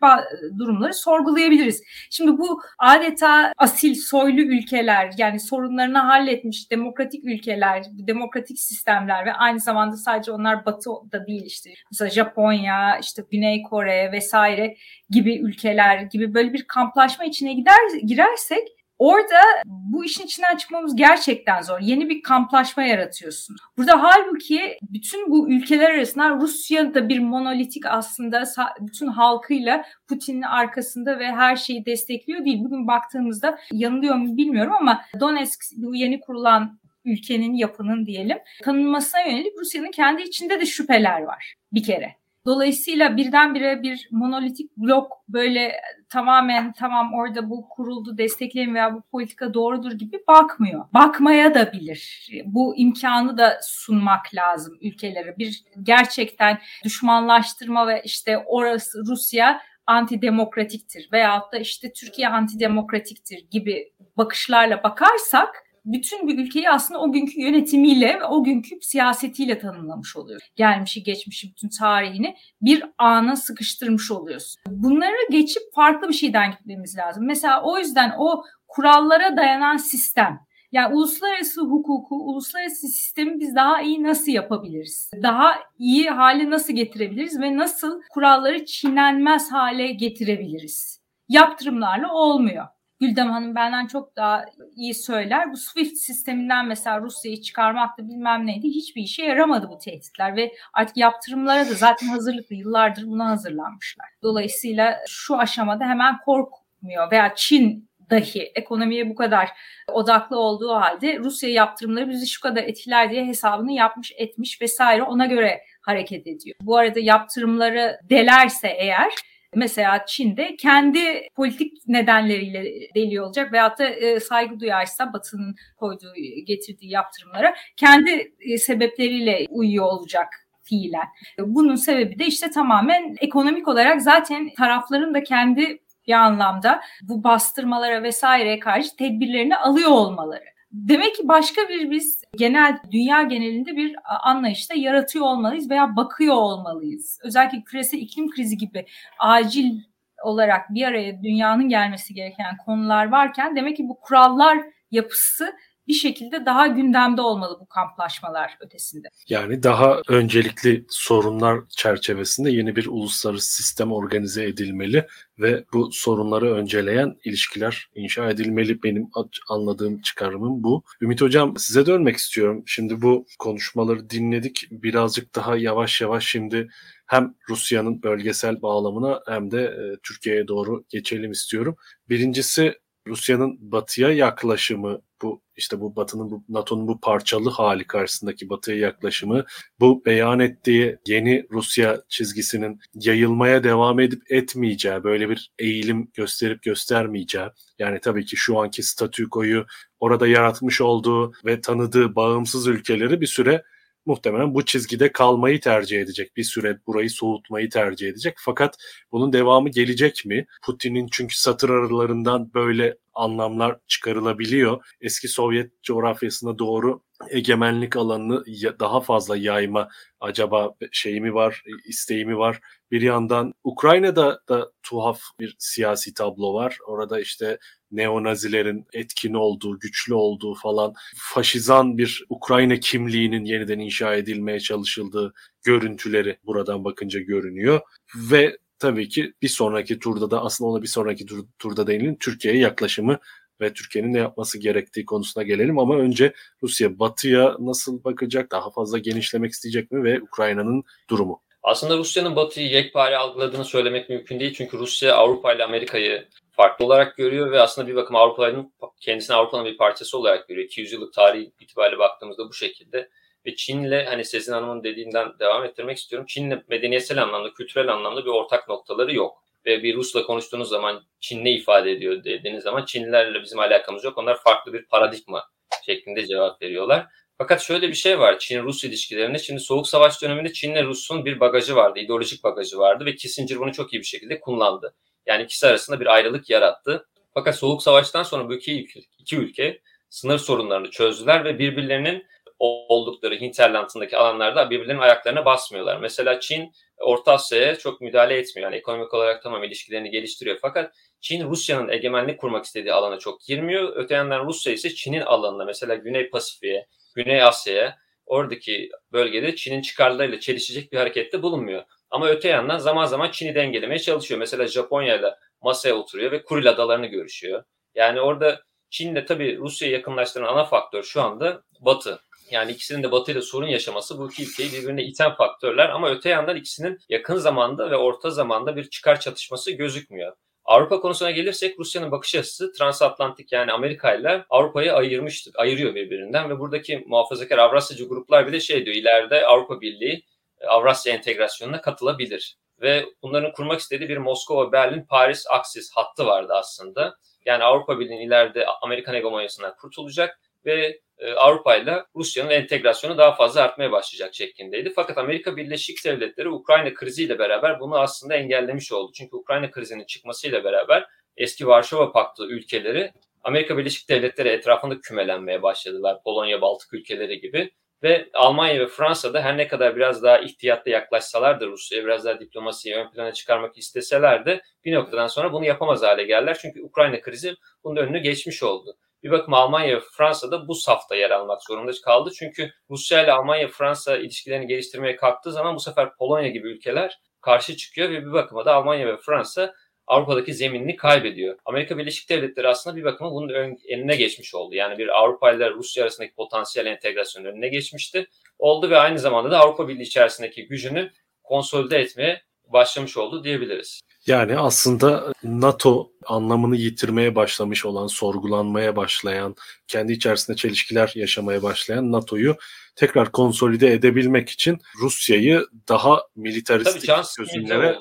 durumları 0.60 0.94
sorgulayabiliriz. 0.94 1.84
Şimdi 2.10 2.38
bu 2.38 2.62
adeta 2.80 3.54
asil 3.58 3.96
soylu 3.96 4.42
ülkeler 4.42 5.12
yani 5.18 5.40
sorunlarını 5.40 5.98
halletmiş 5.98 6.72
demokratik 6.72 7.26
ülkeler, 7.26 7.84
demokratik 7.92 8.60
sistemler 8.60 9.26
ve 9.26 9.34
aynı 9.34 9.60
zamanda 9.60 9.96
sadece 10.04 10.32
onlar 10.32 10.66
batı 10.66 10.90
da 11.12 11.28
değil 11.28 11.44
işte 11.46 11.70
mesela 11.92 12.10
Japonya, 12.10 12.98
işte 13.02 13.24
Güney 13.32 13.64
Kore 13.64 14.12
vesaire 14.12 14.76
gibi 15.10 15.38
ülkeler 15.38 16.02
gibi 16.02 16.34
böyle 16.34 16.54
bir 16.54 16.64
kamplaşma 16.68 17.26
içine 17.26 17.54
gider 17.54 17.78
girersek 18.06 18.68
Orada 19.00 19.40
bu 19.66 20.06
işin 20.06 20.24
içinden 20.24 20.58
çıkmamız 20.58 20.96
gerçekten 20.96 21.62
zor. 21.62 21.80
Yeni 21.80 22.10
bir 22.10 22.22
kamplaşma 22.22 22.84
yaratıyorsun. 22.84 23.56
Burada 23.78 24.04
halbuki 24.04 24.78
bütün 24.82 25.32
bu 25.32 25.52
ülkeler 25.52 25.92
arasında 25.92 26.30
Rusya 26.30 26.94
da 26.94 27.10
bir 27.10 27.20
monolitik 27.20 27.86
aslında 27.86 28.44
bütün 28.80 29.08
halkıyla 29.08 29.86
Putin'in 30.08 30.42
arkasında 30.42 31.20
ve 31.20 31.28
her 31.28 31.56
şeyi 31.56 31.86
destekliyor 31.86 32.46
değil. 32.46 32.64
Bugün 32.64 32.88
baktığımızda 32.88 33.58
yanılıyor 33.72 34.16
mu 34.16 34.38
bilmiyorum 34.38 34.74
ama 34.80 35.02
Donetsk 35.20 35.64
bu 35.78 35.96
yeni 35.96 36.20
kurulan 36.20 36.80
ülkenin 37.06 37.54
yapının 37.54 38.06
diyelim 38.06 38.38
tanınmasına 38.64 39.22
yönelik 39.22 39.58
Rusya'nın 39.60 39.92
kendi 39.92 40.22
içinde 40.22 40.62
de 40.62 40.66
şüpheler 40.66 41.22
var 41.22 41.56
bir 41.74 41.84
kere. 41.84 42.16
Dolayısıyla 42.46 43.18
birdenbire 43.18 43.84
bir 43.84 44.08
monolitik 44.12 44.78
blok 44.78 45.12
böyle 45.30 45.82
tamamen 46.10 46.74
tamam 46.74 47.14
orada 47.14 47.50
bu 47.50 47.70
kuruldu 47.70 48.18
destekleyin 48.18 48.76
veya 48.76 48.94
bu 48.94 49.02
politika 49.02 49.54
doğrudur 49.54 49.92
gibi 49.92 50.20
bakmıyor. 50.28 50.86
Bakmaya 50.94 51.54
da 51.54 51.74
bilir. 51.74 52.30
Bu 52.46 52.76
imkanı 52.78 53.38
da 53.38 53.60
sunmak 53.62 54.36
lazım 54.36 54.78
ülkelere. 54.82 55.38
Bir 55.38 55.64
gerçekten 55.84 56.60
düşmanlaştırma 56.84 57.88
ve 57.88 58.02
işte 58.06 58.38
orası 58.38 59.06
Rusya 59.08 59.62
antidemokratiktir 59.88 61.10
veyahut 61.12 61.54
da 61.54 61.58
işte 61.58 61.94
Türkiye 61.94 62.28
antidemokratiktir 62.30 63.46
gibi 63.52 63.94
bakışlarla 64.18 64.84
bakarsak 64.84 65.64
bütün 65.86 66.28
bir 66.28 66.38
ülkeyi 66.38 66.70
aslında 66.70 67.00
o 67.00 67.12
günkü 67.12 67.42
yönetimiyle 67.42 68.20
ve 68.20 68.26
o 68.26 68.44
günkü 68.44 68.76
siyasetiyle 68.82 69.60
tanımlamış 69.60 70.18
oluyor. 70.18 70.42
Gelmişi 70.56 71.04
geçmişi 71.04 71.50
bütün 71.50 71.70
tarihini 71.70 72.36
bir 72.62 72.84
ana 72.98 73.36
sıkıştırmış 73.36 74.12
oluyorsun. 74.12 74.62
Bunları 74.68 75.32
geçip 75.32 75.64
farklı 75.76 76.10
bir 76.10 76.14
şeyden 76.14 76.52
gitmemiz 76.52 76.98
lazım. 76.98 77.26
Mesela 77.26 77.64
o 77.64 77.78
yüzden 77.78 78.14
o 78.18 78.44
kurallara 78.68 79.38
dayanan 79.38 79.78
sistem 79.78 80.40
yani 80.74 80.96
uluslararası 80.96 81.62
hukuku, 81.62 82.16
uluslararası 82.16 82.88
sistemi 82.88 83.40
biz 83.40 83.56
daha 83.56 83.82
iyi 83.82 84.04
nasıl 84.04 84.32
yapabiliriz? 84.32 85.12
Daha 85.24 85.56
iyi 85.78 86.10
hale 86.10 86.50
nasıl 86.50 86.74
getirebiliriz 86.74 87.42
ve 87.42 87.58
nasıl 87.58 88.02
kuralları 88.10 88.66
çiğnenmez 88.66 89.52
hale 89.52 89.92
getirebiliriz? 89.92 91.02
Yaptırımlarla 91.30 92.14
olmuyor. 92.14 92.68
Güldem 93.04 93.32
Hanım 93.32 93.56
benden 93.56 93.88
çok 93.88 94.16
daha 94.16 94.46
iyi 94.76 94.94
söyler. 94.94 95.52
Bu 95.52 95.58
SWIFT 95.58 95.98
sisteminden 95.98 96.68
mesela 96.68 97.02
Rusya'yı 97.02 97.42
çıkarmak 97.42 97.98
da 97.98 98.08
bilmem 98.10 98.48
neydi. 98.48 98.68
Hiçbir 98.68 99.02
işe 99.02 99.24
yaramadı 99.24 99.70
bu 99.70 99.78
tehditler 99.78 100.36
ve 100.36 100.52
artık 100.74 100.98
yaptırımlara 100.98 101.70
da 101.70 101.74
zaten 101.74 102.08
hazırlıklı 102.08 102.56
yıllardır 102.56 103.08
buna 103.08 103.30
hazırlanmışlar. 103.30 104.08
Dolayısıyla 104.22 105.00
şu 105.08 105.38
aşamada 105.38 105.86
hemen 105.86 106.18
korkmuyor 106.18 107.12
veya 107.12 107.34
Çin 107.36 107.90
dahi 108.10 108.42
ekonomiye 108.56 109.10
bu 109.10 109.16
kadar 109.16 109.50
odaklı 109.88 110.40
olduğu 110.40 110.74
halde 110.74 111.20
Rusya 111.20 111.50
yaptırımları 111.50 112.10
bizi 112.10 112.28
şu 112.28 112.42
kadar 112.42 112.64
etkiler 112.64 113.12
diye 113.12 113.26
hesabını 113.26 113.72
yapmış 113.72 114.12
etmiş 114.18 114.62
vesaire 114.62 115.04
ona 115.04 115.26
göre 115.26 115.62
hareket 115.82 116.28
ediyor. 116.28 116.56
Bu 116.62 116.78
arada 116.78 117.00
yaptırımları 117.00 118.00
delerse 118.10 118.68
eğer 118.68 119.14
Mesela 119.56 120.06
Çin'de 120.06 120.56
kendi 120.56 121.00
politik 121.36 121.74
nedenleriyle 121.88 122.64
deli 122.96 123.22
olacak 123.22 123.54
veyahut 123.54 123.80
da 123.80 123.86
e, 123.86 124.20
saygı 124.20 124.60
duyarsa 124.60 125.14
Batı'nın 125.14 125.56
koyduğu, 125.78 126.14
getirdiği 126.46 126.92
yaptırımlara 126.92 127.56
kendi 127.78 128.34
e, 128.40 128.58
sebepleriyle 128.58 129.46
uyuyor 129.50 129.86
olacak 129.86 130.28
fiilen. 130.64 131.08
Bunun 131.40 131.76
sebebi 131.76 132.20
de 132.20 132.26
işte 132.26 132.50
tamamen 132.50 133.16
ekonomik 133.20 133.68
olarak 133.68 134.02
zaten 134.02 134.50
tarafların 134.58 135.14
da 135.14 135.24
kendi 135.24 135.80
bir 136.08 136.14
anlamda 136.14 136.82
bu 137.02 137.24
bastırmalara 137.24 138.04
vesaireye 138.04 138.60
karşı 138.60 138.96
tedbirlerini 138.96 139.58
alıyor 139.58 139.90
olmaları. 139.90 140.53
Demek 140.74 141.16
ki 141.16 141.28
başka 141.28 141.62
bir 141.70 141.92
biz 141.92 142.24
genel 142.38 142.78
dünya 142.92 143.24
genelinde 143.24 143.76
bir 143.76 143.96
anlayışta 144.24 144.76
yaratıyor 144.76 145.26
olmalıyız 145.26 145.70
veya 145.70 145.96
bakıyor 145.96 146.36
olmalıyız. 146.36 147.20
Özellikle 147.24 147.62
küresel 147.62 147.98
iklim 147.98 148.30
krizi 148.30 148.58
gibi 148.58 148.86
acil 149.20 149.80
olarak 150.24 150.74
bir 150.74 150.84
araya 150.88 151.24
dünyanın 151.24 151.70
gelmesi 151.70 152.14
gereken 152.14 152.58
konular 152.66 153.12
varken 153.12 153.56
demek 153.56 153.78
ki 153.78 153.90
bu 153.90 154.00
kurallar 154.00 154.58
yapısı 154.92 155.54
bir 155.88 155.94
şekilde 155.94 156.46
daha 156.46 156.68
gündemde 156.68 157.22
olmalı 157.22 157.58
bu 157.62 157.66
kamplaşmalar 157.66 158.58
ötesinde. 158.60 159.08
Yani 159.30 159.64
daha 159.64 160.02
öncelikli 160.08 160.86
sorunlar 160.90 161.60
çerçevesinde 161.70 162.52
yeni 162.52 162.76
bir 162.76 162.86
uluslararası 162.86 163.54
sistem 163.54 163.92
organize 163.92 164.44
edilmeli 164.44 165.08
ve 165.40 165.66
bu 165.74 165.92
sorunları 165.92 166.54
önceleyen 166.54 167.16
ilişkiler 167.24 167.90
inşa 167.96 168.30
edilmeli. 168.30 168.84
Benim 168.84 169.10
anladığım 169.50 170.02
çıkarımım 170.02 170.64
bu. 170.64 170.84
Ümit 171.02 171.22
Hocam 171.22 171.58
size 171.58 171.86
dönmek 171.86 172.18
istiyorum. 172.18 172.64
Şimdi 172.66 173.02
bu 173.02 173.26
konuşmaları 173.40 174.10
dinledik. 174.10 174.68
Birazcık 174.72 175.36
daha 175.36 175.58
yavaş 175.58 176.02
yavaş 176.02 176.26
şimdi 176.26 176.70
hem 177.08 177.36
Rusya'nın 177.50 178.04
bölgesel 178.04 178.62
bağlamına 178.62 179.22
hem 179.28 179.52
de 179.52 179.62
e, 179.64 179.98
Türkiye'ye 180.04 180.48
doğru 180.48 180.84
geçelim 180.90 181.32
istiyorum. 181.32 181.76
Birincisi 182.10 182.83
Rusya'nın 183.08 183.72
batıya 183.72 184.12
yaklaşımı 184.12 185.02
bu 185.22 185.42
işte 185.56 185.80
bu 185.80 185.96
Batı'nın 185.96 186.32
bu 186.32 186.44
NATO'nun 186.50 186.88
bu 186.88 187.00
parçalı 187.00 187.50
hali 187.50 187.88
karşısındaki 187.88 188.50
Batı'ya 188.50 188.78
yaklaşımı, 188.78 189.46
bu 189.80 190.06
beyan 190.06 190.40
ettiği 190.40 190.98
yeni 191.08 191.46
Rusya 191.52 192.02
çizgisinin 192.10 192.80
yayılmaya 192.94 193.64
devam 193.64 194.00
edip 194.00 194.32
etmeyeceği, 194.32 195.04
böyle 195.04 195.30
bir 195.30 195.52
eğilim 195.60 196.12
gösterip 196.14 196.64
göstermeyeceği, 196.64 197.48
yani 197.80 198.00
tabii 198.00 198.26
ki 198.26 198.38
şu 198.38 198.60
anki 198.60 198.84
statükoyu 198.84 199.66
orada 200.00 200.28
yaratmış 200.28 200.82
olduğu 200.82 201.34
ve 201.46 201.62
tanıdığı 201.62 202.16
bağımsız 202.16 202.68
ülkeleri 202.68 203.22
bir 203.22 203.28
süre 203.28 203.64
muhtemelen 204.06 204.54
bu 204.54 204.66
çizgide 204.66 205.12
kalmayı 205.12 205.60
tercih 205.60 206.02
edecek. 206.02 206.38
Bir 206.38 206.44
süre 206.44 206.80
burayı 206.88 207.10
soğutmayı 207.10 207.70
tercih 207.70 208.08
edecek. 208.10 208.34
Fakat 208.38 208.78
bunun 209.12 209.34
devamı 209.34 209.70
gelecek 209.70 210.26
mi? 210.26 210.46
Putin'in 210.64 211.08
çünkü 211.12 211.38
satır 211.38 211.70
aralarından 211.70 212.54
böyle 212.54 212.98
anlamlar 213.14 213.78
çıkarılabiliyor. 213.88 214.86
Eski 215.02 215.28
Sovyet 215.28 215.84
coğrafyasına 215.84 216.60
doğru 216.60 217.02
egemenlik 217.30 217.96
alanını 217.96 218.44
daha 218.80 219.02
fazla 219.02 219.38
yayma 219.38 219.90
acaba 220.20 220.76
şeyi 220.92 221.22
mi 221.22 221.34
var, 221.34 221.64
isteği 221.86 222.26
mi 222.26 222.38
var? 222.38 222.60
Bir 222.92 223.02
yandan 223.02 223.54
Ukrayna'da 223.64 224.40
da 224.50 224.72
tuhaf 224.84 225.22
bir 225.40 225.56
siyasi 225.60 226.14
tablo 226.14 226.54
var. 226.54 226.78
Orada 226.88 227.22
işte 227.22 227.58
neonazilerin 227.92 228.86
etkin 228.94 229.34
olduğu, 229.34 229.80
güçlü 229.80 230.14
olduğu 230.14 230.56
falan 230.56 230.94
faşizan 231.18 231.98
bir 231.98 232.26
Ukrayna 232.30 232.80
kimliğinin 232.80 233.46
yeniden 233.46 233.80
inşa 233.80 234.16
edilmeye 234.16 234.60
çalışıldığı 234.60 235.34
görüntüleri 235.64 236.38
buradan 236.46 236.84
bakınca 236.84 237.20
görünüyor. 237.20 237.82
Ve 238.16 238.58
tabii 238.80 239.10
ki 239.10 239.34
bir 239.42 239.48
sonraki 239.48 240.00
turda 240.00 240.32
da 240.32 240.44
aslında 240.44 240.70
ona 240.70 240.82
bir 240.82 240.88
sonraki 240.88 241.26
tur, 241.26 241.46
turda 241.60 241.88
değinelim 241.88 242.18
Türkiye'ye 242.20 242.60
yaklaşımı 242.60 243.20
ve 243.62 243.74
Türkiye'nin 243.74 244.14
ne 244.14 244.18
yapması 244.18 244.60
gerektiği 244.60 245.06
konusuna 245.06 245.44
gelelim 245.44 245.80
ama 245.80 245.98
önce 245.98 246.34
Rusya 246.64 247.00
batıya 247.00 247.56
nasıl 247.60 248.04
bakacak, 248.04 248.52
daha 248.52 248.72
fazla 248.72 248.98
genişlemek 248.98 249.52
isteyecek 249.52 249.92
mi 249.92 250.04
ve 250.04 250.22
Ukrayna'nın 250.22 250.84
durumu? 251.10 251.42
Aslında 251.64 251.98
Rusya'nın 251.98 252.36
batıyı 252.36 252.68
yekpare 252.68 253.18
algıladığını 253.18 253.66
söylemek 253.66 254.10
mümkün 254.10 254.40
değil. 254.40 254.54
Çünkü 254.54 254.78
Rusya 254.78 255.16
Avrupa 255.16 255.54
ile 255.54 255.64
Amerika'yı 255.64 256.28
farklı 256.52 256.86
olarak 256.86 257.18
görüyor 257.18 257.52
ve 257.52 257.62
aslında 257.62 257.88
bir 257.88 257.96
bakıma 257.96 258.20
Avrupa'nın 258.20 258.74
kendisini 259.02 259.36
Avrupa'nın 259.36 259.66
bir 259.66 259.78
parçası 259.78 260.18
olarak 260.18 260.48
görüyor. 260.48 260.66
200 260.66 260.92
yıllık 260.92 261.14
tarih 261.14 261.48
itibariyle 261.60 262.00
baktığımızda 262.00 262.50
bu 262.50 262.54
şekilde. 262.54 263.10
Ve 263.46 263.56
Çin'le 263.56 264.06
hani 264.06 264.26
Sezin 264.26 264.54
Hanım'ın 264.54 264.84
dediğinden 264.84 265.40
devam 265.40 265.66
ettirmek 265.66 265.98
istiyorum. 265.98 266.26
Çin'le 266.30 266.64
medeniyetsel 266.70 267.22
anlamda, 267.22 267.54
kültürel 267.54 267.94
anlamda 267.94 268.26
bir 268.26 268.30
ortak 268.30 268.70
noktaları 268.70 269.16
yok. 269.16 269.44
Ve 269.66 269.84
bir 269.84 269.96
Rus'la 269.96 270.24
konuştuğunuz 270.24 270.70
zaman 270.70 271.04
Çin 271.20 271.46
ne 271.46 271.52
ifade 271.52 271.92
ediyor 271.92 272.24
dediğiniz 272.24 272.64
zaman 272.64 272.86
Çinlilerle 272.86 273.42
bizim 273.42 273.60
alakamız 273.60 274.04
yok. 274.04 274.18
Onlar 274.18 274.42
farklı 274.44 274.74
bir 274.74 274.86
paradigma 274.86 275.44
şeklinde 275.86 276.28
cevap 276.28 276.62
veriyorlar. 276.62 277.06
Fakat 277.38 277.62
şöyle 277.62 277.88
bir 277.88 277.94
şey 277.94 278.20
var 278.20 278.40
Çin-Rus 278.40 278.84
ilişkilerinde. 278.84 279.40
Şimdi 279.40 279.60
Soğuk 279.60 279.88
Savaş 279.88 280.22
döneminde 280.22 280.54
Çin'le 280.54 280.84
Rus'un 280.84 281.26
bir 281.26 281.40
bagajı 281.40 281.76
vardı, 281.76 282.00
ideolojik 282.00 282.44
bagajı 282.44 282.78
vardı 282.78 283.06
ve 283.06 283.16
Kissinger 283.16 283.60
bunu 283.60 283.74
çok 283.74 283.94
iyi 283.94 284.00
bir 284.00 284.06
şekilde 284.06 284.40
kullandı. 284.40 284.96
Yani 285.26 285.44
ikisi 285.44 285.68
arasında 285.68 286.00
bir 286.00 286.06
ayrılık 286.06 286.50
yarattı. 286.50 287.06
Fakat 287.34 287.56
Soğuk 287.56 287.84
Savaş'tan 287.84 288.24
sonra 288.24 288.50
bu 288.50 288.54
iki, 288.54 288.88
iki 289.20 289.38
ülke 289.38 289.82
sınır 290.10 290.38
sorunlarını 290.38 290.92
çözdüler 290.92 291.46
ve 291.46 291.60
birbirlerinin 291.60 292.26
oldukları 292.64 293.36
hinterlandındaki 293.36 294.18
alanlarda 294.18 294.70
birbirlerinin 294.70 295.02
ayaklarına 295.02 295.46
basmıyorlar. 295.46 295.98
Mesela 295.98 296.40
Çin 296.40 296.72
Orta 296.98 297.32
Asya'ya 297.34 297.76
çok 297.76 298.02
müdahale 298.02 298.38
etmiyor. 298.38 298.72
Yani 298.72 298.80
ekonomik 298.80 299.14
olarak 299.14 299.44
tamam 299.44 299.64
ilişkilerini 299.64 300.10
geliştiriyor. 300.10 300.58
Fakat 300.62 300.96
Çin 301.22 301.50
Rusya'nın 301.50 301.90
egemenlik 301.90 302.40
kurmak 302.40 302.66
istediği 302.66 302.94
alana 302.94 303.20
çok 303.20 303.42
girmiyor. 303.42 303.94
Öte 303.96 304.16
yandan 304.16 304.46
Rusya 304.46 304.74
ise 304.74 304.96
Çin'in 304.96 305.22
alanına 305.22 305.66
mesela 305.66 305.96
Güney 305.96 306.30
Pasifik'e, 306.30 306.88
Güney 307.16 307.44
Asya'ya 307.44 307.98
oradaki 308.26 308.90
bölgede 309.12 309.56
Çin'in 309.56 309.82
çıkarlarıyla 309.82 310.40
çelişecek 310.40 310.92
bir 310.92 310.98
harekette 310.98 311.42
bulunmuyor. 311.42 311.84
Ama 312.10 312.28
öte 312.28 312.50
yandan 312.50 312.78
zaman 312.78 313.06
zaman 313.06 313.32
Çin'i 313.32 313.56
dengelemeye 313.56 314.00
çalışıyor. 314.00 314.40
Mesela 314.40 314.68
Japonya 314.68 315.16
ile 315.16 315.36
masaya 315.62 315.94
oturuyor 315.94 316.32
ve 316.32 316.44
Kuril 316.44 316.70
adalarını 316.70 317.08
görüşüyor. 317.08 317.64
Yani 317.96 318.22
orada 318.22 318.62
Çin'le 318.90 319.26
tabii 319.28 319.58
Rusya'yı 319.58 319.94
yakınlaştıran 319.94 320.54
ana 320.54 320.66
faktör 320.66 321.04
şu 321.04 321.22
anda 321.22 321.64
Batı. 321.80 322.20
Yani 322.54 322.72
ikisinin 322.72 323.04
de 323.04 323.12
Batı 323.12 323.32
ile 323.32 323.42
sorun 323.42 323.68
yaşaması 323.68 324.18
bu 324.18 324.32
iki 324.32 324.44
ülkeyi 324.44 324.72
birbirine 324.72 325.04
iten 325.04 325.36
faktörler 325.36 325.90
ama 325.90 326.10
öte 326.10 326.30
yandan 326.30 326.56
ikisinin 326.56 327.00
yakın 327.10 327.36
zamanda 327.36 327.92
ve 327.92 327.96
orta 327.96 328.30
zamanda 328.30 328.76
bir 328.76 328.90
çıkar 328.90 329.20
çatışması 329.20 329.72
gözükmüyor. 329.72 330.34
Avrupa 330.66 331.00
konusuna 331.00 331.32
gelirsek 331.32 331.80
Rusya'nın 331.80 332.12
bakış 332.12 332.36
açısı 332.36 332.74
transatlantik 332.74 333.52
yani 333.52 333.72
Amerika 333.72 334.14
ile 334.14 334.46
Avrupa'yı 334.50 334.94
ayırmıştı, 334.94 335.52
ayırıyor 335.56 335.96
birbirinden 335.96 336.50
ve 336.50 336.60
buradaki 336.60 337.04
muhafazakar 337.08 337.58
Avrasyacı 337.58 338.08
gruplar 338.08 338.48
bile 338.48 338.60
şey 338.60 338.86
diyor 338.86 338.96
ileride 338.96 339.46
Avrupa 339.46 339.82
Birliği 339.82 340.24
Avrasya 340.68 341.14
entegrasyonuna 341.14 341.82
katılabilir. 341.82 342.58
Ve 342.82 343.06
bunların 343.22 343.52
kurmak 343.52 343.80
istediği 343.80 344.10
bir 344.10 344.18
Moskova, 344.18 344.72
Berlin, 344.72 345.06
Paris 345.10 345.46
aksis 345.50 345.92
hattı 345.96 346.26
vardı 346.26 346.54
aslında. 346.56 347.16
Yani 347.46 347.64
Avrupa 347.64 348.00
Birliği 348.00 348.26
ileride 348.26 348.66
Amerikan 348.82 349.14
hegemonyasından 349.14 349.76
kurtulacak 349.76 350.40
ve 350.66 350.86
e, 350.86 351.13
Avrupa 351.38 351.76
ile 351.76 352.04
Rusya'nın 352.16 352.50
entegrasyonu 352.50 353.18
daha 353.18 353.36
fazla 353.36 353.62
artmaya 353.62 353.92
başlayacak 353.92 354.36
şeklindeydi. 354.36 354.94
Fakat 354.96 355.18
Amerika 355.18 355.58
Birleşik 355.58 356.06
Devletleri 356.06 356.50
Ukrayna 356.50 356.94
kriziyle 356.94 357.40
beraber 357.40 357.80
bunu 357.80 358.00
aslında 358.00 358.36
engellemiş 358.36 358.92
oldu. 358.92 359.12
Çünkü 359.16 359.36
Ukrayna 359.36 359.72
krizinin 359.72 360.06
çıkmasıyla 360.06 360.64
beraber 360.64 361.06
eski 361.38 361.68
Varşova 361.68 362.12
Paktı 362.12 362.46
ülkeleri 362.46 363.12
Amerika 363.44 363.78
Birleşik 363.78 364.10
Devletleri 364.10 364.50
etrafında 364.50 365.00
kümelenmeye 365.00 365.64
başladılar. 365.64 366.18
Polonya, 366.24 366.62
Baltık 366.62 366.94
ülkeleri 366.94 367.40
gibi. 367.40 367.72
Ve 368.04 368.30
Almanya 368.34 368.80
ve 368.80 368.88
Fransa 368.88 369.34
da 369.34 369.42
her 369.42 369.58
ne 369.58 369.68
kadar 369.68 369.96
biraz 369.96 370.24
daha 370.24 370.38
ihtiyatlı 370.38 370.92
yaklaşsalar 370.92 371.60
da 371.60 371.68
Rusya'ya 371.68 372.06
biraz 372.06 372.26
daha 372.26 372.40
diplomasiyi 372.40 372.96
ön 372.96 373.12
plana 373.12 373.34
çıkarmak 373.34 373.78
isteseler 373.78 374.46
de 374.46 374.62
bir 374.86 374.94
noktadan 374.94 375.28
sonra 375.28 375.54
bunu 375.54 375.66
yapamaz 375.66 376.04
hale 376.04 376.24
geldiler. 376.24 376.58
Çünkü 376.62 376.82
Ukrayna 376.82 377.22
krizi 377.22 377.56
bunun 377.84 377.96
önünü 377.96 378.20
geçmiş 378.20 378.64
oldu. 378.64 378.98
Bir 379.24 379.32
bakıma 379.32 379.58
Almanya 379.58 379.96
ve 379.96 380.02
Fransa 380.12 380.52
da 380.52 380.68
bu 380.68 380.76
safta 380.76 381.16
yer 381.16 381.32
almak 381.32 381.64
zorunda 381.64 381.92
kaldı. 382.06 382.32
Çünkü 382.36 382.72
Rusya 382.90 383.24
ile 383.24 383.32
Almanya 383.32 383.68
Fransa 383.68 384.18
ilişkilerini 384.18 384.68
geliştirmeye 384.68 385.16
kalktığı 385.16 385.52
zaman 385.52 385.76
bu 385.76 385.80
sefer 385.80 386.16
Polonya 386.16 386.50
gibi 386.50 386.68
ülkeler 386.68 387.20
karşı 387.42 387.78
çıkıyor 387.78 388.10
ve 388.10 388.26
bir 388.26 388.34
bakıma 388.34 388.66
da 388.66 388.76
Almanya 388.76 389.08
ve 389.08 389.18
Fransa 389.18 389.74
Avrupa'daki 390.08 390.54
zeminini 390.54 390.96
kaybediyor. 390.96 391.58
Amerika 391.66 391.98
Birleşik 391.98 392.30
Devletleri 392.30 392.68
aslında 392.68 392.96
bir 392.96 393.04
bakıma 393.04 393.32
bunun 393.32 393.50
önüne 393.90 394.16
geçmiş 394.16 394.56
oldu. 394.56 394.76
Yani 394.76 394.98
bir 394.98 395.08
Avrupa 395.08 395.52
ile 395.52 395.70
Rusya 395.70 396.04
arasındaki 396.04 396.36
potansiyel 396.36 396.86
entegrasyonun 396.86 397.48
önüne 397.48 397.68
geçmişti. 397.68 398.28
Oldu 398.60 398.90
ve 398.90 398.98
aynı 398.98 399.20
zamanda 399.20 399.52
da 399.52 399.60
Avrupa 399.60 399.88
Birliği 399.88 400.04
içerisindeki 400.04 400.68
gücünü 400.68 401.12
konsolide 401.44 401.98
etmeye 401.98 402.42
başlamış 402.66 403.18
oldu 403.18 403.44
diyebiliriz. 403.44 404.02
Yani 404.28 404.58
aslında 404.58 405.34
NATO 405.44 406.12
anlamını 406.26 406.76
yitirmeye 406.76 407.36
başlamış 407.36 407.86
olan, 407.86 408.08
sorgulanmaya 408.08 408.96
başlayan, 408.96 409.56
kendi 409.88 410.14
içerisinde 410.14 410.58
çelişkiler 410.58 411.12
yaşamaya 411.16 411.64
başlayan 411.64 412.12
NATO'yu 412.12 412.56
tekrar 412.96 413.32
konsolide 413.32 413.94
edebilmek 413.94 414.50
için 414.50 414.78
Rusya'yı 415.02 415.66
daha 415.90 416.22
militaristik 416.36 417.10
çözümlere 417.38 417.98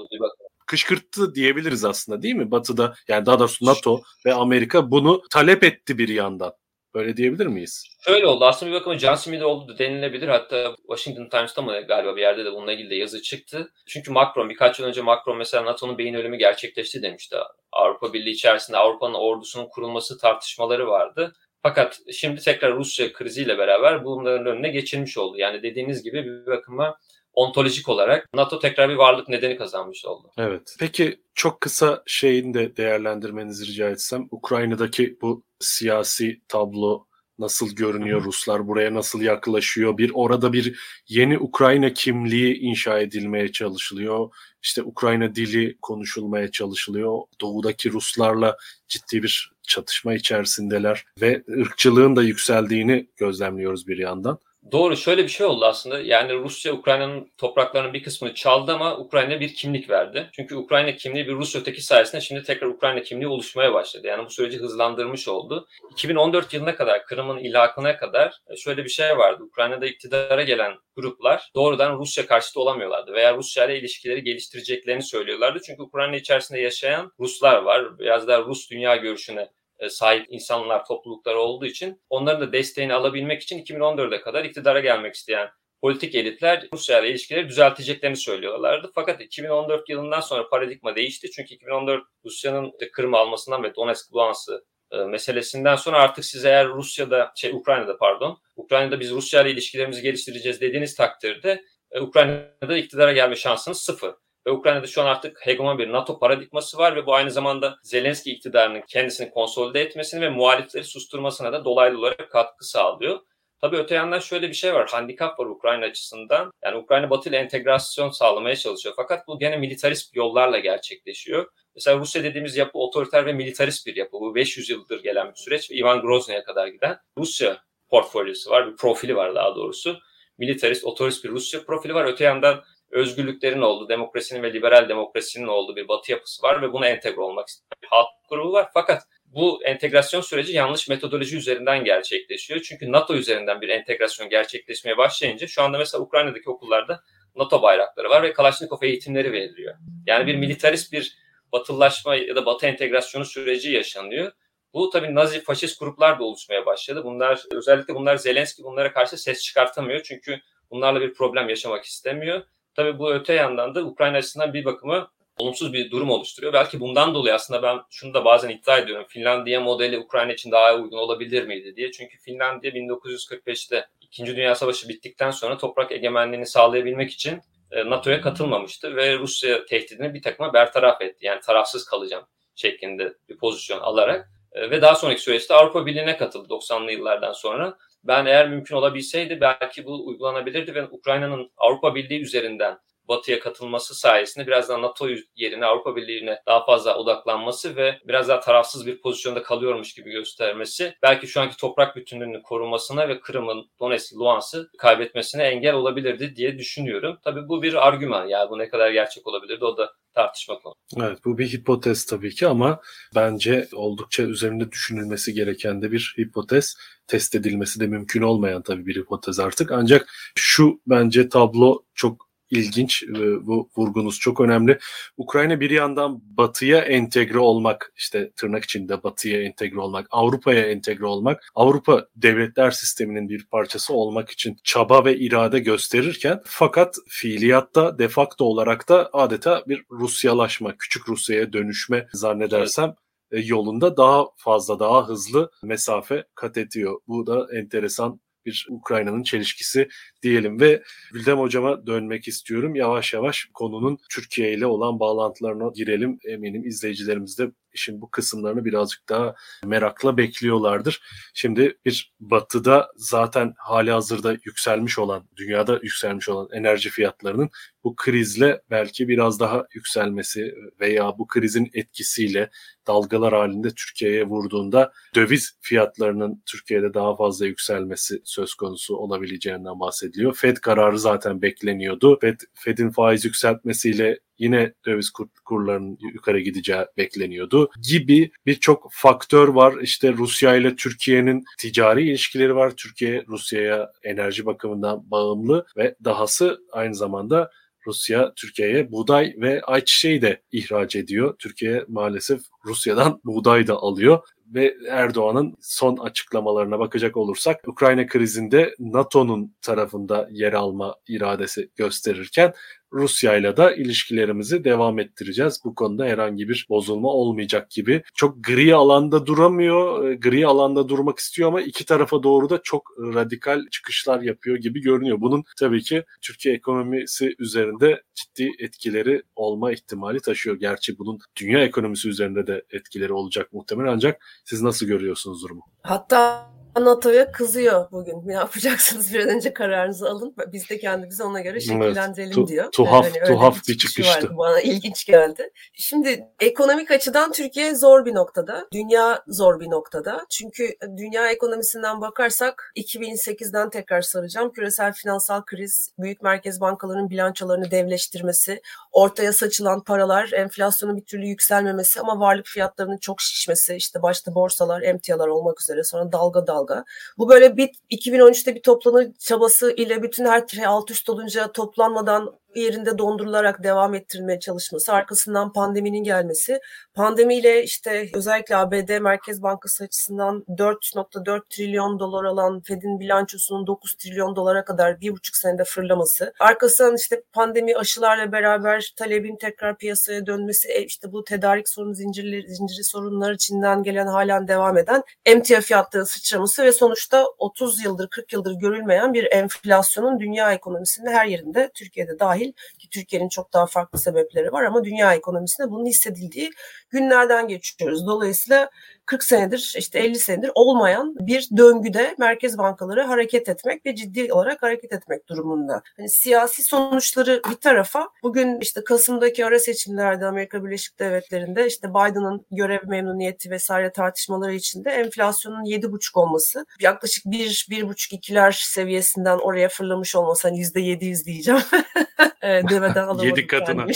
kışkırttı 0.67 1.35
diyebiliriz 1.35 1.85
aslında 1.85 2.23
değil 2.23 2.35
mi? 2.35 2.51
Batı'da 2.51 2.95
yani 3.09 3.27
daha 3.27 3.39
doğrusu 3.39 3.67
NATO 3.67 4.03
ve 4.27 4.35
Amerika 4.35 4.91
bunu 4.91 5.23
talep 5.31 5.65
etti 5.65 5.99
bir 5.99 6.09
yandan. 6.09 6.53
Böyle 6.95 7.17
diyebilir 7.17 7.47
miyiz? 7.47 7.85
Şöyle 8.01 8.27
oldu. 8.27 8.45
Aslında 8.45 8.73
bir 8.73 8.77
bakıma 8.77 8.99
John 8.99 9.15
Smith 9.15 9.45
oldu 9.45 9.79
denilebilir. 9.79 10.29
Hatta 10.29 10.75
Washington 10.77 11.29
Times'ta 11.29 11.63
mı 11.63 11.81
galiba 11.81 12.17
bir 12.17 12.21
yerde 12.21 12.45
de 12.45 12.53
bununla 12.53 12.73
ilgili 12.73 12.91
de 12.91 12.95
yazı 12.95 13.23
çıktı. 13.23 13.73
Çünkü 13.87 14.13
Macron 14.13 14.51
birkaç 14.51 14.79
yıl 14.79 14.87
önce 14.87 15.03
Macron 15.03 15.37
mesela 15.39 15.65
NATO'nun 15.65 15.99
beyin 15.99 16.15
ölümü 16.15 16.37
gerçekleşti 16.37 17.03
demişti. 17.03 17.37
Avrupa 17.73 18.13
Birliği 18.13 18.31
içerisinde 18.31 18.77
Avrupa'nın 18.77 19.15
ordusunun 19.15 19.69
kurulması 19.69 20.19
tartışmaları 20.19 20.87
vardı. 20.87 21.33
Fakat 21.63 22.01
şimdi 22.13 22.41
tekrar 22.41 22.75
Rusya 22.75 23.13
kriziyle 23.13 23.59
beraber 23.59 24.05
bunların 24.05 24.47
önüne 24.47 24.69
geçilmiş 24.69 25.19
oldu. 25.19 25.39
Yani 25.39 25.63
dediğiniz 25.63 26.03
gibi 26.03 26.25
bir 26.25 26.47
bakıma 26.47 26.99
ontolojik 27.35 27.89
olarak 27.89 28.29
NATO 28.35 28.59
tekrar 28.59 28.89
bir 28.89 28.95
varlık 28.95 29.29
nedeni 29.29 29.57
kazanmış 29.57 30.05
oldu. 30.05 30.31
Evet. 30.39 30.77
Peki 30.79 31.21
çok 31.35 31.61
kısa 31.61 32.03
şeyin 32.07 32.55
de 32.55 32.77
değerlendirmenizi 32.77 33.67
rica 33.67 33.91
etsem. 33.91 34.29
Ukrayna'daki 34.31 35.19
bu 35.23 35.45
siyasi 35.61 36.41
tablo 36.49 37.07
nasıl 37.39 37.75
görünüyor? 37.75 38.25
Ruslar 38.25 38.69
buraya 38.69 38.95
nasıl 38.95 39.21
yaklaşıyor? 39.21 39.99
Bir 39.99 40.11
orada 40.15 40.53
bir 40.53 40.79
yeni 41.09 41.39
Ukrayna 41.39 41.93
kimliği 41.93 42.59
inşa 42.59 42.99
edilmeye 42.99 43.53
çalışılıyor. 43.53 44.31
İşte 44.63 44.83
Ukrayna 44.83 45.35
dili 45.35 45.79
konuşulmaya 45.83 46.51
çalışılıyor. 46.51 47.19
Doğudaki 47.41 47.93
Ruslarla 47.93 48.57
ciddi 48.89 49.23
bir 49.23 49.53
çatışma 49.63 50.15
içerisindeler 50.15 51.05
ve 51.21 51.43
ırkçılığın 51.51 52.17
da 52.17 52.23
yükseldiğini 52.23 53.09
gözlemliyoruz 53.17 53.89
bir 53.89 53.99
yandan. 53.99 54.39
Doğru 54.71 54.97
şöyle 54.97 55.23
bir 55.25 55.29
şey 55.29 55.47
oldu 55.47 55.65
aslında. 55.65 56.01
Yani 56.01 56.35
Rusya 56.35 56.73
Ukrayna'nın 56.73 57.33
topraklarının 57.39 57.93
bir 57.93 58.03
kısmını 58.03 58.35
çaldı 58.35 58.73
ama 58.73 58.99
Ukrayna 58.99 59.41
bir 59.41 59.55
kimlik 59.55 59.91
verdi. 59.91 60.29
Çünkü 60.33 60.57
Ukrayna 60.57 60.97
kimliği 60.97 61.27
bir 61.27 61.33
Rus 61.33 61.57
öteki 61.57 61.83
sayesinde 61.83 62.21
şimdi 62.21 62.43
tekrar 62.43 62.67
Ukrayna 62.67 63.03
kimliği 63.03 63.27
oluşmaya 63.27 63.75
başladı. 63.75 64.07
Yani 64.07 64.27
bu 64.27 64.31
süreci 64.31 64.59
hızlandırmış 64.59 65.29
oldu. 65.29 65.69
2014 65.91 66.55
yılına 66.55 66.75
kadar 66.75 67.07
Kırım'ın 67.07 67.39
ilhakına 67.39 67.97
kadar 67.97 68.35
e, 68.51 68.57
şöyle 68.57 68.85
bir 68.85 68.89
şey 68.89 69.19
vardı. 69.19 69.43
Ukrayna'da 69.43 69.87
iktidara 69.87 70.43
gelen 70.43 70.75
gruplar 70.97 71.51
doğrudan 71.55 71.99
Rusya 71.99 72.27
karşıtı 72.27 72.61
olamıyorlardı 72.61 73.13
veya 73.13 73.37
Rusya 73.37 73.65
ile 73.67 73.79
ilişkileri 73.79 74.25
geliştireceklerini 74.25 75.03
söylüyorlardı. 75.03 75.61
Çünkü 75.67 75.83
Ukrayna 75.83 76.17
içerisinde 76.17 76.61
yaşayan 76.61 77.13
Ruslar 77.21 77.63
var. 77.63 77.99
Biraz 77.99 78.29
daha 78.29 78.43
Rus 78.43 78.71
dünya 78.71 78.97
görüşüne 78.97 79.49
sahip 79.89 80.27
insanlar, 80.29 80.85
toplulukları 80.85 81.39
olduğu 81.39 81.67
için 81.67 82.03
onların 82.11 82.41
da 82.41 82.53
desteğini 82.53 82.95
alabilmek 82.95 83.43
için 83.43 83.65
2014'e 83.65 84.21
kadar 84.21 84.45
iktidara 84.45 84.81
gelmek 84.81 85.15
isteyen 85.15 85.51
politik 85.83 86.15
elitler 86.15 86.69
Rusya 86.75 87.01
ile 87.01 87.11
ilişkileri 87.11 87.49
düzelteceklerini 87.49 88.17
söylüyorlardı. 88.17 88.91
Fakat 88.95 89.21
2014 89.21 89.89
yılından 89.89 90.21
sonra 90.21 90.49
paradigma 90.49 90.97
değişti. 90.97 91.31
Çünkü 91.31 91.55
2014 91.55 92.03
Rusya'nın 92.25 92.73
Kırım 92.93 93.15
almasından 93.15 93.63
ve 93.63 93.75
Donetsk 93.75 94.15
Luhansk'ı 94.15 94.65
e, 94.93 94.97
meselesinden 94.97 95.77
sonra 95.77 95.99
artık 95.99 96.25
siz 96.25 96.45
eğer 96.45 96.69
Rusya'da, 96.69 97.33
şey 97.37 97.51
Ukrayna'da 97.53 97.99
pardon, 97.99 98.39
Ukrayna'da 98.57 99.01
biz 99.01 99.11
Rusya 99.11 99.43
ile 99.43 99.51
ilişkilerimizi 99.51 100.03
geliştireceğiz 100.03 100.61
dediğiniz 100.61 100.95
takdirde 100.95 101.63
e, 101.91 102.01
Ukrayna'da 102.01 102.77
iktidara 102.77 103.13
gelme 103.13 103.37
şansınız 103.37 103.83
sıfır. 103.83 104.15
Ve 104.47 104.51
Ukrayna'da 104.51 104.87
şu 104.87 105.03
an 105.03 105.07
artık 105.07 105.47
hegemon 105.47 105.79
bir 105.79 105.93
NATO 105.93 106.19
paradigması 106.19 106.79
var 106.79 106.97
ve 106.97 107.07
bu 107.07 107.15
aynı 107.15 107.31
zamanda 107.31 107.79
Zelenski 107.83 108.33
iktidarının 108.33 108.83
kendisini 108.89 109.31
konsolide 109.31 109.81
etmesini 109.81 110.21
ve 110.21 110.29
muhalifleri 110.29 110.85
susturmasına 110.85 111.53
da 111.53 111.65
dolaylı 111.65 111.99
olarak 111.99 112.31
katkı 112.31 112.69
sağlıyor. 112.69 113.21
Tabii 113.61 113.77
öte 113.77 113.95
yandan 113.95 114.19
şöyle 114.19 114.49
bir 114.49 114.55
şey 114.55 114.75
var. 114.75 114.89
Handikap 114.91 115.41
var 115.41 115.47
Ukrayna 115.47 115.85
açısından. 115.85 116.53
Yani 116.65 116.77
Ukrayna 116.77 117.11
Batı 117.11 117.29
ile 117.29 117.37
entegrasyon 117.37 118.11
sağlamaya 118.11 118.57
çalışıyor. 118.57 118.95
Fakat 118.97 119.29
bu 119.29 119.39
gene 119.39 119.57
militarist 119.57 120.17
yollarla 120.17 120.59
gerçekleşiyor. 120.59 121.49
Mesela 121.75 121.99
Rusya 121.99 122.25
dediğimiz 122.25 122.57
yapı 122.57 122.79
otoriter 122.79 123.27
ve 123.27 123.33
militarist 123.33 123.87
bir 123.87 123.97
yapı. 123.97 124.13
Bu 124.13 124.35
500 124.35 124.71
yıldır 124.71 125.03
gelen 125.03 125.31
bir 125.31 125.37
süreç. 125.37 125.71
Ivan 125.71 126.01
Grozny'e 126.01 126.43
kadar 126.43 126.67
giden 126.67 126.99
Rusya 127.19 127.63
portfolyosu 127.89 128.51
var. 128.51 128.73
Bir 128.73 128.77
profili 128.77 129.17
var 129.17 129.35
daha 129.35 129.57
doğrusu. 129.57 129.99
Militarist, 130.39 130.85
otorist 130.85 131.25
bir 131.25 131.31
Rusya 131.31 131.65
profili 131.65 131.95
var. 131.95 132.05
Öte 132.05 132.25
yandan 132.25 132.63
özgürlüklerin 132.93 133.61
olduğu, 133.61 133.89
demokrasinin 133.89 134.43
ve 134.43 134.53
liberal 134.53 134.89
demokrasinin 134.89 135.47
olduğu 135.47 135.77
bir 135.77 135.89
batı 135.89 136.13
yapısı 136.13 136.43
var 136.43 136.63
ve 136.63 136.73
buna 136.73 136.89
entegre 136.89 137.21
olmak 137.21 137.49
isteyen 137.49 137.83
bir 137.83 137.89
halk 137.89 138.09
grubu 138.29 138.53
var. 138.53 138.69
Fakat 138.75 139.03
bu 139.27 139.65
entegrasyon 139.65 140.21
süreci 140.21 140.53
yanlış 140.53 140.89
metodoloji 140.89 141.37
üzerinden 141.37 141.85
gerçekleşiyor. 141.85 142.61
Çünkü 142.61 142.93
NATO 142.93 143.15
üzerinden 143.15 143.61
bir 143.61 143.69
entegrasyon 143.69 144.29
gerçekleşmeye 144.29 144.97
başlayınca 144.97 145.47
şu 145.47 145.63
anda 145.63 145.79
mesela 145.79 146.03
Ukrayna'daki 146.03 146.51
okullarda 146.51 147.03
NATO 147.37 147.63
bayrakları 147.63 148.11
var 148.11 148.23
ve 148.23 148.33
Kalaşnikov 148.33 148.79
eğitimleri 148.83 149.33
veriliyor. 149.33 149.75
Yani 150.07 150.27
bir 150.27 150.35
militarist 150.35 150.93
bir 150.93 151.17
batılılaşma 151.53 152.15
ya 152.15 152.37
da 152.37 152.47
batı 152.47 152.67
entegrasyonu 152.67 153.25
süreci 153.25 153.71
yaşanıyor. 153.71 154.33
Bu 154.75 154.91
tabii 154.91 155.15
Nazi 155.15 155.43
faşist 155.43 155.81
gruplar 155.81 156.19
da 156.19 156.25
oluşmaya 156.25 156.67
başladı. 156.67 157.05
Bunlar 157.05 157.43
özellikle 157.53 157.95
bunlar 157.95 158.17
Zelenski 158.17 158.65
bunlara 158.65 158.93
karşı 158.93 159.17
ses 159.17 159.43
çıkartamıyor. 159.43 160.03
Çünkü 160.03 160.41
bunlarla 160.71 161.01
bir 161.01 161.15
problem 161.15 161.49
yaşamak 161.49 161.85
istemiyor. 161.85 162.43
Tabii 162.75 162.99
bu 162.99 163.13
öte 163.13 163.35
yandan 163.35 163.75
da 163.75 163.85
Ukrayna 163.85 164.17
açısından 164.17 164.55
bir 164.55 164.65
bakımı 164.65 165.09
olumsuz 165.39 165.73
bir 165.73 165.91
durum 165.91 166.11
oluşturuyor. 166.11 166.53
Belki 166.53 166.81
bundan 166.81 167.15
dolayı 167.15 167.35
aslında 167.35 167.63
ben 167.63 167.81
şunu 167.91 168.15
da 168.15 168.25
bazen 168.25 168.49
iddia 168.49 168.79
ediyorum. 168.79 169.07
Finlandiya 169.09 169.61
modeli 169.61 169.99
Ukrayna 169.99 170.33
için 170.33 170.51
daha 170.51 170.75
uygun 170.75 170.97
olabilir 170.97 171.47
miydi 171.47 171.77
diye. 171.77 171.93
Çünkü 171.93 172.19
Finlandiya 172.19 172.73
1945'te 172.73 173.87
İkinci 174.01 174.37
Dünya 174.37 174.55
Savaşı 174.55 174.89
bittikten 174.89 175.31
sonra 175.31 175.59
toprak 175.59 175.93
egemenliğini 175.93 176.47
sağlayabilmek 176.47 177.11
için 177.11 177.41
e, 177.71 177.91
NATO'ya 177.91 178.21
katılmamıştı 178.21 178.97
ve 178.97 179.19
Rusya 179.19 179.65
tehdidini 179.67 180.15
bir 180.15 180.23
takıma 180.23 180.53
bertaraf 180.53 181.03
etti. 181.03 181.27
Yani 181.27 181.41
tarafsız 181.41 181.85
kalacağım 181.85 182.25
şeklinde 182.57 183.15
bir 183.29 183.37
pozisyon 183.37 183.81
alarak 183.81 184.31
e, 184.53 184.71
ve 184.71 184.83
daha 184.83 184.95
sonraki 184.95 185.21
süreçte 185.21 185.55
Avrupa 185.55 185.87
Birliği'ne 185.87 186.17
katıldı 186.17 186.49
90'lı 186.49 186.93
yıllardan 186.93 187.33
sonra. 187.33 187.79
Ben 188.05 188.27
eğer 188.27 188.49
mümkün 188.49 188.77
olabilseydi 188.77 189.41
belki 189.41 189.85
bu 189.85 190.07
uygulanabilirdi 190.07 190.75
ve 190.75 190.85
Ukrayna'nın 190.85 191.51
Avrupa 191.57 191.95
Birliği 191.95 192.21
üzerinden 192.21 192.79
Batı'ya 193.09 193.41
katılması 193.41 193.95
sayesinde 193.95 194.47
biraz 194.47 194.69
daha 194.69 194.83
NATO 194.83 195.09
yerine 195.35 195.67
Avrupa 195.67 195.97
Birliği'ne 195.97 196.39
daha 196.47 196.65
fazla 196.65 196.97
odaklanması 196.97 197.77
ve 197.77 197.99
biraz 198.05 198.29
daha 198.29 198.41
tarafsız 198.41 198.87
bir 198.87 199.01
pozisyonda 199.01 199.43
kalıyormuş 199.43 199.95
gibi 199.95 200.11
göstermesi 200.11 200.95
belki 201.03 201.27
şu 201.27 201.41
anki 201.41 201.57
toprak 201.57 201.97
bütünlüğünü 201.97 202.43
korumasına 202.43 203.09
ve 203.09 203.21
Kırım'ın 203.21 203.71
Donetsk, 203.81 204.15
Luhansk'ı 204.15 204.71
kaybetmesine 204.79 205.43
engel 205.45 205.75
olabilirdi 205.75 206.37
diye 206.37 206.59
düşünüyorum. 206.59 207.19
Tabii 207.25 207.49
bu 207.49 207.63
bir 207.63 207.89
argüman. 207.89 208.27
Yani 208.27 208.51
bu 208.51 208.59
ne 208.59 208.69
kadar 208.69 208.91
gerçek 208.91 209.27
olabilirdi 209.27 209.65
o 209.65 209.77
da 209.77 209.93
tartışma 210.15 210.59
konu. 210.59 210.75
Evet 210.97 211.19
bu 211.25 211.39
bir 211.39 211.53
hipotez 211.53 212.07
tabii 212.07 212.35
ki 212.35 212.47
ama 212.47 212.81
bence 213.15 213.69
oldukça 213.73 214.23
üzerinde 214.23 214.73
düşünülmesi 214.73 215.35
gereken 215.35 215.83
de 215.83 215.93
bir 215.93 216.15
hipotez. 216.19 216.77
Test 217.07 217.35
edilmesi 217.35 217.81
de 217.81 217.87
mümkün 217.87 218.23
olmayan 218.23 218.63
tabii 218.63 218.87
bir 218.87 218.97
hipotez 218.97 219.41
artık. 219.41 219.73
Ancak 219.73 220.09
şu 220.35 220.81
bence 220.87 221.29
tablo 221.29 221.83
çok 221.95 222.32
ilginç. 222.53 223.05
Bu 223.43 223.71
vurgunuz 223.77 224.19
çok 224.19 224.41
önemli. 224.41 224.79
Ukrayna 225.17 225.61
bir 225.61 225.71
yandan 225.71 226.21
batıya 226.25 226.79
entegre 226.79 227.39
olmak, 227.39 227.93
işte 227.97 228.31
tırnak 228.37 228.65
içinde 228.65 229.03
batıya 229.03 229.43
entegre 229.43 229.81
olmak, 229.81 230.07
Avrupa'ya 230.11 230.63
entegre 230.63 231.07
olmak, 231.07 231.51
Avrupa 231.55 232.07
devletler 232.17 232.71
sisteminin 232.71 233.29
bir 233.29 233.47
parçası 233.47 233.95
olmak 233.95 234.31
için 234.31 234.57
çaba 234.65 235.05
ve 235.05 235.17
irade 235.17 235.59
gösterirken 235.59 236.41
fakat 236.45 236.97
fiiliyatta 237.09 237.99
defakto 237.99 238.45
olarak 238.45 238.89
da 238.89 239.11
adeta 239.13 239.63
bir 239.69 239.85
Rusyalaşma, 239.91 240.77
küçük 240.79 241.09
Rusya'ya 241.09 241.53
dönüşme 241.53 242.07
zannedersem 242.13 242.85
evet 242.85 242.97
yolunda 243.33 243.97
daha 243.97 244.25
fazla, 244.37 244.79
daha 244.79 245.09
hızlı 245.09 245.51
mesafe 245.63 246.25
kat 246.35 246.57
ediyor. 246.57 247.01
Bu 247.09 247.27
da 247.27 247.47
enteresan 247.57 248.21
bir 248.47 248.67
Ukrayna'nın 248.71 249.23
çelişkisi 249.23 249.89
diyelim 250.23 250.61
ve 250.61 250.83
Güldem 251.13 251.39
hocama 251.39 251.87
dönmek 251.87 252.29
istiyorum. 252.29 252.75
Yavaş 252.75 253.15
yavaş 253.15 253.49
konunun 253.55 253.99
Türkiye 254.11 254.53
ile 254.53 254.67
olan 254.67 255.01
bağlantılarına 255.01 255.71
girelim. 255.75 256.19
Eminim 256.25 256.67
izleyicilerimiz 256.67 257.39
de 257.39 257.51
işin 257.75 258.01
bu 258.01 258.11
kısımlarını 258.11 258.65
birazcık 258.65 259.09
daha 259.09 259.35
merakla 259.65 260.17
bekliyorlardır. 260.17 261.03
Şimdi 261.35 261.79
bir 261.85 262.15
batıda 262.21 262.89
zaten 262.97 263.55
hali 263.57 263.91
hazırda 263.91 264.33
yükselmiş 264.33 264.99
olan, 264.99 265.29
dünyada 265.37 265.81
yükselmiş 265.83 266.29
olan 266.29 266.49
enerji 266.53 266.91
fiyatlarının 266.91 267.51
bu 267.85 267.97
krizle 267.97 268.63
belki 268.71 269.09
biraz 269.09 269.41
daha 269.41 269.67
yükselmesi 269.75 270.55
veya 270.81 271.19
bu 271.19 271.27
krizin 271.27 271.71
etkisiyle 271.75 272.51
dalgalar 272.87 273.35
halinde 273.35 273.69
Türkiye'ye 273.69 274.25
vurduğunda 274.25 274.93
döviz 275.15 275.57
fiyatlarının 275.61 276.43
Türkiye'de 276.47 276.95
daha 276.95 277.17
fazla 277.17 277.47
yükselmesi 277.47 278.21
söz 278.25 278.55
konusu 278.55 278.97
olabileceğinden 278.97 279.81
bahsediliyor. 279.81 280.35
Fed 280.35 280.57
kararı 280.57 280.99
zaten 280.99 281.43
bekleniyordu. 281.43 282.19
Fed, 282.21 282.41
Fed'in 282.55 282.91
faiz 282.91 283.25
yükseltmesiyle 283.25 284.19
yine 284.43 284.73
döviz 284.87 285.11
kur, 285.11 285.29
kurlarının 285.45 285.99
yukarı 286.15 286.41
gideceği 286.41 286.85
bekleniyordu 286.97 287.71
gibi 287.91 288.31
birçok 288.47 288.89
faktör 288.93 289.49
var. 289.49 289.75
İşte 289.83 290.13
Rusya 290.13 290.57
ile 290.57 290.77
Türkiye'nin 290.77 291.45
ticari 291.59 292.09
ilişkileri 292.09 292.57
var. 292.57 292.73
Türkiye 292.77 293.25
Rusya'ya 293.29 293.93
enerji 294.03 294.47
bakımından 294.47 295.11
bağımlı 295.11 295.67
ve 295.77 295.95
dahası 296.05 296.59
aynı 296.73 296.95
zamanda 296.95 297.51
Rusya 297.87 298.33
Türkiye'ye 298.37 298.93
buğday 298.93 299.35
ve 299.37 299.63
ayçiçeği 299.63 300.23
de 300.23 300.43
ihraç 300.53 300.97
ediyor. 300.97 301.35
Türkiye 301.39 301.85
maalesef 301.89 302.41
Rusya'dan 302.65 303.21
buğday 303.25 303.67
da 303.67 303.75
alıyor 303.75 304.21
ve 304.55 304.77
Erdoğan'ın 304.89 305.57
son 305.61 305.97
açıklamalarına 305.97 306.79
bakacak 306.79 307.17
olursak 307.17 307.69
Ukrayna 307.69 308.07
krizinde 308.07 308.75
NATO'nun 308.79 309.57
tarafında 309.63 310.29
yer 310.31 310.53
alma 310.53 310.95
iradesi 311.09 311.71
gösterirken 311.77 312.53
Rusya 312.93 313.37
ile 313.37 313.57
de 313.57 313.77
ilişkilerimizi 313.77 314.65
devam 314.65 314.99
ettireceğiz. 314.99 315.61
Bu 315.65 315.75
konuda 315.75 316.05
herhangi 316.05 316.49
bir 316.49 316.67
bozulma 316.69 317.09
olmayacak 317.09 317.71
gibi. 317.71 318.03
Çok 318.15 318.45
gri 318.45 318.75
alanda 318.75 319.27
duramıyor. 319.27 320.09
E, 320.09 320.15
gri 320.15 320.47
alanda 320.47 320.89
durmak 320.89 321.19
istiyor 321.19 321.49
ama 321.49 321.61
iki 321.61 321.87
tarafa 321.87 322.23
doğru 322.23 322.51
da 322.51 322.61
çok 322.63 322.91
radikal 322.99 323.61
çıkışlar 323.71 324.21
yapıyor 324.21 324.57
gibi 324.57 324.81
görünüyor. 324.81 325.21
Bunun 325.21 325.45
tabii 325.59 325.83
ki 325.83 326.05
Türkiye 326.23 326.55
ekonomisi 326.55 327.35
üzerinde 327.39 328.03
ciddi 328.15 328.51
etkileri 328.59 329.23
olma 329.37 329.73
ihtimali 329.73 330.21
taşıyor. 330.21 330.57
Gerçi 330.57 330.99
bunun 330.99 331.19
dünya 331.41 331.65
ekonomisi 331.65 332.09
üzerinde 332.09 332.47
de 332.47 332.63
etkileri 332.71 333.13
olacak 333.13 333.53
muhtemelen 333.53 333.93
ancak 333.93 334.25
siz 334.45 334.63
nasıl 334.63 334.87
görüyorsunuz 334.87 335.43
durumu? 335.43 335.63
Hatta 335.83 336.53
NATO'ya 336.81 337.33
kızıyor 337.33 337.91
bugün. 337.93 338.29
Ne 338.29 338.33
yapacaksınız 338.33 339.15
bir 339.15 339.21
an 339.21 339.29
önce 339.29 339.55
kararınızı 339.55 340.11
alın. 340.11 340.35
Biz 340.53 340.71
de 340.71 340.79
kendimizi 340.79 341.23
ona 341.23 341.41
göre 341.41 341.61
şekillendirelim 341.61 342.27
evet, 342.27 342.35
tu, 342.35 342.49
diyor. 342.49 342.73
Tuhaf 342.73 343.17
yani 343.17 343.27
tuhaf 343.27 343.57
bir, 343.69 343.73
bir 343.73 343.79
çıkıştı. 343.79 344.37
Bana 344.39 344.61
ilginç 344.61 345.05
geldi. 345.05 345.51
Şimdi 345.75 346.25
ekonomik 346.41 346.91
açıdan 346.91 347.33
Türkiye 347.33 347.75
zor 347.75 348.07
bir 348.07 348.15
noktada. 348.15 348.67
Dünya 348.73 349.23
zor 349.27 349.61
bir 349.61 349.71
noktada. 349.71 350.27
Çünkü 350.31 350.71
dünya 350.97 351.31
ekonomisinden 351.31 352.01
bakarsak 352.01 352.73
2008'den 352.77 353.71
tekrar 353.71 354.03
saracağım. 354.03 354.53
Küresel 354.53 354.93
finansal 354.93 355.43
kriz, 355.43 355.95
büyük 355.99 356.23
merkez 356.23 356.61
bankalarının 356.61 357.11
bilançolarını 357.11 357.71
devleştirmesi, 357.71 358.63
ortaya 358.93 359.33
saçılan 359.33 359.81
paralar, 359.85 360.31
enflasyonun 360.33 360.97
bir 360.97 361.05
türlü 361.05 361.27
yükselmemesi 361.27 362.01
ama 362.01 362.21
varlık 362.21 362.47
fiyatlarının 362.47 362.99
çok 362.99 363.21
şişmesi, 363.21 363.75
işte 363.75 364.03
başta 364.03 364.35
borsalar, 364.35 364.83
emtialar 364.83 365.29
olmak 365.29 365.61
üzere 365.61 365.85
sonra 365.85 366.13
dalga 366.13 366.47
dalga 366.47 366.62
dalga. 366.63 366.85
Bu 367.19 367.29
böyle 367.29 367.57
bir 367.57 367.71
2013'te 367.91 368.55
bir 368.55 368.63
toplanır 368.63 369.13
çabası 369.19 369.73
ile 369.77 370.03
bütün 370.03 370.25
her 370.25 370.49
şey 370.49 370.67
alt 370.67 370.91
üst 370.91 371.11
olunca 371.11 371.53
toplanmadan 371.53 372.42
yerinde 372.55 372.99
dondurularak 372.99 373.63
devam 373.63 373.95
ettirilmeye 373.95 374.41
çalışması, 374.41 374.93
arkasından 374.93 375.53
pandeminin 375.53 376.05
gelmesi, 376.05 376.61
pandemiyle 376.95 377.63
işte 377.63 378.09
özellikle 378.15 378.57
ABD 378.57 378.99
Merkez 378.99 379.43
Bankası 379.43 379.85
açısından 379.85 380.45
4.4 380.49 381.41
trilyon 381.51 381.99
dolar 381.99 382.25
alan 382.25 382.61
Fed'in 382.61 383.01
bilançosunun 383.01 383.67
9 383.67 383.95
trilyon 383.95 384.37
dolara 384.37 384.65
kadar 384.65 385.01
bir 385.01 385.13
buçuk 385.13 385.37
senede 385.37 385.65
fırlaması, 385.65 386.33
arkasından 386.41 386.97
işte 386.97 387.23
pandemi 387.33 387.77
aşılarla 387.77 388.33
beraber 388.33 388.93
talebin 388.97 389.37
tekrar 389.37 389.79
piyasaya 389.79 390.27
dönmesi, 390.27 390.69
e, 390.69 390.85
işte 390.85 391.13
bu 391.13 391.25
tedarik 391.25 391.69
sorunu 391.69 391.95
zincirleri, 391.95 392.55
zinciri 392.55 392.85
sorunlar 392.85 393.33
içinden 393.33 393.83
gelen 393.83 394.07
halen 394.07 394.49
devam 394.49 394.79
eden 394.79 395.03
emtia 395.27 395.61
fiyatları 395.61 396.07
sıçraması 396.07 396.65
ve 396.65 396.73
sonuçta 396.73 397.27
30 397.39 397.85
yıldır 397.85 398.09
40 398.09 398.33
yıldır 398.33 398.53
görülmeyen 398.53 399.15
bir 399.15 399.33
enflasyonun 399.33 400.21
dünya 400.21 400.53
ekonomisinde 400.53 401.11
her 401.11 401.27
yerinde 401.27 401.71
Türkiye'de 401.75 402.19
dahil 402.19 402.42
ki 402.79 402.89
Türkiye'nin 402.91 403.29
çok 403.29 403.53
daha 403.53 403.67
farklı 403.67 403.99
sebepleri 403.99 404.53
var 404.53 404.63
ama 404.63 404.85
dünya 404.85 405.15
ekonomisinde 405.15 405.71
bunun 405.71 405.87
hissedildiği 405.87 406.51
günlerden 406.91 407.49
geçiyoruz. 407.49 408.07
Dolayısıyla 408.07 408.71
40 409.07 409.25
senedir 409.25 409.75
işte 409.79 409.99
50 409.99 410.19
senedir 410.19 410.51
olmayan 410.55 411.17
bir 411.21 411.49
döngüde 411.57 412.15
merkez 412.19 412.59
bankaları 412.59 413.03
hareket 413.03 413.49
etmek 413.49 413.87
ve 413.87 413.95
ciddi 413.95 414.33
olarak 414.33 414.63
hareket 414.63 414.93
etmek 414.93 415.29
durumunda. 415.29 415.83
Hani 415.97 416.09
siyasi 416.09 416.63
sonuçları 416.63 417.43
bir 417.51 417.55
tarafa 417.55 418.09
bugün 418.23 418.61
işte 418.61 418.85
Kasım'daki 418.85 419.47
ara 419.47 419.59
seçimlerde 419.59 420.27
Amerika 420.27 420.65
Birleşik 420.65 420.99
Devletleri'nde 420.99 421.67
işte 421.67 421.91
Biden'ın 421.91 422.47
görev 422.51 422.81
memnuniyeti 422.87 423.51
vesaire 423.51 423.93
tartışmaları 423.93 424.55
içinde 424.55 424.91
enflasyonun 424.91 425.65
7,5 425.65 426.19
olması 426.19 426.67
yaklaşık 426.81 427.25
1 427.27 427.67
1,5 427.71 428.15
2'ler 428.15 428.73
seviyesinden 428.73 429.39
oraya 429.39 429.69
fırlamış 429.69 430.17
olması 430.17 430.49
hani 430.49 430.61
%700 430.61 431.25
diyeceğim. 431.25 431.61
Deveden 432.43 433.03
alamadım. 433.03 433.27
7 433.27 433.47
katına. 433.47 433.87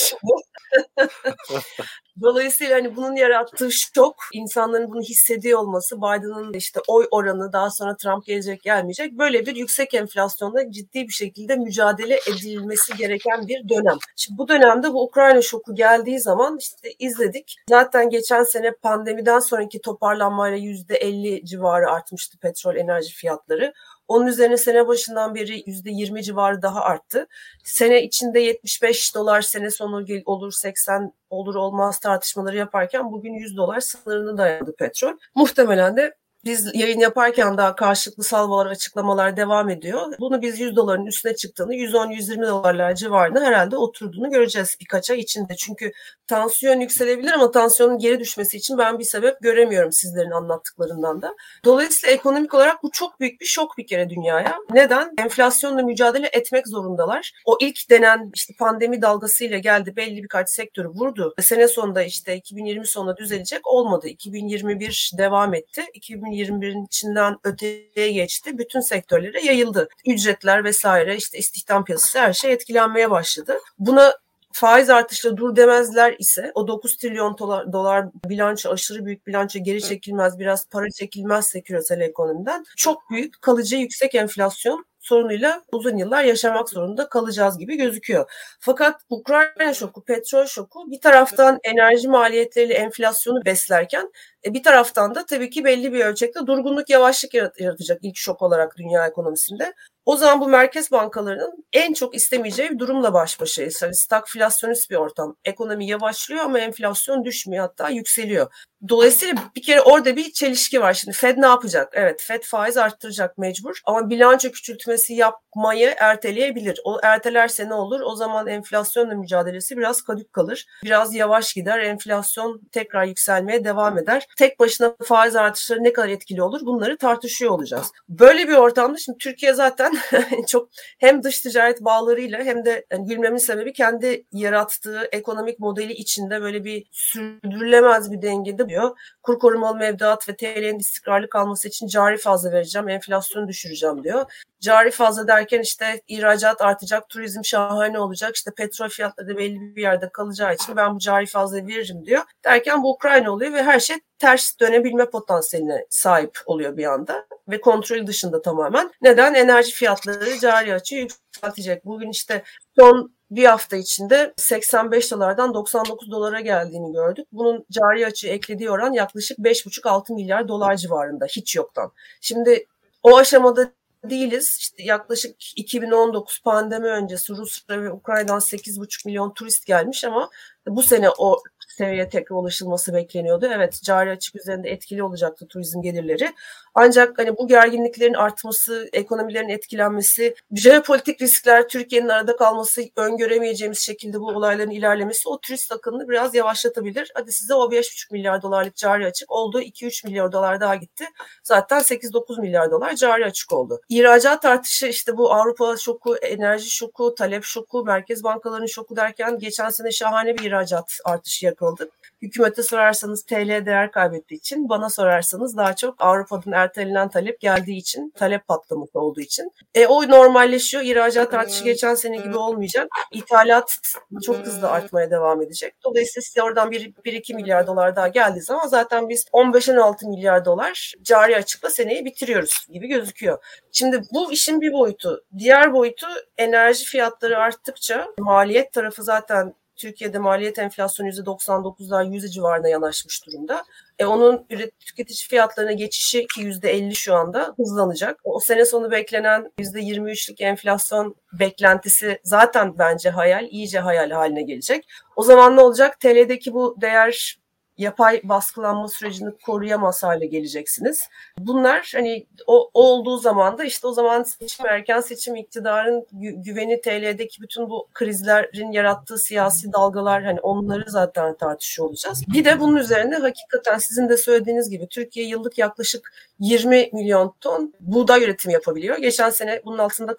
Dolayısıyla 2.23 2.77
hani 2.77 2.97
bunun 2.97 3.17
yarattığı 3.17 3.73
şok, 3.73 4.17
insanların 4.33 4.93
bunu 4.97 5.03
hissediyor 5.03 5.59
olması, 5.59 5.97
Biden'ın 5.97 6.53
işte 6.53 6.81
oy 6.89 7.07
oranı 7.11 7.53
daha 7.53 7.71
sonra 7.71 7.97
Trump 7.97 8.27
gelecek 8.27 8.63
gelmeyecek 8.63 9.13
böyle 9.13 9.47
bir 9.47 9.57
yüksek 9.57 9.95
enflasyonda 9.95 10.71
ciddi 10.71 11.03
bir 11.09 11.13
şekilde 11.13 11.57
mücadele 11.57 12.19
edilmesi 12.29 12.97
gereken 12.97 13.49
bir 13.49 13.69
dönem. 13.69 13.99
Şimdi 14.17 14.39
bu 14.39 14.49
dönemde 14.49 14.93
bu 14.93 15.03
Ukrayna 15.03 15.43
şoku 15.43 15.75
geldiği 15.75 16.21
zaman 16.21 16.59
işte 16.61 16.89
izledik. 16.99 17.57
Zaten 17.69 18.11
geçen 18.11 18.43
sene 18.43 18.71
pandemiden 18.71 19.39
sonraki 19.39 19.81
toparlanmayla 19.81 20.59
%50 20.59 21.45
civarı 21.45 21.91
artmıştı 21.91 22.39
petrol 22.39 22.77
enerji 22.77 23.15
fiyatları. 23.15 23.73
Onun 24.09 24.27
üzerine 24.27 24.57
sene 24.57 24.87
başından 24.87 25.35
beri 25.35 25.61
%20 25.61 26.23
civarı 26.23 26.63
daha 26.63 26.81
arttı. 26.81 27.27
Sene 27.65 28.03
içinde 28.03 28.41
75 28.41 29.15
dolar 29.15 29.41
sene 29.43 29.71
sonu 29.71 30.07
olur 30.25 30.53
80 30.53 31.13
olur 31.31 31.55
olmaz 31.55 32.01
tartışmaları 32.01 32.57
yaparken 32.57 33.13
bugün 33.13 33.35
100 33.35 33.57
dolar 33.57 33.81
sınırını 33.81 34.39
dayandı 34.39 34.77
petrol. 34.77 35.17
Muhtemelen 35.35 35.97
de 35.97 36.15
biz 36.47 36.71
yayın 36.75 37.01
yaparken 37.01 37.57
daha 37.57 37.75
karşılıklı 37.75 38.25
salvalar, 38.25 38.67
açıklamalar 38.67 39.37
devam 39.37 39.69
ediyor. 39.69 40.15
Bunu 40.21 40.43
biz 40.43 40.61
100 40.61 40.77
doların 40.77 41.07
üstüne 41.07 41.35
çıktığını, 41.35 41.75
110-120 41.75 42.49
dolarlar 42.49 42.95
civarında 42.95 43.41
herhalde 43.41 43.77
oturduğunu 43.77 44.31
göreceğiz 44.31 44.77
birkaç 44.81 45.11
ay 45.11 45.19
içinde. 45.19 45.57
Çünkü 45.57 45.93
tansiyon 46.27 46.81
yükselebilir 46.81 47.33
ama 47.33 47.51
tansiyonun 47.51 47.99
geri 47.99 48.21
düşmesi 48.21 48.57
için 48.57 48.79
ben 48.79 48.99
bir 48.99 49.05
sebep 49.05 49.41
göremiyorum 49.41 49.93
sizlerin 49.93 50.31
anlattıklarından 50.31 51.23
da. 51.23 51.35
Dolayısıyla 51.65 52.15
ekonomik 52.15 52.55
olarak 52.55 52.83
bu 52.83 52.91
çok 52.91 53.21
büyük 53.21 53.41
bir 53.41 53.47
şok 53.47 53.79
bir 53.79 53.87
kere 53.87 54.11
dünyaya. 54.11 54.59
Neden? 54.73 55.15
Enflasyonla 55.19 55.83
mücadele 55.83 56.31
etmek 56.33 56.69
zorundalar. 56.69 57.33
O 57.45 57.59
ilk 57.61 57.91
denen 57.91 58.31
işte 58.35 58.55
pandemi 58.59 59.03
dalgasıyla 59.03 59.59
geldi 59.59 59.97
belli 59.97 60.23
birkaç 60.23 60.51
sektörü 60.51 60.89
vurdu. 60.89 61.35
Sene 61.41 61.69
sonunda 61.69 62.03
işte 62.03 62.37
2020 62.37 62.87
sonunda 62.87 63.17
düzelecek 63.17 63.67
olmadı. 63.67 64.09
2021 64.09 65.11
devam 65.19 65.55
etti. 65.55 65.83
2020 65.95 66.36
2021'in 66.37 66.85
içinden 66.85 67.37
öteye 67.45 68.13
geçti. 68.13 68.59
Bütün 68.59 68.81
sektörlere 68.81 69.45
yayıldı. 69.45 69.89
Ücretler 70.07 70.65
vesaire 70.65 71.17
işte 71.17 71.39
istihdam 71.39 71.85
piyasası 71.85 72.19
her 72.19 72.33
şey 72.33 72.53
etkilenmeye 72.53 73.11
başladı. 73.11 73.59
Buna 73.79 74.15
faiz 74.53 74.91
artışla 74.91 75.37
dur 75.37 75.57
demezler 75.57 76.17
ise 76.19 76.53
o 76.55 76.69
9 76.69 76.97
trilyon 76.97 77.39
dolar, 77.39 77.73
dolar 77.73 78.07
bilanço 78.29 78.71
aşırı 78.71 79.07
büyük 79.07 79.27
bilanço 79.27 79.59
geri 79.59 79.83
çekilmez 79.83 80.39
biraz 80.39 80.69
para 80.69 80.91
çekilmezse 80.91 81.61
küresel 81.61 82.01
ekonomiden 82.01 82.65
çok 82.77 83.11
büyük 83.11 83.43
kalıcı 83.43 83.77
yüksek 83.77 84.15
enflasyon 84.15 84.85
sorunuyla 85.07 85.63
uzun 85.73 85.97
yıllar 85.97 86.25
yaşamak 86.25 86.69
zorunda 86.69 87.09
kalacağız 87.09 87.59
gibi 87.59 87.77
gözüküyor. 87.77 88.31
Fakat 88.61 89.01
Ukrayna 89.11 89.75
şoku, 89.75 90.05
petrol 90.05 90.47
şoku 90.47 90.91
bir 90.91 91.01
taraftan 91.01 91.59
enerji 91.65 92.09
maliyetleriyle 92.09 92.75
enflasyonu 92.75 93.45
beslerken 93.45 94.11
e, 94.47 94.55
bir 94.55 94.63
taraftan 94.63 95.15
da 95.15 95.27
tabii 95.27 95.51
ki 95.51 95.65
belli 95.65 95.93
bir 95.93 96.05
ölçekte 96.05 96.47
durgunluk, 96.47 96.91
yavaşlık 96.91 97.35
yaratacak 97.35 97.99
ilk 98.03 98.17
şok 98.17 98.43
olarak 98.43 98.77
dünya 98.79 99.07
ekonomisinde. 99.07 99.75
O 100.07 100.17
zaman 100.17 100.41
bu 100.41 100.49
merkez 100.49 100.93
bankalarının 100.93 101.65
en 101.73 101.93
çok 101.93 102.15
istemeyeceği 102.15 102.71
bir 102.71 102.79
durumla 102.79 103.15
baş 103.15 103.41
başayız. 103.41 103.83
Yani 103.83 103.95
stagflasyonist 103.95 104.91
bir 104.91 104.97
ortam. 104.97 105.37
Ekonomi 105.45 105.87
yavaşlıyor 105.87 106.45
ama 106.45 106.59
enflasyon 106.59 107.25
düşmüyor 107.25 107.63
hatta 107.63 107.89
yükseliyor. 107.89 108.53
Dolayısıyla 108.89 109.35
bir 109.57 109.63
kere 109.63 109.81
orada 109.81 110.17
bir 110.17 110.33
çelişki 110.33 110.81
var. 110.81 110.95
Şimdi 110.95 111.17
Fed 111.17 111.37
ne 111.39 111.47
yapacak? 111.47 111.93
Evet 111.93 112.23
Fed 112.23 112.43
faiz 112.43 112.77
arttıracak 112.77 113.39
mecbur 113.39 113.81
ama 113.85 114.11
bilanço 114.11 114.51
küçültmesi 114.97 115.15
yapmayı 115.15 115.95
erteleyebilir. 115.99 116.81
O 116.85 116.99
ertelerse 117.03 117.69
ne 117.69 117.75
olur? 117.75 118.01
O 118.01 118.15
zaman 118.17 118.47
enflasyonla 118.47 119.15
mücadelesi 119.15 119.77
biraz 119.77 120.03
kadük 120.03 120.33
kalır. 120.33 120.67
Biraz 120.85 121.15
yavaş 121.15 121.53
gider. 121.53 121.79
Enflasyon 121.79 122.61
tekrar 122.73 123.05
yükselmeye 123.05 123.65
devam 123.65 123.99
eder. 123.99 124.27
Tek 124.37 124.61
başına 124.61 124.97
faiz 125.05 125.37
artışları 125.37 125.85
ne 125.85 125.93
kadar 125.93 126.09
etkili 126.09 126.43
olur? 126.43 126.61
Bunları 126.63 126.97
tartışıyor 126.97 127.51
olacağız. 127.51 127.93
Böyle 128.09 128.49
bir 128.49 128.55
ortamda 128.55 128.99
şimdi 128.99 129.19
Türkiye 129.19 129.53
zaten 129.55 129.93
çok 130.47 130.69
hem 130.99 131.23
dış 131.23 131.41
ticaret 131.41 131.81
bağlarıyla 131.81 132.45
hem 132.45 132.65
de 132.65 132.87
yani 132.93 133.07
gülmemin 133.07 133.39
sebebi 133.39 133.73
kendi 133.73 134.27
yarattığı 134.33 135.09
ekonomik 135.13 135.59
modeli 135.59 135.93
içinde 135.93 136.43
böyle 136.43 136.65
bir 136.65 136.87
sürdürülemez 136.93 138.13
bir 138.13 138.23
dengede 138.23 138.69
diyor. 138.69 138.99
Kur 139.23 139.39
korumalı 139.39 139.77
mevduat 139.77 140.29
ve 140.29 140.37
TL'nin 140.37 140.79
istikrarlı 140.79 141.29
kalması 141.29 141.69
için 141.69 141.87
cari 141.87 142.17
fazla 142.17 142.53
vereceğim, 142.53 142.89
enflasyonu 142.89 143.49
düşüreceğim 143.49 144.05
diyor. 144.05 144.27
Cari 144.61 144.91
fazla 144.91 145.29
derken 145.29 145.61
işte 145.61 146.03
ihracat 146.09 146.63
artacak, 146.63 147.09
turizm 147.09 147.45
şahane 147.45 147.99
olacak, 147.99 148.37
işte 148.37 148.51
petrol 148.57 148.89
fiyatları 148.89 149.29
da 149.29 149.39
belli 149.39 149.77
bir 149.77 149.83
yerde 149.83 150.09
kalacağı 150.09 150.55
için 150.55 150.77
ben 150.77 150.95
bu 150.95 150.99
cari 150.99 151.27
fazla 151.27 151.57
veririm 151.57 152.07
diyor. 152.07 152.23
Derken 152.45 152.83
bu 152.83 152.93
Ukrayna 152.93 153.31
oluyor 153.31 153.53
ve 153.53 153.63
her 153.63 153.81
şey 153.81 153.97
ters 154.19 154.61
dönebilme 154.61 155.11
potansiyeline 155.11 155.87
sahip 155.91 156.39
oluyor 156.47 156.77
bir 156.77 156.85
anda 156.85 157.27
ve 157.49 157.61
kontrol 157.61 158.07
dışında 158.07 158.43
tamamen. 158.43 158.91
Neden? 159.03 159.35
Enerji 159.35 159.73
fiyatları 159.73 160.39
cari 160.39 160.75
açı 160.75 160.95
yükseltecek. 160.95 161.85
Bugün 161.85 162.11
işte 162.11 162.43
son 162.79 163.17
bir 163.31 163.45
hafta 163.45 163.77
içinde 163.77 164.35
85 164.37 165.11
dolardan 165.13 165.55
99 165.55 166.11
dolara 166.11 166.41
geldiğini 166.41 166.93
gördük. 166.93 167.27
Bunun 167.33 167.67
cari 167.71 168.07
açı 168.07 168.29
eklediği 168.29 168.71
oran 168.71 168.93
yaklaşık 168.93 169.39
5,5-6 169.39 170.15
milyar 170.15 170.49
dolar 170.49 170.77
civarında 170.77 171.27
hiç 171.27 171.57
yoktan. 171.57 171.93
Şimdi 172.21 172.67
o 173.03 173.17
aşamada 173.17 173.73
değiliz. 174.11 174.57
İşte 174.61 174.83
yaklaşık 174.83 175.59
2019 175.59 176.41
pandemi 176.43 176.87
öncesi 176.87 177.33
Rusya 177.33 177.83
ve 177.83 177.93
Ukrayna'dan 177.93 178.39
8,5 178.39 179.07
milyon 179.07 179.35
turist 179.35 179.67
gelmiş 179.67 180.05
ama 180.05 180.31
bu 180.67 180.83
sene 180.83 181.11
o 181.19 181.43
seviyeye 181.69 182.09
tekrar 182.09 182.37
ulaşılması 182.37 182.95
bekleniyordu. 182.95 183.47
Evet 183.47 183.81
cari 183.83 184.11
açık 184.11 184.37
üzerinde 184.37 184.71
etkili 184.71 185.03
olacaktı 185.03 185.47
turizm 185.49 185.83
gelirleri. 185.83 186.33
Ancak 186.79 187.19
hani 187.19 187.37
bu 187.37 187.49
gerginliklerin 187.49 188.15
artması, 188.15 188.89
ekonomilerin 188.93 189.49
etkilenmesi, 189.49 190.35
jeopolitik 190.55 191.23
riskler, 191.23 191.69
Türkiye'nin 191.69 192.09
arada 192.09 192.37
kalması, 192.37 192.83
öngöremeyeceğimiz 192.97 193.79
şekilde 193.79 194.21
bu 194.21 194.27
olayların 194.27 194.71
ilerlemesi 194.71 195.29
o 195.29 195.41
turist 195.41 195.73
akınını 195.73 196.09
biraz 196.09 196.35
yavaşlatabilir. 196.35 197.11
Hadi 197.15 197.33
size 197.33 197.55
o 197.55 197.71
5,5 197.73 198.13
milyar 198.13 198.43
dolarlık 198.43 198.77
cari 198.77 199.07
açık 199.07 199.33
oldu. 199.33 199.61
2-3 199.61 200.07
milyar 200.07 200.33
dolar 200.33 200.61
daha 200.61 200.75
gitti. 200.75 201.05
Zaten 201.43 201.81
8-9 201.81 202.41
milyar 202.41 202.71
dolar 202.71 202.95
cari 202.95 203.25
açık 203.25 203.53
oldu. 203.53 203.81
İhracat 203.89 204.45
artışı 204.45 204.87
işte 204.87 205.17
bu 205.17 205.33
Avrupa 205.33 205.77
şoku, 205.77 206.17
enerji 206.17 206.71
şoku, 206.71 207.15
talep 207.15 207.45
şoku, 207.45 207.85
merkez 207.85 208.25
bankalarının 208.25 208.67
şoku 208.67 208.97
derken 208.97 209.39
geçen 209.39 209.71
sene 209.71 209.91
şahane 209.93 210.39
bir 210.39 210.45
ihracat 210.45 210.99
artışı 211.05 211.47
yakaladık. 211.47 212.06
Hükümete 212.23 212.63
sorarsanız 212.63 213.23
TL 213.23 213.67
değer 213.67 213.91
kaybettiği 213.91 214.39
için, 214.39 214.69
bana 214.69 214.91
sorarsanız 214.91 215.57
daha 215.57 215.77
çok 215.77 215.95
Avrupa'dan 215.99 216.53
ertelenen 216.53 217.09
talep 217.09 217.41
geldiği 217.41 217.77
için, 217.77 218.13
talep 218.17 218.49
patlaması 218.49 218.99
olduğu 218.99 219.21
için. 219.21 219.51
E, 219.75 219.87
o 219.87 220.09
normalleşiyor. 220.09 220.85
İhracat 220.85 221.35
artışı 221.35 221.65
geçen 221.65 221.95
sene 221.95 222.17
gibi 222.17 222.37
olmayacak. 222.37 222.89
İthalat 223.13 223.79
çok 224.27 224.37
hızlı 224.37 224.71
artmaya 224.71 225.11
devam 225.11 225.43
edecek. 225.43 225.75
Dolayısıyla 225.85 226.23
size 226.23 226.43
oradan 226.43 226.73
1-2 226.73 227.35
milyar 227.35 227.67
dolar 227.67 227.97
daha 227.97 228.09
geldiği 228.09 228.43
zaman 228.43 228.67
zaten 228.67 229.09
biz 229.09 229.25
15-16 229.33 230.09
milyar 230.11 230.45
dolar 230.45 230.95
cari 231.03 231.37
açıkla 231.37 231.71
seneyi 231.71 232.05
bitiriyoruz 232.05 232.67
gibi 232.73 232.89
gözüküyor. 232.89 233.39
Şimdi 233.73 234.03
bu 234.13 234.33
işin 234.33 234.61
bir 234.61 234.73
boyutu. 234.73 235.25
Diğer 235.39 235.73
boyutu 235.73 236.07
enerji 236.39 236.85
fiyatları 236.85 237.39
arttıkça 237.39 238.09
maliyet 238.19 238.73
tarafı 238.73 239.03
zaten 239.03 239.55
Türkiye'de 239.77 240.19
maliyet 240.19 240.59
enflasyonu 240.59 241.09
%99'lar 241.09 242.05
%100 242.05 242.29
civarına 242.29 242.69
yanaşmış 242.69 243.27
durumda. 243.27 243.65
E 243.99 244.07
onun 244.07 244.47
tüketici 244.87 245.29
fiyatlarına 245.29 245.73
geçişi 245.73 246.27
ki 246.35 246.41
%50 246.41 246.95
şu 246.95 247.15
anda 247.15 247.55
hızlanacak. 247.57 248.21
O 248.25 248.41
sene 248.41 248.65
sonu 248.65 248.91
beklenen 248.91 249.53
%23'lük 249.59 250.43
enflasyon 250.43 251.17
beklentisi 251.33 252.21
zaten 252.25 252.79
bence 252.79 253.11
hayal, 253.11 253.45
iyice 253.45 253.79
hayal 253.79 254.11
haline 254.11 254.43
gelecek. 254.43 254.85
O 255.17 255.23
zaman 255.23 255.57
ne 255.57 255.61
olacak? 255.61 256.01
TL'deki 256.01 256.53
bu 256.55 256.77
değer 256.81 257.37
yapay 257.79 258.21
baskılanma 258.25 258.89
sürecini 258.89 259.31
koruyamaz 259.47 260.03
hale 260.03 260.27
geleceksiniz. 260.27 261.01
Bunlar 261.39 261.93
hani 261.95 262.27
o, 262.47 262.71
o 262.75 262.87
olduğu 262.87 263.19
zaman 263.19 263.59
da 263.59 263.65
işte 263.65 263.87
o 263.87 263.93
zaman 263.93 264.23
seçim 264.23 264.67
erken 264.67 265.01
seçim 265.01 265.37
iktidarın 265.37 266.07
gü- 266.15 266.43
güveni 266.43 266.81
TL'deki 266.81 267.43
bütün 267.43 267.71
bu 267.71 267.89
krizlerin 267.95 268.73
yarattığı 268.73 269.19
siyasi 269.19 269.73
dalgalar 269.73 270.25
hani 270.25 270.41
onları 270.41 270.91
zaten 270.91 271.35
tartışıyor 271.35 271.89
olacağız. 271.89 272.23
Bir 272.35 272.45
de 272.45 272.61
bunun 272.61 272.77
üzerine 272.77 273.17
hakikaten 273.17 273.79
sizin 273.79 274.09
de 274.09 274.17
söylediğiniz 274.17 274.71
gibi 274.71 274.89
Türkiye 274.89 275.27
yıllık 275.27 275.59
yaklaşık 275.59 276.13
20 276.41 276.91
milyon 276.93 277.35
ton 277.41 277.75
buğday 277.81 278.25
üretimi 278.25 278.55
yapabiliyor. 278.55 278.97
Geçen 278.97 279.31
sene 279.31 279.61
bunun 279.65 279.79
altında 279.79 280.17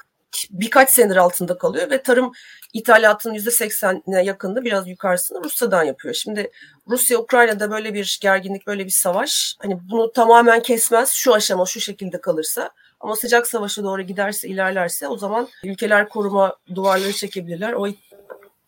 birkaç 0.49 0.89
senedir 0.89 1.15
altında 1.15 1.57
kalıyor 1.57 1.91
ve 1.91 2.03
tarım 2.03 2.32
ithalatının 2.73 3.34
%80'ine 3.34 4.23
yakınını 4.23 4.65
biraz 4.65 4.88
yukarısını 4.88 5.43
Rusya'dan 5.43 5.84
yapıyor. 5.84 6.13
Şimdi 6.13 6.51
Rusya 6.89 7.19
Ukrayna'da 7.19 7.71
böyle 7.71 7.93
bir 7.93 8.19
gerginlik, 8.21 8.67
böyle 8.67 8.86
bir 8.86 8.89
savaş 8.89 9.55
hani 9.59 9.80
bunu 9.89 10.11
tamamen 10.11 10.61
kesmez 10.61 11.11
şu 11.11 11.34
aşama 11.34 11.65
şu 11.65 11.80
şekilde 11.80 12.21
kalırsa 12.21 12.69
ama 12.99 13.15
sıcak 13.15 13.47
savaşa 13.47 13.84
doğru 13.84 14.01
giderse, 14.01 14.47
ilerlerse 14.47 15.07
o 15.07 15.17
zaman 15.17 15.47
ülkeler 15.63 16.09
koruma 16.09 16.55
duvarları 16.75 17.13
çekebilirler. 17.13 17.73
O 17.73 17.88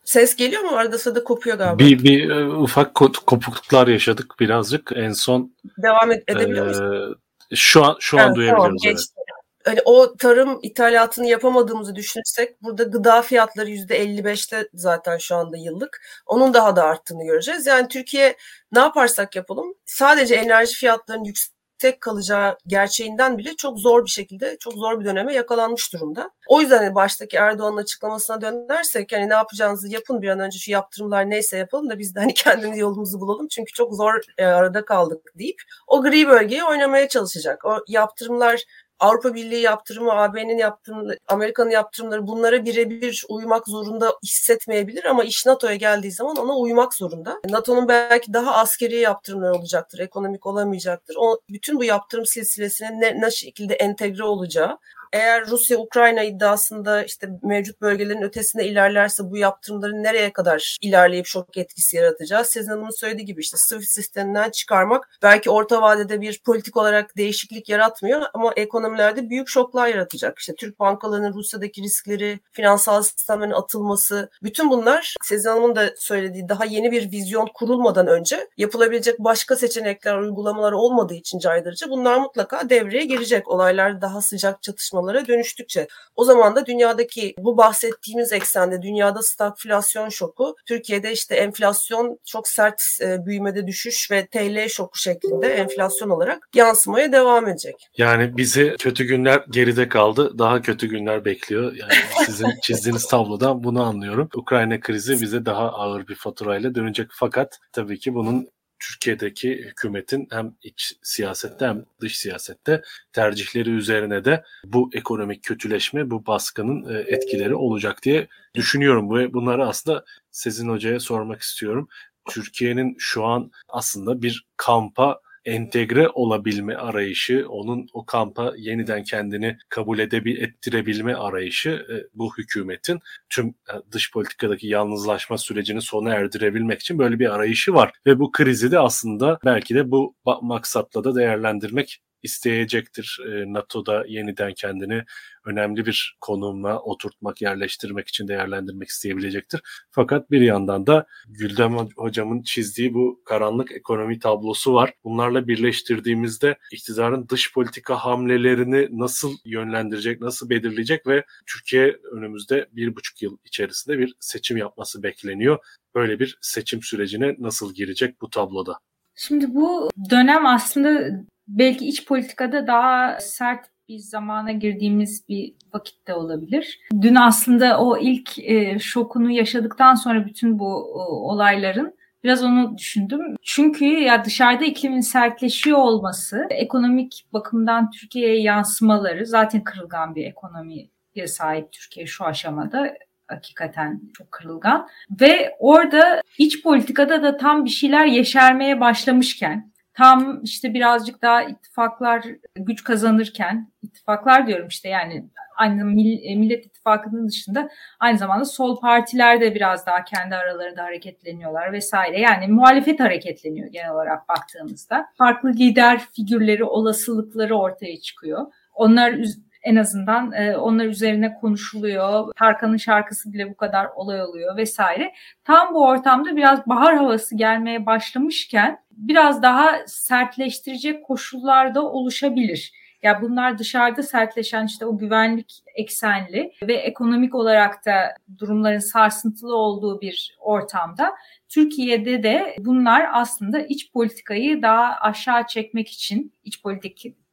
Ses 0.04 0.36
geliyor 0.36 0.62
mu? 0.62 0.70
Arada 0.76 0.98
sırada 0.98 1.24
kopuyor 1.24 1.58
galiba. 1.58 1.78
Bir, 1.78 2.02
bir 2.02 2.30
e, 2.30 2.46
ufak 2.46 2.94
kopukluklar 2.94 3.88
yaşadık 3.88 4.34
birazcık. 4.40 4.92
En 4.94 5.12
son 5.12 5.52
devam 5.78 6.12
ed- 6.12 6.22
edebiliyor 6.26 6.66
e, 6.66 6.88
muyuz? 6.88 7.16
Şu 7.54 7.84
an 7.84 7.96
şu 8.00 8.18
an 8.18 8.26
evet, 8.26 8.36
duyabiliyoruz. 8.36 8.82
Tamam, 8.82 8.94
evet 8.94 9.29
hani 9.64 9.80
o 9.84 10.16
tarım 10.16 10.58
ithalatını 10.62 11.26
yapamadığımızı 11.26 11.96
düşünürsek 11.96 12.62
burada 12.62 12.82
gıda 12.82 13.22
fiyatları 13.22 13.70
yüzde 13.70 14.04
55'te 14.04 14.68
zaten 14.74 15.18
şu 15.18 15.36
anda 15.36 15.56
yıllık. 15.56 16.02
Onun 16.26 16.54
daha 16.54 16.76
da 16.76 16.84
arttığını 16.84 17.24
göreceğiz. 17.24 17.66
Yani 17.66 17.88
Türkiye 17.88 18.36
ne 18.72 18.78
yaparsak 18.78 19.36
yapalım 19.36 19.74
sadece 19.86 20.34
enerji 20.34 20.74
fiyatlarının 20.74 21.24
yüksek 21.24 22.00
kalacağı 22.00 22.58
gerçeğinden 22.66 23.38
bile 23.38 23.56
çok 23.56 23.78
zor 23.78 24.04
bir 24.04 24.10
şekilde 24.10 24.56
çok 24.60 24.72
zor 24.72 25.00
bir 25.00 25.04
döneme 25.04 25.34
yakalanmış 25.34 25.92
durumda. 25.92 26.30
O 26.48 26.60
yüzden 26.60 26.78
hani 26.78 26.94
baştaki 26.94 27.36
Erdoğan'ın 27.36 27.76
açıklamasına 27.76 28.40
dönersek 28.40 29.12
hani 29.12 29.28
ne 29.28 29.34
yapacağınızı 29.34 29.88
yapın 29.88 30.22
bir 30.22 30.28
an 30.28 30.40
önce 30.40 30.58
şu 30.58 30.70
yaptırımlar 30.70 31.30
neyse 31.30 31.58
yapalım 31.58 31.90
da 31.90 31.98
biz 31.98 32.14
de 32.14 32.20
hani 32.20 32.34
kendimiz 32.34 32.78
yolumuzu 32.78 33.20
bulalım 33.20 33.48
çünkü 33.48 33.72
çok 33.72 33.94
zor 33.94 34.14
e, 34.38 34.44
arada 34.44 34.84
kaldık 34.84 35.32
deyip 35.38 35.62
o 35.86 36.02
gri 36.02 36.28
bölgeyi 36.28 36.64
oynamaya 36.64 37.08
çalışacak. 37.08 37.64
O 37.64 37.84
yaptırımlar 37.88 38.64
Avrupa 39.00 39.34
Birliği 39.34 39.60
yaptırımı, 39.60 40.12
AB'nin 40.12 40.58
yaptırımları, 40.58 41.18
Amerika'nın 41.28 41.70
yaptırımları 41.70 42.26
bunlara 42.26 42.64
birebir 42.64 43.24
uymak 43.28 43.68
zorunda 43.68 44.12
hissetmeyebilir 44.24 45.04
ama 45.04 45.24
iş 45.24 45.46
NATO'ya 45.46 45.74
geldiği 45.74 46.12
zaman 46.12 46.36
ona 46.36 46.56
uymak 46.56 46.94
zorunda. 46.94 47.40
NATO'nun 47.48 47.88
belki 47.88 48.32
daha 48.32 48.54
askeri 48.54 48.96
yaptırımları 48.96 49.54
olacaktır, 49.54 49.98
ekonomik 49.98 50.46
olamayacaktır. 50.46 51.16
O 51.18 51.40
bütün 51.50 51.78
bu 51.78 51.84
yaptırım 51.84 52.26
silsilesine 52.26 53.00
ne, 53.00 53.20
ne 53.20 53.30
şekilde 53.30 53.74
entegre 53.74 54.24
olacağı 54.24 54.78
eğer 55.12 55.46
Rusya 55.46 55.78
Ukrayna 55.78 56.22
iddiasında 56.22 57.04
işte 57.04 57.28
mevcut 57.42 57.80
bölgelerin 57.80 58.22
ötesine 58.22 58.66
ilerlerse 58.66 59.30
bu 59.30 59.36
yaptırımların 59.36 60.02
nereye 60.02 60.32
kadar 60.32 60.76
ilerleyip 60.80 61.26
şok 61.26 61.56
etkisi 61.56 61.96
yaratacağız? 61.96 62.46
Sizin 62.46 62.70
Hanım'ın 62.70 63.00
söylediği 63.00 63.26
gibi 63.26 63.40
işte 63.40 63.56
SWIFT 63.56 63.90
sisteminden 63.90 64.50
çıkarmak 64.50 65.08
belki 65.22 65.50
orta 65.50 65.82
vadede 65.82 66.20
bir 66.20 66.42
politik 66.44 66.76
olarak 66.76 67.16
değişiklik 67.16 67.68
yaratmıyor 67.68 68.22
ama 68.34 68.52
ekonomilerde 68.56 69.30
büyük 69.30 69.48
şoklar 69.48 69.88
yaratacak. 69.88 70.38
İşte 70.38 70.54
Türk 70.54 70.80
bankalarının 70.80 71.34
Rusya'daki 71.34 71.82
riskleri, 71.82 72.40
finansal 72.52 73.02
sistemlerin 73.02 73.50
atılması, 73.50 74.30
bütün 74.42 74.70
bunlar 74.70 75.14
Sezin 75.22 75.48
Hanım'ın 75.48 75.76
da 75.76 75.90
söylediği 75.96 76.48
daha 76.48 76.64
yeni 76.64 76.92
bir 76.92 77.12
vizyon 77.12 77.48
kurulmadan 77.54 78.06
önce 78.06 78.48
yapılabilecek 78.56 79.18
başka 79.18 79.56
seçenekler, 79.56 80.16
uygulamalar 80.16 80.72
olmadığı 80.72 81.14
için 81.14 81.38
caydırıcı 81.38 81.90
bunlar 81.90 82.18
mutlaka 82.18 82.70
devreye 82.70 83.04
girecek. 83.04 83.48
Olaylar 83.48 84.02
daha 84.02 84.20
sıcak 84.20 84.62
çatışma 84.62 84.99
tartışmalara 85.00 85.26
dönüştükçe 85.26 85.86
o 86.16 86.24
zaman 86.24 86.56
da 86.56 86.66
dünyadaki 86.66 87.34
bu 87.38 87.56
bahsettiğimiz 87.56 88.32
eksende 88.32 88.82
dünyada 88.82 89.22
stagflasyon 89.22 90.08
şoku 90.08 90.56
Türkiye'de 90.66 91.12
işte 91.12 91.34
enflasyon 91.34 92.18
çok 92.24 92.48
sert 92.48 92.82
e, 93.00 93.26
büyümede 93.26 93.66
düşüş 93.66 94.10
ve 94.10 94.26
TL 94.26 94.68
şoku 94.68 94.98
şeklinde 94.98 95.48
enflasyon 95.48 96.10
olarak 96.10 96.48
yansımaya 96.54 97.12
devam 97.12 97.48
edecek. 97.48 97.88
Yani 97.96 98.36
bizi 98.36 98.74
kötü 98.78 99.04
günler 99.04 99.44
geride 99.50 99.88
kaldı. 99.88 100.38
Daha 100.38 100.62
kötü 100.62 100.86
günler 100.86 101.24
bekliyor. 101.24 101.72
Yani 101.76 101.92
sizin 102.26 102.48
çizdiğiniz 102.62 103.06
tablodan 103.06 103.64
bunu 103.64 103.82
anlıyorum. 103.82 104.28
Ukrayna 104.34 104.80
krizi 104.80 105.22
bize 105.22 105.46
daha 105.46 105.72
ağır 105.72 106.08
bir 106.08 106.14
faturayla 106.14 106.74
dönecek. 106.74 107.08
Fakat 107.12 107.58
tabii 107.72 107.98
ki 107.98 108.14
bunun 108.14 108.48
Türkiye'deki 108.80 109.56
hükümetin 109.56 110.28
hem 110.30 110.54
iç 110.62 110.94
siyasette 111.02 111.66
hem 111.66 111.84
dış 112.00 112.18
siyasette 112.18 112.82
tercihleri 113.12 113.70
üzerine 113.70 114.24
de 114.24 114.44
bu 114.64 114.90
ekonomik 114.92 115.42
kötüleşme, 115.42 116.10
bu 116.10 116.26
baskının 116.26 116.94
e, 116.94 116.98
etkileri 116.98 117.54
olacak 117.54 118.02
diye 118.02 118.28
düşünüyorum. 118.54 119.14
Ve 119.14 119.32
bunları 119.32 119.66
aslında 119.66 120.04
Sezin 120.30 120.68
Hoca'ya 120.68 121.00
sormak 121.00 121.40
istiyorum. 121.40 121.88
Türkiye'nin 122.28 122.96
şu 122.98 123.24
an 123.24 123.50
aslında 123.68 124.22
bir 124.22 124.46
kampa 124.56 125.20
entegre 125.50 126.08
olabilme 126.08 126.74
arayışı, 126.74 127.46
onun 127.48 127.86
o 127.92 128.06
kampa 128.06 128.52
yeniden 128.56 129.02
kendini 129.04 129.56
kabul 129.68 129.98
edebil 129.98 130.42
ettirebilme 130.42 131.14
arayışı 131.14 131.70
e, 131.70 131.94
bu 132.14 132.32
hükümetin 132.38 133.00
tüm 133.28 133.48
e, 133.48 133.74
dış 133.92 134.12
politikadaki 134.12 134.66
yalnızlaşma 134.66 135.38
sürecini 135.38 135.82
sona 135.82 136.14
erdirebilmek 136.14 136.80
için 136.80 136.98
böyle 136.98 137.18
bir 137.18 137.34
arayışı 137.34 137.74
var. 137.74 137.92
Ve 138.06 138.18
bu 138.18 138.32
krizi 138.32 138.70
de 138.70 138.78
aslında 138.78 139.38
belki 139.44 139.74
de 139.74 139.90
bu 139.90 140.14
maksatla 140.42 141.04
da 141.04 141.14
değerlendirmek 141.14 142.00
isteyecektir. 142.22 143.18
E, 143.26 143.52
NATO'da 143.52 144.04
yeniden 144.08 144.54
kendini 144.54 145.04
önemli 145.44 145.86
bir 145.86 146.16
konumla 146.20 146.80
oturtmak, 146.80 147.42
yerleştirmek 147.42 148.08
için 148.08 148.28
değerlendirmek 148.28 148.88
isteyebilecektir. 148.88 149.60
Fakat 149.90 150.30
bir 150.30 150.40
yandan 150.40 150.86
da 150.86 151.06
Güldem 151.28 151.76
hocamın 151.96 152.42
çizdiği 152.42 152.94
bu 152.94 153.22
karanlık 153.24 153.72
ekonomi 153.72 154.18
tablosu 154.18 154.74
var. 154.74 154.92
Bunlarla 155.04 155.48
birleştirdiğimizde 155.48 156.58
iktidarın 156.72 157.28
dış 157.28 157.52
politika 157.52 157.96
hamlelerini 157.96 158.88
nasıl 158.90 159.36
yönlendirecek, 159.44 160.20
nasıl 160.20 160.50
belirleyecek 160.50 161.06
ve 161.06 161.24
Türkiye 161.46 161.96
önümüzde 162.12 162.68
bir 162.72 162.96
buçuk 162.96 163.22
yıl 163.22 163.36
içerisinde 163.44 163.98
bir 163.98 164.14
seçim 164.20 164.56
yapması 164.56 165.02
bekleniyor. 165.02 165.58
Böyle 165.94 166.18
bir 166.18 166.38
seçim 166.40 166.82
sürecine 166.82 167.36
nasıl 167.38 167.74
girecek 167.74 168.20
bu 168.20 168.30
tabloda? 168.30 168.78
Şimdi 169.14 169.54
bu 169.54 169.90
dönem 170.10 170.46
aslında 170.46 171.10
belki 171.58 171.88
iç 171.88 172.06
politikada 172.06 172.66
daha 172.66 173.20
sert 173.20 173.66
bir 173.88 173.98
zamana 173.98 174.52
girdiğimiz 174.52 175.28
bir 175.28 175.54
vakitte 175.74 176.14
olabilir. 176.14 176.80
Dün 177.02 177.14
aslında 177.14 177.80
o 177.80 177.98
ilk 177.98 178.38
e, 178.38 178.78
şokunu 178.78 179.30
yaşadıktan 179.30 179.94
sonra 179.94 180.26
bütün 180.26 180.58
bu 180.58 180.74
o, 180.94 181.00
olayların 181.32 181.94
biraz 182.24 182.44
onu 182.44 182.78
düşündüm. 182.78 183.20
Çünkü 183.42 183.84
ya 183.84 184.24
dışarıda 184.24 184.64
iklimin 184.64 185.00
sertleşiyor 185.00 185.78
olması, 185.78 186.46
ekonomik 186.50 187.26
bakımdan 187.32 187.90
Türkiye'ye 187.90 188.40
yansımaları 188.40 189.26
zaten 189.26 189.64
kırılgan 189.64 190.14
bir 190.14 190.26
ekonomiye 190.26 191.26
sahip 191.26 191.72
Türkiye 191.72 192.06
şu 192.06 192.24
aşamada 192.24 192.94
hakikaten 193.26 194.00
çok 194.14 194.32
kırılgan 194.32 194.88
ve 195.20 195.56
orada 195.58 196.22
iç 196.38 196.62
politikada 196.62 197.22
da 197.22 197.36
tam 197.36 197.64
bir 197.64 197.70
şeyler 197.70 198.06
yeşermeye 198.06 198.80
başlamışken 198.80 199.70
tam 199.94 200.40
işte 200.42 200.74
birazcık 200.74 201.22
daha 201.22 201.42
ittifaklar 201.42 202.24
güç 202.56 202.84
kazanırken 202.84 203.72
ittifaklar 203.82 204.46
diyorum 204.46 204.68
işte 204.68 204.88
yani 204.88 205.30
aynı 205.56 205.84
Millet 205.84 206.66
İttifakı'nın 206.66 207.28
dışında 207.28 207.68
aynı 208.00 208.18
zamanda 208.18 208.44
sol 208.44 208.80
partiler 208.80 209.40
de 209.40 209.54
biraz 209.54 209.86
daha 209.86 210.04
kendi 210.04 210.34
aralarında 210.34 210.82
hareketleniyorlar 210.82 211.72
vesaire. 211.72 212.20
Yani 212.20 212.46
muhalefet 212.46 213.00
hareketleniyor 213.00 213.68
genel 213.68 213.92
olarak 213.92 214.28
baktığımızda. 214.28 215.06
Farklı 215.18 215.48
lider 215.48 216.00
figürleri, 216.12 216.64
olasılıkları 216.64 217.54
ortaya 217.54 218.00
çıkıyor. 218.00 218.46
Onlar 218.74 219.14
en 219.62 219.76
azından 219.76 220.32
e, 220.32 220.56
onlar 220.56 220.84
üzerine 220.84 221.34
konuşuluyor. 221.34 222.32
Tarkan'ın 222.36 222.76
şarkısı 222.76 223.32
bile 223.32 223.50
bu 223.50 223.56
kadar 223.56 223.86
olay 223.94 224.22
oluyor 224.22 224.56
vesaire. 224.56 225.12
Tam 225.44 225.74
bu 225.74 225.86
ortamda 225.86 226.36
biraz 226.36 226.66
bahar 226.66 226.96
havası 226.96 227.36
gelmeye 227.36 227.86
başlamışken 227.86 228.78
biraz 228.90 229.42
daha 229.42 229.72
sertleştirecek 229.86 231.04
koşullar 231.04 231.74
da 231.74 231.82
oluşabilir. 231.82 232.72
Ya 233.02 233.22
bunlar 233.22 233.58
dışarıda 233.58 234.02
sertleşen 234.02 234.66
işte 234.66 234.86
o 234.86 234.98
güvenlik 234.98 235.62
eksenli 235.74 236.52
ve 236.62 236.74
ekonomik 236.74 237.34
olarak 237.34 237.86
da 237.86 238.14
durumların 238.38 238.78
sarsıntılı 238.78 239.56
olduğu 239.56 240.00
bir 240.00 240.36
ortamda 240.40 241.14
Türkiye'de 241.48 242.22
de 242.22 242.56
bunlar 242.58 243.10
aslında 243.12 243.60
iç 243.60 243.92
politikayı 243.92 244.62
daha 244.62 244.96
aşağı 245.00 245.46
çekmek 245.46 245.88
için 245.88 246.34
iç 246.44 246.62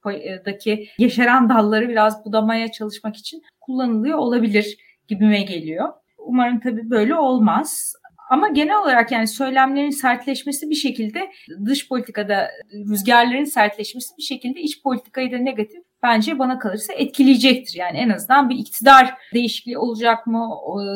politikadaki 0.02 0.88
yeşeren 0.98 1.50
dalları 1.50 1.90
biraz 1.90 2.26
budamaya 2.26 2.72
çalışmak 2.72 3.16
için 3.16 3.44
kullanılıyor 3.62 4.18
olabilir 4.18 4.78
gibime 5.08 5.42
geliyor. 5.42 5.90
Umarım 6.18 6.60
tabii 6.60 6.90
böyle 6.90 7.16
olmaz. 7.16 7.94
Ama 8.30 8.50
genel 8.50 8.82
olarak 8.82 9.12
yani 9.12 9.28
söylemlerin 9.28 9.90
sertleşmesi 9.90 10.70
bir 10.70 10.76
şekilde 10.76 11.32
dış 11.66 11.90
politikada 11.90 12.50
rüzgarların 12.74 13.44
sertleşmesi 13.44 14.18
bir 14.18 14.24
şekilde 14.24 14.62
iç 14.62 14.84
politikayı 14.84 15.32
da 15.32 15.38
negatif 15.38 15.84
bence 16.04 16.40
bana 16.40 16.60
kalırsa 16.60 16.94
etkileyecektir. 16.94 17.80
Yani 17.80 17.98
en 17.98 18.10
azından 18.10 18.50
bir 18.50 18.56
iktidar 18.56 19.14
değişikliği 19.34 19.78
olacak 19.78 20.28
mı, 20.28 20.50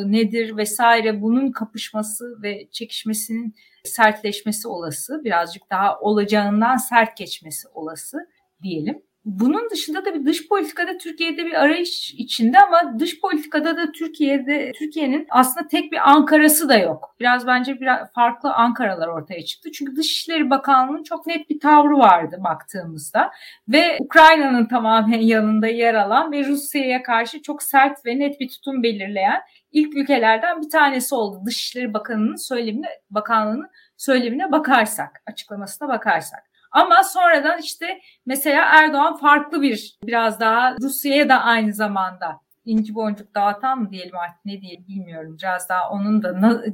nedir 0.06 0.58
vesaire 0.58 1.22
bunun 1.22 1.52
kapışması 1.52 2.42
ve 2.44 2.68
çekişmesinin 2.72 3.56
sertleşmesi 3.84 4.68
olası. 4.68 5.22
Birazcık 5.24 5.70
daha 5.70 6.00
olacağından 6.00 6.78
sert 6.78 7.18
geçmesi 7.18 7.68
olası 7.74 8.18
diyelim. 8.64 9.02
Bunun 9.26 9.70
dışında 9.70 10.06
da 10.06 10.14
bir 10.14 10.26
dış 10.26 10.48
politikada 10.48 10.98
Türkiye'de 10.98 11.46
bir 11.46 11.54
arayış 11.54 12.14
içinde 12.14 12.60
ama 12.60 13.00
dış 13.00 13.22
politikada 13.22 13.78
da 13.78 13.92
Türkiye'de 13.92 14.72
Türkiye'nin 14.72 15.28
aslında 15.30 15.68
tek 15.68 15.92
bir 15.92 16.10
Ankara'sı 16.12 16.70
da 16.70 16.78
yok. 16.78 17.16
Biraz 17.20 17.48
bence 17.48 17.80
biraz 17.80 18.14
farklı 18.14 18.54
Ankaralar 18.54 19.08
ortaya 19.08 19.46
çıktı. 19.46 19.72
Çünkü 19.72 19.96
Dışişleri 19.96 20.50
Bakanlığı'nın 20.50 21.04
çok 21.04 21.28
net 21.28 21.50
bir 21.50 21.60
tavrı 21.60 21.98
vardı 21.98 22.38
baktığımızda 22.44 23.32
ve 23.68 23.98
Ukrayna'nın 24.00 24.66
tamamen 24.66 25.20
yanında 25.20 25.68
yer 25.68 25.94
alan 25.94 26.32
ve 26.32 26.46
Rusya'ya 26.46 27.04
karşı 27.04 27.42
çok 27.42 27.64
sert 27.64 28.06
ve 28.06 28.20
net 28.20 28.40
bir 28.40 28.50
tutum 28.50 28.84
belirleyen 28.84 29.42
ilk 29.72 29.98
ülkelerden 29.98 30.62
bir 30.62 30.70
tanesi 30.70 31.16
oldu. 31.16 31.42
Dışişleri 31.46 31.94
Bakanı'nın 31.94 32.48
söylemine, 32.48 32.88
bakanlığının 33.10 33.70
söylemine 33.98 34.52
bakarsak, 34.52 35.22
açıklamasına 35.28 35.88
bakarsak. 35.88 36.51
Ama 36.72 37.04
sonradan 37.04 37.60
işte 37.60 38.02
mesela 38.26 38.66
Erdoğan 38.66 39.18
farklı 39.18 39.62
bir 39.62 39.98
biraz 40.04 40.40
daha 40.40 40.76
Rusya'ya 40.82 41.30
da 41.30 41.42
aynı 41.42 41.74
zamanda 41.74 42.40
inci 42.66 42.96
boncuk 42.96 43.36
dağıtan 43.36 43.80
mı 43.80 43.92
diyelim 43.92 44.18
artık 44.18 44.46
ne 44.46 44.62
diyelim 44.62 44.88
bilmiyorum. 44.88 45.38
Biraz 45.42 45.70
daha 45.70 45.90
onun 45.90 46.24
da 46.24 46.34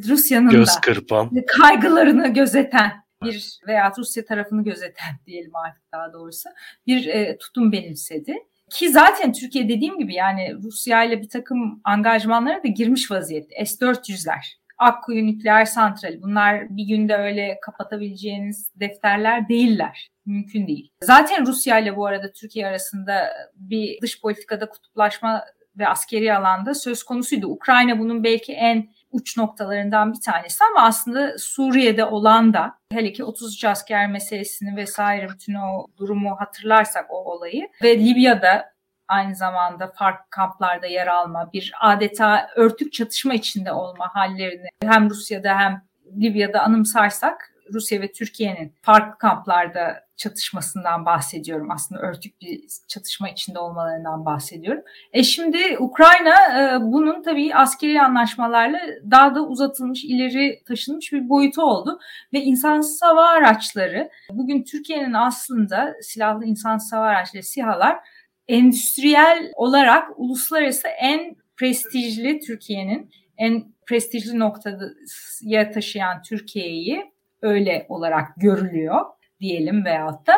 Rusya'nın 0.10 0.50
Göz 0.50 0.82
kırpan. 0.82 1.32
kaygılarını 1.48 2.28
gözeten 2.28 2.92
bir 3.24 3.60
veya 3.68 3.92
Rusya 3.98 4.26
tarafını 4.26 4.64
gözeten 4.64 5.16
diyelim 5.26 5.56
artık 5.56 5.84
daha 5.92 6.14
doğrusu 6.14 6.50
bir 6.88 7.08
e, 7.08 7.38
tutum 7.38 7.72
benimsedi. 7.72 8.36
Ki 8.70 8.90
zaten 8.90 9.34
Türkiye 9.34 9.70
dediğim 9.70 10.00
gibi 10.00 10.14
yani 10.14 10.56
Rusya 10.64 11.04
ile 11.04 11.22
bir 11.22 11.30
takım 11.30 11.82
angajmanlara 11.84 12.64
da 12.64 12.68
girmiş 12.68 13.12
vaziyette. 13.12 13.66
S-400'ler. 13.66 14.58
Akkuyu 14.78 15.26
nükleer 15.26 15.66
santrali 15.66 16.22
bunlar 16.22 16.78
bir 16.78 16.84
günde 16.84 17.16
öyle 17.16 17.60
kapatabileceğiniz 17.62 18.72
defterler 18.76 19.50
değiller. 19.50 20.10
Mümkün 20.26 20.68
değil. 20.68 20.92
Zaten 21.04 21.46
Rusya 21.46 21.80
ile 21.80 21.96
bu 21.96 22.06
arada 22.06 22.32
Türkiye 22.32 22.68
arasında 22.68 23.30
bir 23.56 24.02
dış 24.02 24.22
politikada 24.22 24.70
kutuplaşma 24.70 25.44
ve 25.78 25.88
askeri 25.88 26.34
alanda 26.34 26.74
söz 26.74 27.04
konusuydu. 27.04 27.48
Ukrayna 27.48 28.00
bunun 28.00 28.24
belki 28.24 28.54
en 28.54 28.90
uç 29.12 29.38
noktalarından 29.38 30.14
bir 30.14 30.22
tanesi 30.22 30.64
ama 30.72 30.88
aslında 30.88 31.38
Suriye'de 31.38 32.06
olan 32.06 32.54
da 32.54 32.74
hele 32.92 33.12
ki 33.12 33.24
33 33.24 33.66
asker 33.66 34.10
meselesini 34.10 34.76
vesaire 34.76 35.30
bütün 35.30 35.54
o 35.54 35.88
durumu 35.98 36.36
hatırlarsak 36.40 37.06
o 37.10 37.16
olayı 37.16 37.68
ve 37.84 38.00
Libya'da 38.00 38.77
aynı 39.08 39.36
zamanda 39.36 39.88
farklı 39.88 40.30
kamplarda 40.30 40.88
yer 40.88 41.08
alma, 41.08 41.50
bir 41.54 41.74
adeta 41.80 42.50
örtük 42.56 42.94
çatışma 42.94 43.34
içinde 43.34 43.72
olma 43.72 44.16
hallerini 44.16 44.68
hem 44.84 45.10
Rusya'da 45.10 45.58
hem 45.58 45.82
Libya'da 46.22 46.62
anımsarsak 46.62 47.54
Rusya 47.74 48.02
ve 48.02 48.12
Türkiye'nin 48.12 48.74
farklı 48.82 49.18
kamplarda 49.18 50.08
çatışmasından 50.18 51.06
bahsediyorum. 51.06 51.72
Aslında 51.72 52.02
örtük 52.02 52.42
bir 52.42 52.62
çatışma 52.88 53.30
içinde 53.30 53.60
olmalarından 53.60 54.26
bahsediyorum. 54.26 54.84
E 55.14 55.24
şimdi 55.24 55.58
Ukrayna 55.80 56.36
e, 56.62 56.82
bunun 56.82 57.24
tabii 57.24 57.56
askeri 57.56 58.02
anlaşmalarla 58.02 58.80
daha 59.12 59.36
da 59.36 59.48
uzatılmış, 59.48 60.04
ileri 60.04 60.64
taşınmış 60.68 61.14
bir 61.14 61.30
boyutu 61.30 61.62
oldu. 61.62 62.00
Ve 62.34 62.42
insansız 62.42 63.02
hava 63.02 63.28
araçları, 63.28 64.10
bugün 64.32 64.64
Türkiye'nin 64.64 65.14
aslında 65.14 65.94
silahlı 66.02 66.46
insansız 66.46 66.94
hava 66.94 67.06
araçları, 67.06 67.44
SİHA'lar 67.44 68.00
endüstriyel 68.48 69.52
olarak 69.56 70.20
uluslararası 70.20 70.88
en 70.88 71.36
prestijli 71.58 72.40
Türkiye'nin 72.40 73.12
en 73.38 73.64
prestijli 73.86 74.40
noktaya 74.40 75.72
taşıyan 75.74 76.22
Türkiye'yi 76.22 77.12
öyle 77.42 77.86
olarak 77.90 78.36
görülüyor 78.38 79.06
diyelim 79.40 79.86
veyahut 79.86 80.28
da. 80.28 80.34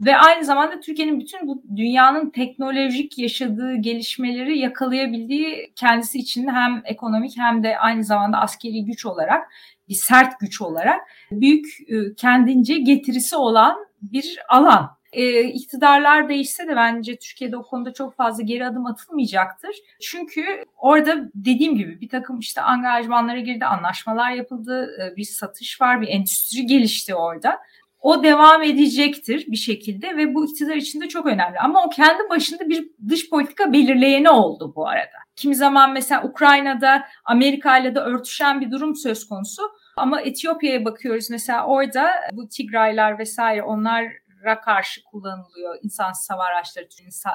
Ve 0.00 0.16
aynı 0.16 0.44
zamanda 0.44 0.80
Türkiye'nin 0.80 1.20
bütün 1.20 1.48
bu 1.48 1.62
dünyanın 1.76 2.30
teknolojik 2.30 3.18
yaşadığı 3.18 3.76
gelişmeleri 3.76 4.58
yakalayabildiği 4.58 5.72
kendisi 5.76 6.18
için 6.18 6.48
hem 6.48 6.82
ekonomik 6.84 7.38
hem 7.38 7.62
de 7.62 7.78
aynı 7.78 8.04
zamanda 8.04 8.38
askeri 8.38 8.84
güç 8.84 9.06
olarak 9.06 9.52
bir 9.88 9.94
sert 9.94 10.40
güç 10.40 10.60
olarak 10.60 11.00
büyük 11.30 11.66
ıı, 11.92 12.14
kendince 12.14 12.78
getirisi 12.78 13.36
olan 13.36 13.76
bir 14.02 14.38
alan 14.48 14.99
e, 15.12 15.42
iktidarlar 15.42 16.28
değişse 16.28 16.68
de 16.68 16.76
bence 16.76 17.16
Türkiye'de 17.16 17.56
o 17.56 17.62
konuda 17.62 17.92
çok 17.92 18.16
fazla 18.16 18.42
geri 18.42 18.66
adım 18.66 18.86
atılmayacaktır. 18.86 19.76
Çünkü 20.00 20.64
orada 20.76 21.30
dediğim 21.34 21.76
gibi 21.76 22.00
bir 22.00 22.08
takım 22.08 22.38
işte 22.38 22.62
angajmanlara 22.62 23.40
girdi, 23.40 23.64
anlaşmalar 23.64 24.30
yapıldı, 24.30 24.90
e, 25.02 25.16
bir 25.16 25.24
satış 25.24 25.80
var, 25.80 26.00
bir 26.00 26.08
endüstri 26.08 26.66
gelişti 26.66 27.14
orada. 27.14 27.58
O 28.00 28.22
devam 28.22 28.62
edecektir 28.62 29.46
bir 29.48 29.56
şekilde 29.56 30.16
ve 30.16 30.34
bu 30.34 30.46
iktidar 30.46 30.76
için 30.76 31.00
de 31.00 31.08
çok 31.08 31.26
önemli. 31.26 31.58
Ama 31.58 31.84
o 31.84 31.90
kendi 31.90 32.28
başında 32.30 32.68
bir 32.68 32.88
dış 33.08 33.30
politika 33.30 33.72
belirleyeni 33.72 34.30
oldu 34.30 34.72
bu 34.76 34.88
arada. 34.88 35.18
Kimi 35.36 35.54
zaman 35.54 35.92
mesela 35.92 36.22
Ukrayna'da 36.24 37.02
Amerika 37.24 37.78
ile 37.78 37.94
de 37.94 37.98
örtüşen 37.98 38.60
bir 38.60 38.70
durum 38.70 38.96
söz 38.96 39.28
konusu. 39.28 39.62
Ama 39.96 40.20
Etiyopya'ya 40.20 40.84
bakıyoruz 40.84 41.30
mesela 41.30 41.66
orada 41.66 42.10
bu 42.32 42.48
Tigraylar 42.48 43.18
vesaire 43.18 43.62
onlar 43.62 44.04
ra 44.44 44.60
karşı 44.60 45.04
kullanılıyor 45.04 45.78
insansız 45.82 46.30
hava 46.30 46.44
araçları 46.44 46.86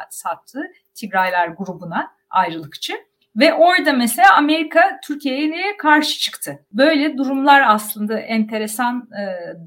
sattığı 0.09 0.63
Tigraylar 0.93 1.47
grubuna 1.47 2.11
ayrılıkçı. 2.29 2.93
Ve 3.35 3.53
orada 3.53 3.93
mesela 3.93 4.35
Amerika 4.37 4.99
Türkiye'ye 5.03 5.77
karşı 5.77 6.19
çıktı. 6.19 6.65
Böyle 6.71 7.17
durumlar 7.17 7.63
aslında 7.67 8.19
enteresan 8.19 9.09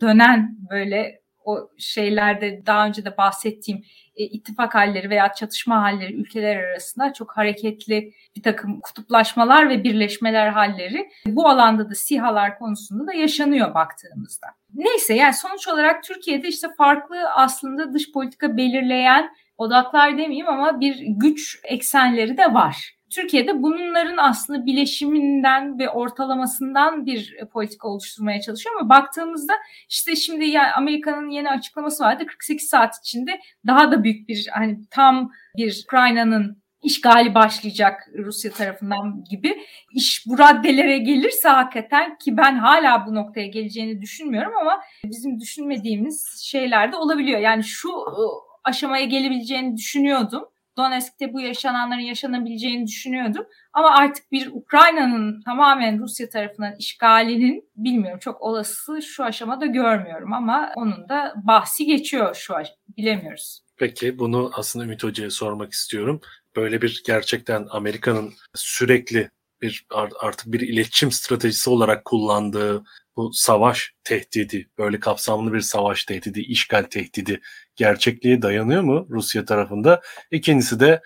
dönen 0.01 0.57
böyle 0.71 1.21
o 1.45 1.71
şeylerde 1.79 2.63
daha 2.67 2.87
önce 2.87 3.05
de 3.05 3.17
bahsettiğim 3.17 3.85
e, 4.19 4.25
ittifak 4.25 4.75
halleri 4.75 5.11
veya 5.11 5.33
çatışma 5.33 5.83
halleri 5.83 6.15
ülkeler 6.15 6.57
arasında 6.57 7.13
çok 7.13 7.37
hareketli 7.37 8.15
bir 8.37 8.43
takım 8.43 8.81
kutuplaşmalar 8.81 9.69
ve 9.69 9.85
birleşmeler 9.85 10.49
halleri 10.49 11.11
bu 11.27 11.49
alanda 11.49 11.91
da 11.91 11.95
sihalar 11.95 12.59
konusunda 12.59 13.07
da 13.07 13.13
yaşanıyor 13.13 13.75
baktığımızda. 13.75 14.47
Neyse 14.75 15.15
yani 15.15 15.35
sonuç 15.35 15.69
olarak 15.69 16.05
Türkiye'de 16.05 16.49
işte 16.49 16.69
farklı 16.79 17.31
aslında 17.31 17.95
dış 17.95 18.13
politika 18.13 18.57
belirleyen 18.57 19.31
odaklar 19.59 20.13
demeyeyim 20.13 20.49
ama 20.49 20.81
bir 20.81 20.99
güç 21.07 21.61
eksenleri 21.65 22.37
de 22.37 22.55
var. 22.55 22.98
Türkiye'de 23.11 23.63
bunların 23.63 24.17
aslında 24.17 24.67
bileşiminden 24.67 25.79
ve 25.79 25.91
ortalamasından 25.91 27.07
bir 27.07 27.39
politika 27.53 27.89
oluşturmaya 27.89 28.41
çalışıyor 28.41 28.77
ama 28.81 28.89
baktığımızda 28.89 29.53
işte 29.89 30.17
şimdi 30.17 30.45
yani 30.45 30.73
Amerika'nın 30.73 31.29
yeni 31.29 31.51
açıklaması 31.51 32.05
vardı 32.05 32.27
48 32.27 32.69
saat 32.69 32.99
içinde 32.99 33.41
daha 33.67 33.93
da 33.93 34.05
büyük 34.05 34.29
bir 34.29 34.47
hani 34.53 34.79
tam 34.91 35.33
bir 35.57 35.83
Ukrayna'nın 35.85 36.63
işgali 36.83 37.35
başlayacak 37.35 38.09
Rusya 38.19 38.53
tarafından 38.53 39.25
gibi. 39.31 39.59
İş 39.95 40.27
bu 40.27 40.39
raddelere 40.39 40.99
gelirse 40.99 41.49
hakikaten 41.49 42.19
ki 42.19 42.37
ben 42.37 42.59
hala 42.59 43.07
bu 43.07 43.15
noktaya 43.15 43.47
geleceğini 43.47 44.03
düşünmüyorum 44.03 44.53
ama 44.61 44.81
bizim 45.05 45.41
düşünmediğimiz 45.41 46.43
şeyler 46.43 46.93
de 46.93 46.97
olabiliyor. 46.97 47.41
Yani 47.41 47.65
şu 47.65 47.89
e, 47.89 48.21
aşamaya 48.65 49.05
gelebileceğini 49.05 49.77
düşünüyordum. 49.77 50.45
Donetsk'te 50.79 51.33
bu 51.33 51.41
yaşananların 51.41 52.01
yaşanabileceğini 52.01 52.87
düşünüyordum. 52.87 53.47
Ama 53.73 53.95
artık 53.95 54.33
bir 54.33 54.51
Ukrayna'nın 54.53 55.43
tamamen 55.43 55.99
Rusya 55.99 56.29
tarafından 56.29 56.75
işgalinin 56.79 57.71
bilmiyorum 57.77 58.19
çok 58.19 58.43
olası 58.43 59.03
şu 59.03 59.25
aşamada 59.25 59.67
görmüyorum 59.67 60.33
ama 60.33 60.73
onun 60.77 61.09
da 61.09 61.35
bahsi 61.37 61.87
geçiyor 61.87 62.35
şu 62.35 62.57
an 62.57 62.65
bilemiyoruz. 62.97 63.61
Peki 63.77 64.19
bunu 64.19 64.51
aslında 64.55 64.85
Ümit 64.85 65.05
Hoca'ya 65.05 65.31
sormak 65.31 65.73
istiyorum. 65.73 66.21
Böyle 66.57 66.83
bir 66.83 67.03
gerçekten 67.07 67.67
Amerika'nın 67.71 68.33
sürekli 68.55 69.31
bir 69.63 69.87
artık 70.21 70.53
bir 70.53 70.61
iletişim 70.61 71.13
stratejisi 71.13 71.71
olarak 71.71 72.05
kullandığı 72.05 72.85
bu 73.17 73.33
savaş 73.33 73.93
tehdidi, 74.05 74.69
böyle 74.79 75.01
kapsamlı 75.01 75.53
bir 75.53 75.61
savaş 75.61 76.05
tehdidi, 76.05 76.41
işgal 76.41 76.83
tehdidi 76.83 77.41
gerçekliğe 77.77 78.43
dayanıyor 78.43 78.83
mu 78.83 79.07
Rusya 79.11 79.45
tarafında? 79.45 80.01
İkincisi 80.31 80.81
de 80.81 81.03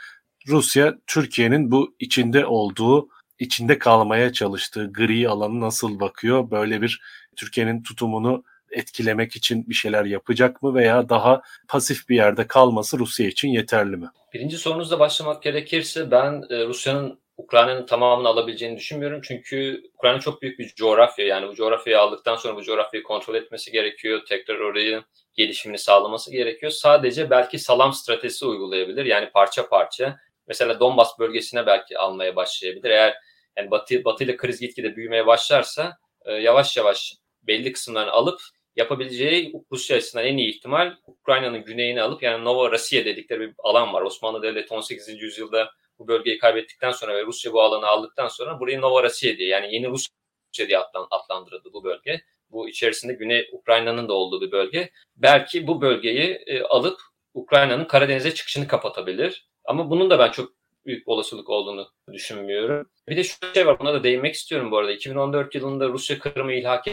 Rusya 0.49 0.95
Türkiye'nin 1.07 1.71
bu 1.71 1.97
içinde 1.99 2.47
olduğu, 2.47 3.09
içinde 3.39 3.79
kalmaya 3.79 4.33
çalıştığı 4.33 4.93
gri 4.93 5.29
alanı 5.29 5.61
nasıl 5.61 6.01
bakıyor? 6.01 6.51
Böyle 6.51 6.83
bir 6.83 7.01
Türkiye'nin 7.37 7.83
tutumunu 7.83 8.45
etkilemek 8.71 9.37
için 9.37 9.69
bir 9.69 9.75
şeyler 9.75 10.05
yapacak 10.05 10.63
mı 10.63 10.75
veya 10.75 11.09
daha 11.09 11.43
pasif 11.69 12.09
bir 12.09 12.17
yerde 12.17 12.47
kalması 12.47 12.99
Rusya 12.99 13.27
için 13.27 13.49
yeterli 13.49 13.97
mi? 13.97 14.07
Birinci 14.35 14.59
sorunuzla 14.59 14.99
başlamak 14.99 15.43
gerekirse 15.43 16.11
ben 16.11 16.45
e, 16.51 16.67
Rusya'nın 16.67 17.22
Ukrayna'nın 17.37 17.87
tamamını 17.87 18.29
alabileceğini 18.29 18.77
düşünmüyorum. 18.77 19.21
Çünkü 19.25 19.83
Ukrayna 19.95 20.21
çok 20.21 20.43
büyük 20.43 20.59
bir 20.59 20.75
coğrafya. 20.75 21.27
Yani 21.27 21.49
bu 21.49 21.55
coğrafyayı 21.55 22.01
aldıktan 22.01 22.37
sonra 22.37 22.57
bu 22.57 22.63
coğrafyayı 22.63 23.05
kontrol 23.05 23.35
etmesi 23.35 23.73
gerekiyor. 23.73 24.23
Tekrar 24.29 24.59
orayı 24.59 25.03
gelişimini 25.35 25.79
sağlaması 25.79 26.33
gerekiyor. 26.33 26.73
Sadece 26.73 27.31
belki 27.31 27.59
salam 27.59 27.93
stratejisi 27.93 28.47
uygulayabilir. 28.47 29.05
Yani 29.05 29.31
parça 29.31 29.69
parça. 29.69 30.17
Mesela 30.47 30.81
Donbas 30.81 31.19
bölgesine 31.19 31.67
belki 31.67 31.99
almaya 31.99 32.37
başlayabilir. 32.37 32.91
Eğer 32.91 33.15
yani 33.57 33.71
Batı, 33.71 34.05
Batı 34.05 34.25
ile 34.25 34.37
kriz 34.37 34.61
gitgide 34.61 34.97
büyümeye 34.97 35.27
başlarsa 35.27 35.99
e, 36.25 36.33
yavaş 36.33 36.77
yavaş 36.77 37.15
belli 37.43 37.73
kısımlarını 37.73 38.11
alıp 38.11 38.41
yapabileceği 38.77 39.53
Rusya 39.73 39.97
açısından 39.97 40.27
en 40.27 40.37
iyi 40.37 40.55
ihtimal 40.55 40.95
Ukrayna'nın 41.07 41.65
güneyini 41.65 42.03
alıp 42.03 42.23
yani 42.23 42.45
Novorossiya 42.45 43.05
dedikleri 43.05 43.41
bir 43.41 43.55
alan 43.59 43.93
var. 43.93 44.03
Osmanlı 44.03 44.43
Devleti 44.43 44.75
18. 44.75 45.09
yüzyılda 45.23 45.71
bu 45.99 46.09
bölgeyi 46.09 46.39
kaybettikten 46.39 46.91
sonra 46.91 47.15
ve 47.15 47.27
Rusya 47.27 47.53
bu 47.53 47.63
alanı 47.63 47.87
aldıktan 47.87 48.29
sonra 48.29 48.61
burayı 48.61 48.81
Novorossiya 48.81 49.37
diye 49.37 49.49
yani 49.49 49.75
yeni 49.75 49.89
Rusya 49.89 50.69
diye 50.69 50.79
adlandırıldı 51.11 51.73
bu 51.73 51.85
bölge. 51.85 52.23
Bu 52.51 52.69
içerisinde 52.69 53.13
Güney 53.13 53.49
Ukrayna'nın 53.53 54.09
da 54.09 54.13
olduğu 54.13 54.41
bir 54.41 54.53
bölge. 54.53 54.91
Belki 55.17 55.67
bu 55.67 55.81
bölgeyi 55.81 56.35
e, 56.47 56.63
alıp 56.63 57.01
Ukrayna'nın 57.35 57.85
Karadeniz'e 57.85 58.35
çıkışını 58.35 58.69
kapatabilir. 58.69 59.49
Ama 59.65 59.91
bunun 59.91 60.11
da 60.11 60.19
ben 60.19 60.31
çok 60.31 60.53
büyük 60.87 61.09
olasılık 61.09 61.51
olduğunu 61.51 61.89
düşünmüyorum. 62.13 62.91
Bir 63.09 63.17
de 63.17 63.25
şu 63.25 63.37
şey 63.55 63.67
var 63.67 63.79
buna 63.81 63.95
da 63.95 64.05
değinmek 64.05 64.35
istiyorum 64.35 64.71
bu 64.71 64.79
arada. 64.79 64.93
2014 64.93 65.55
yılında 65.55 65.89
Rusya 65.89 66.19
Kırım'ı 66.19 66.53
ilhak 66.53 66.85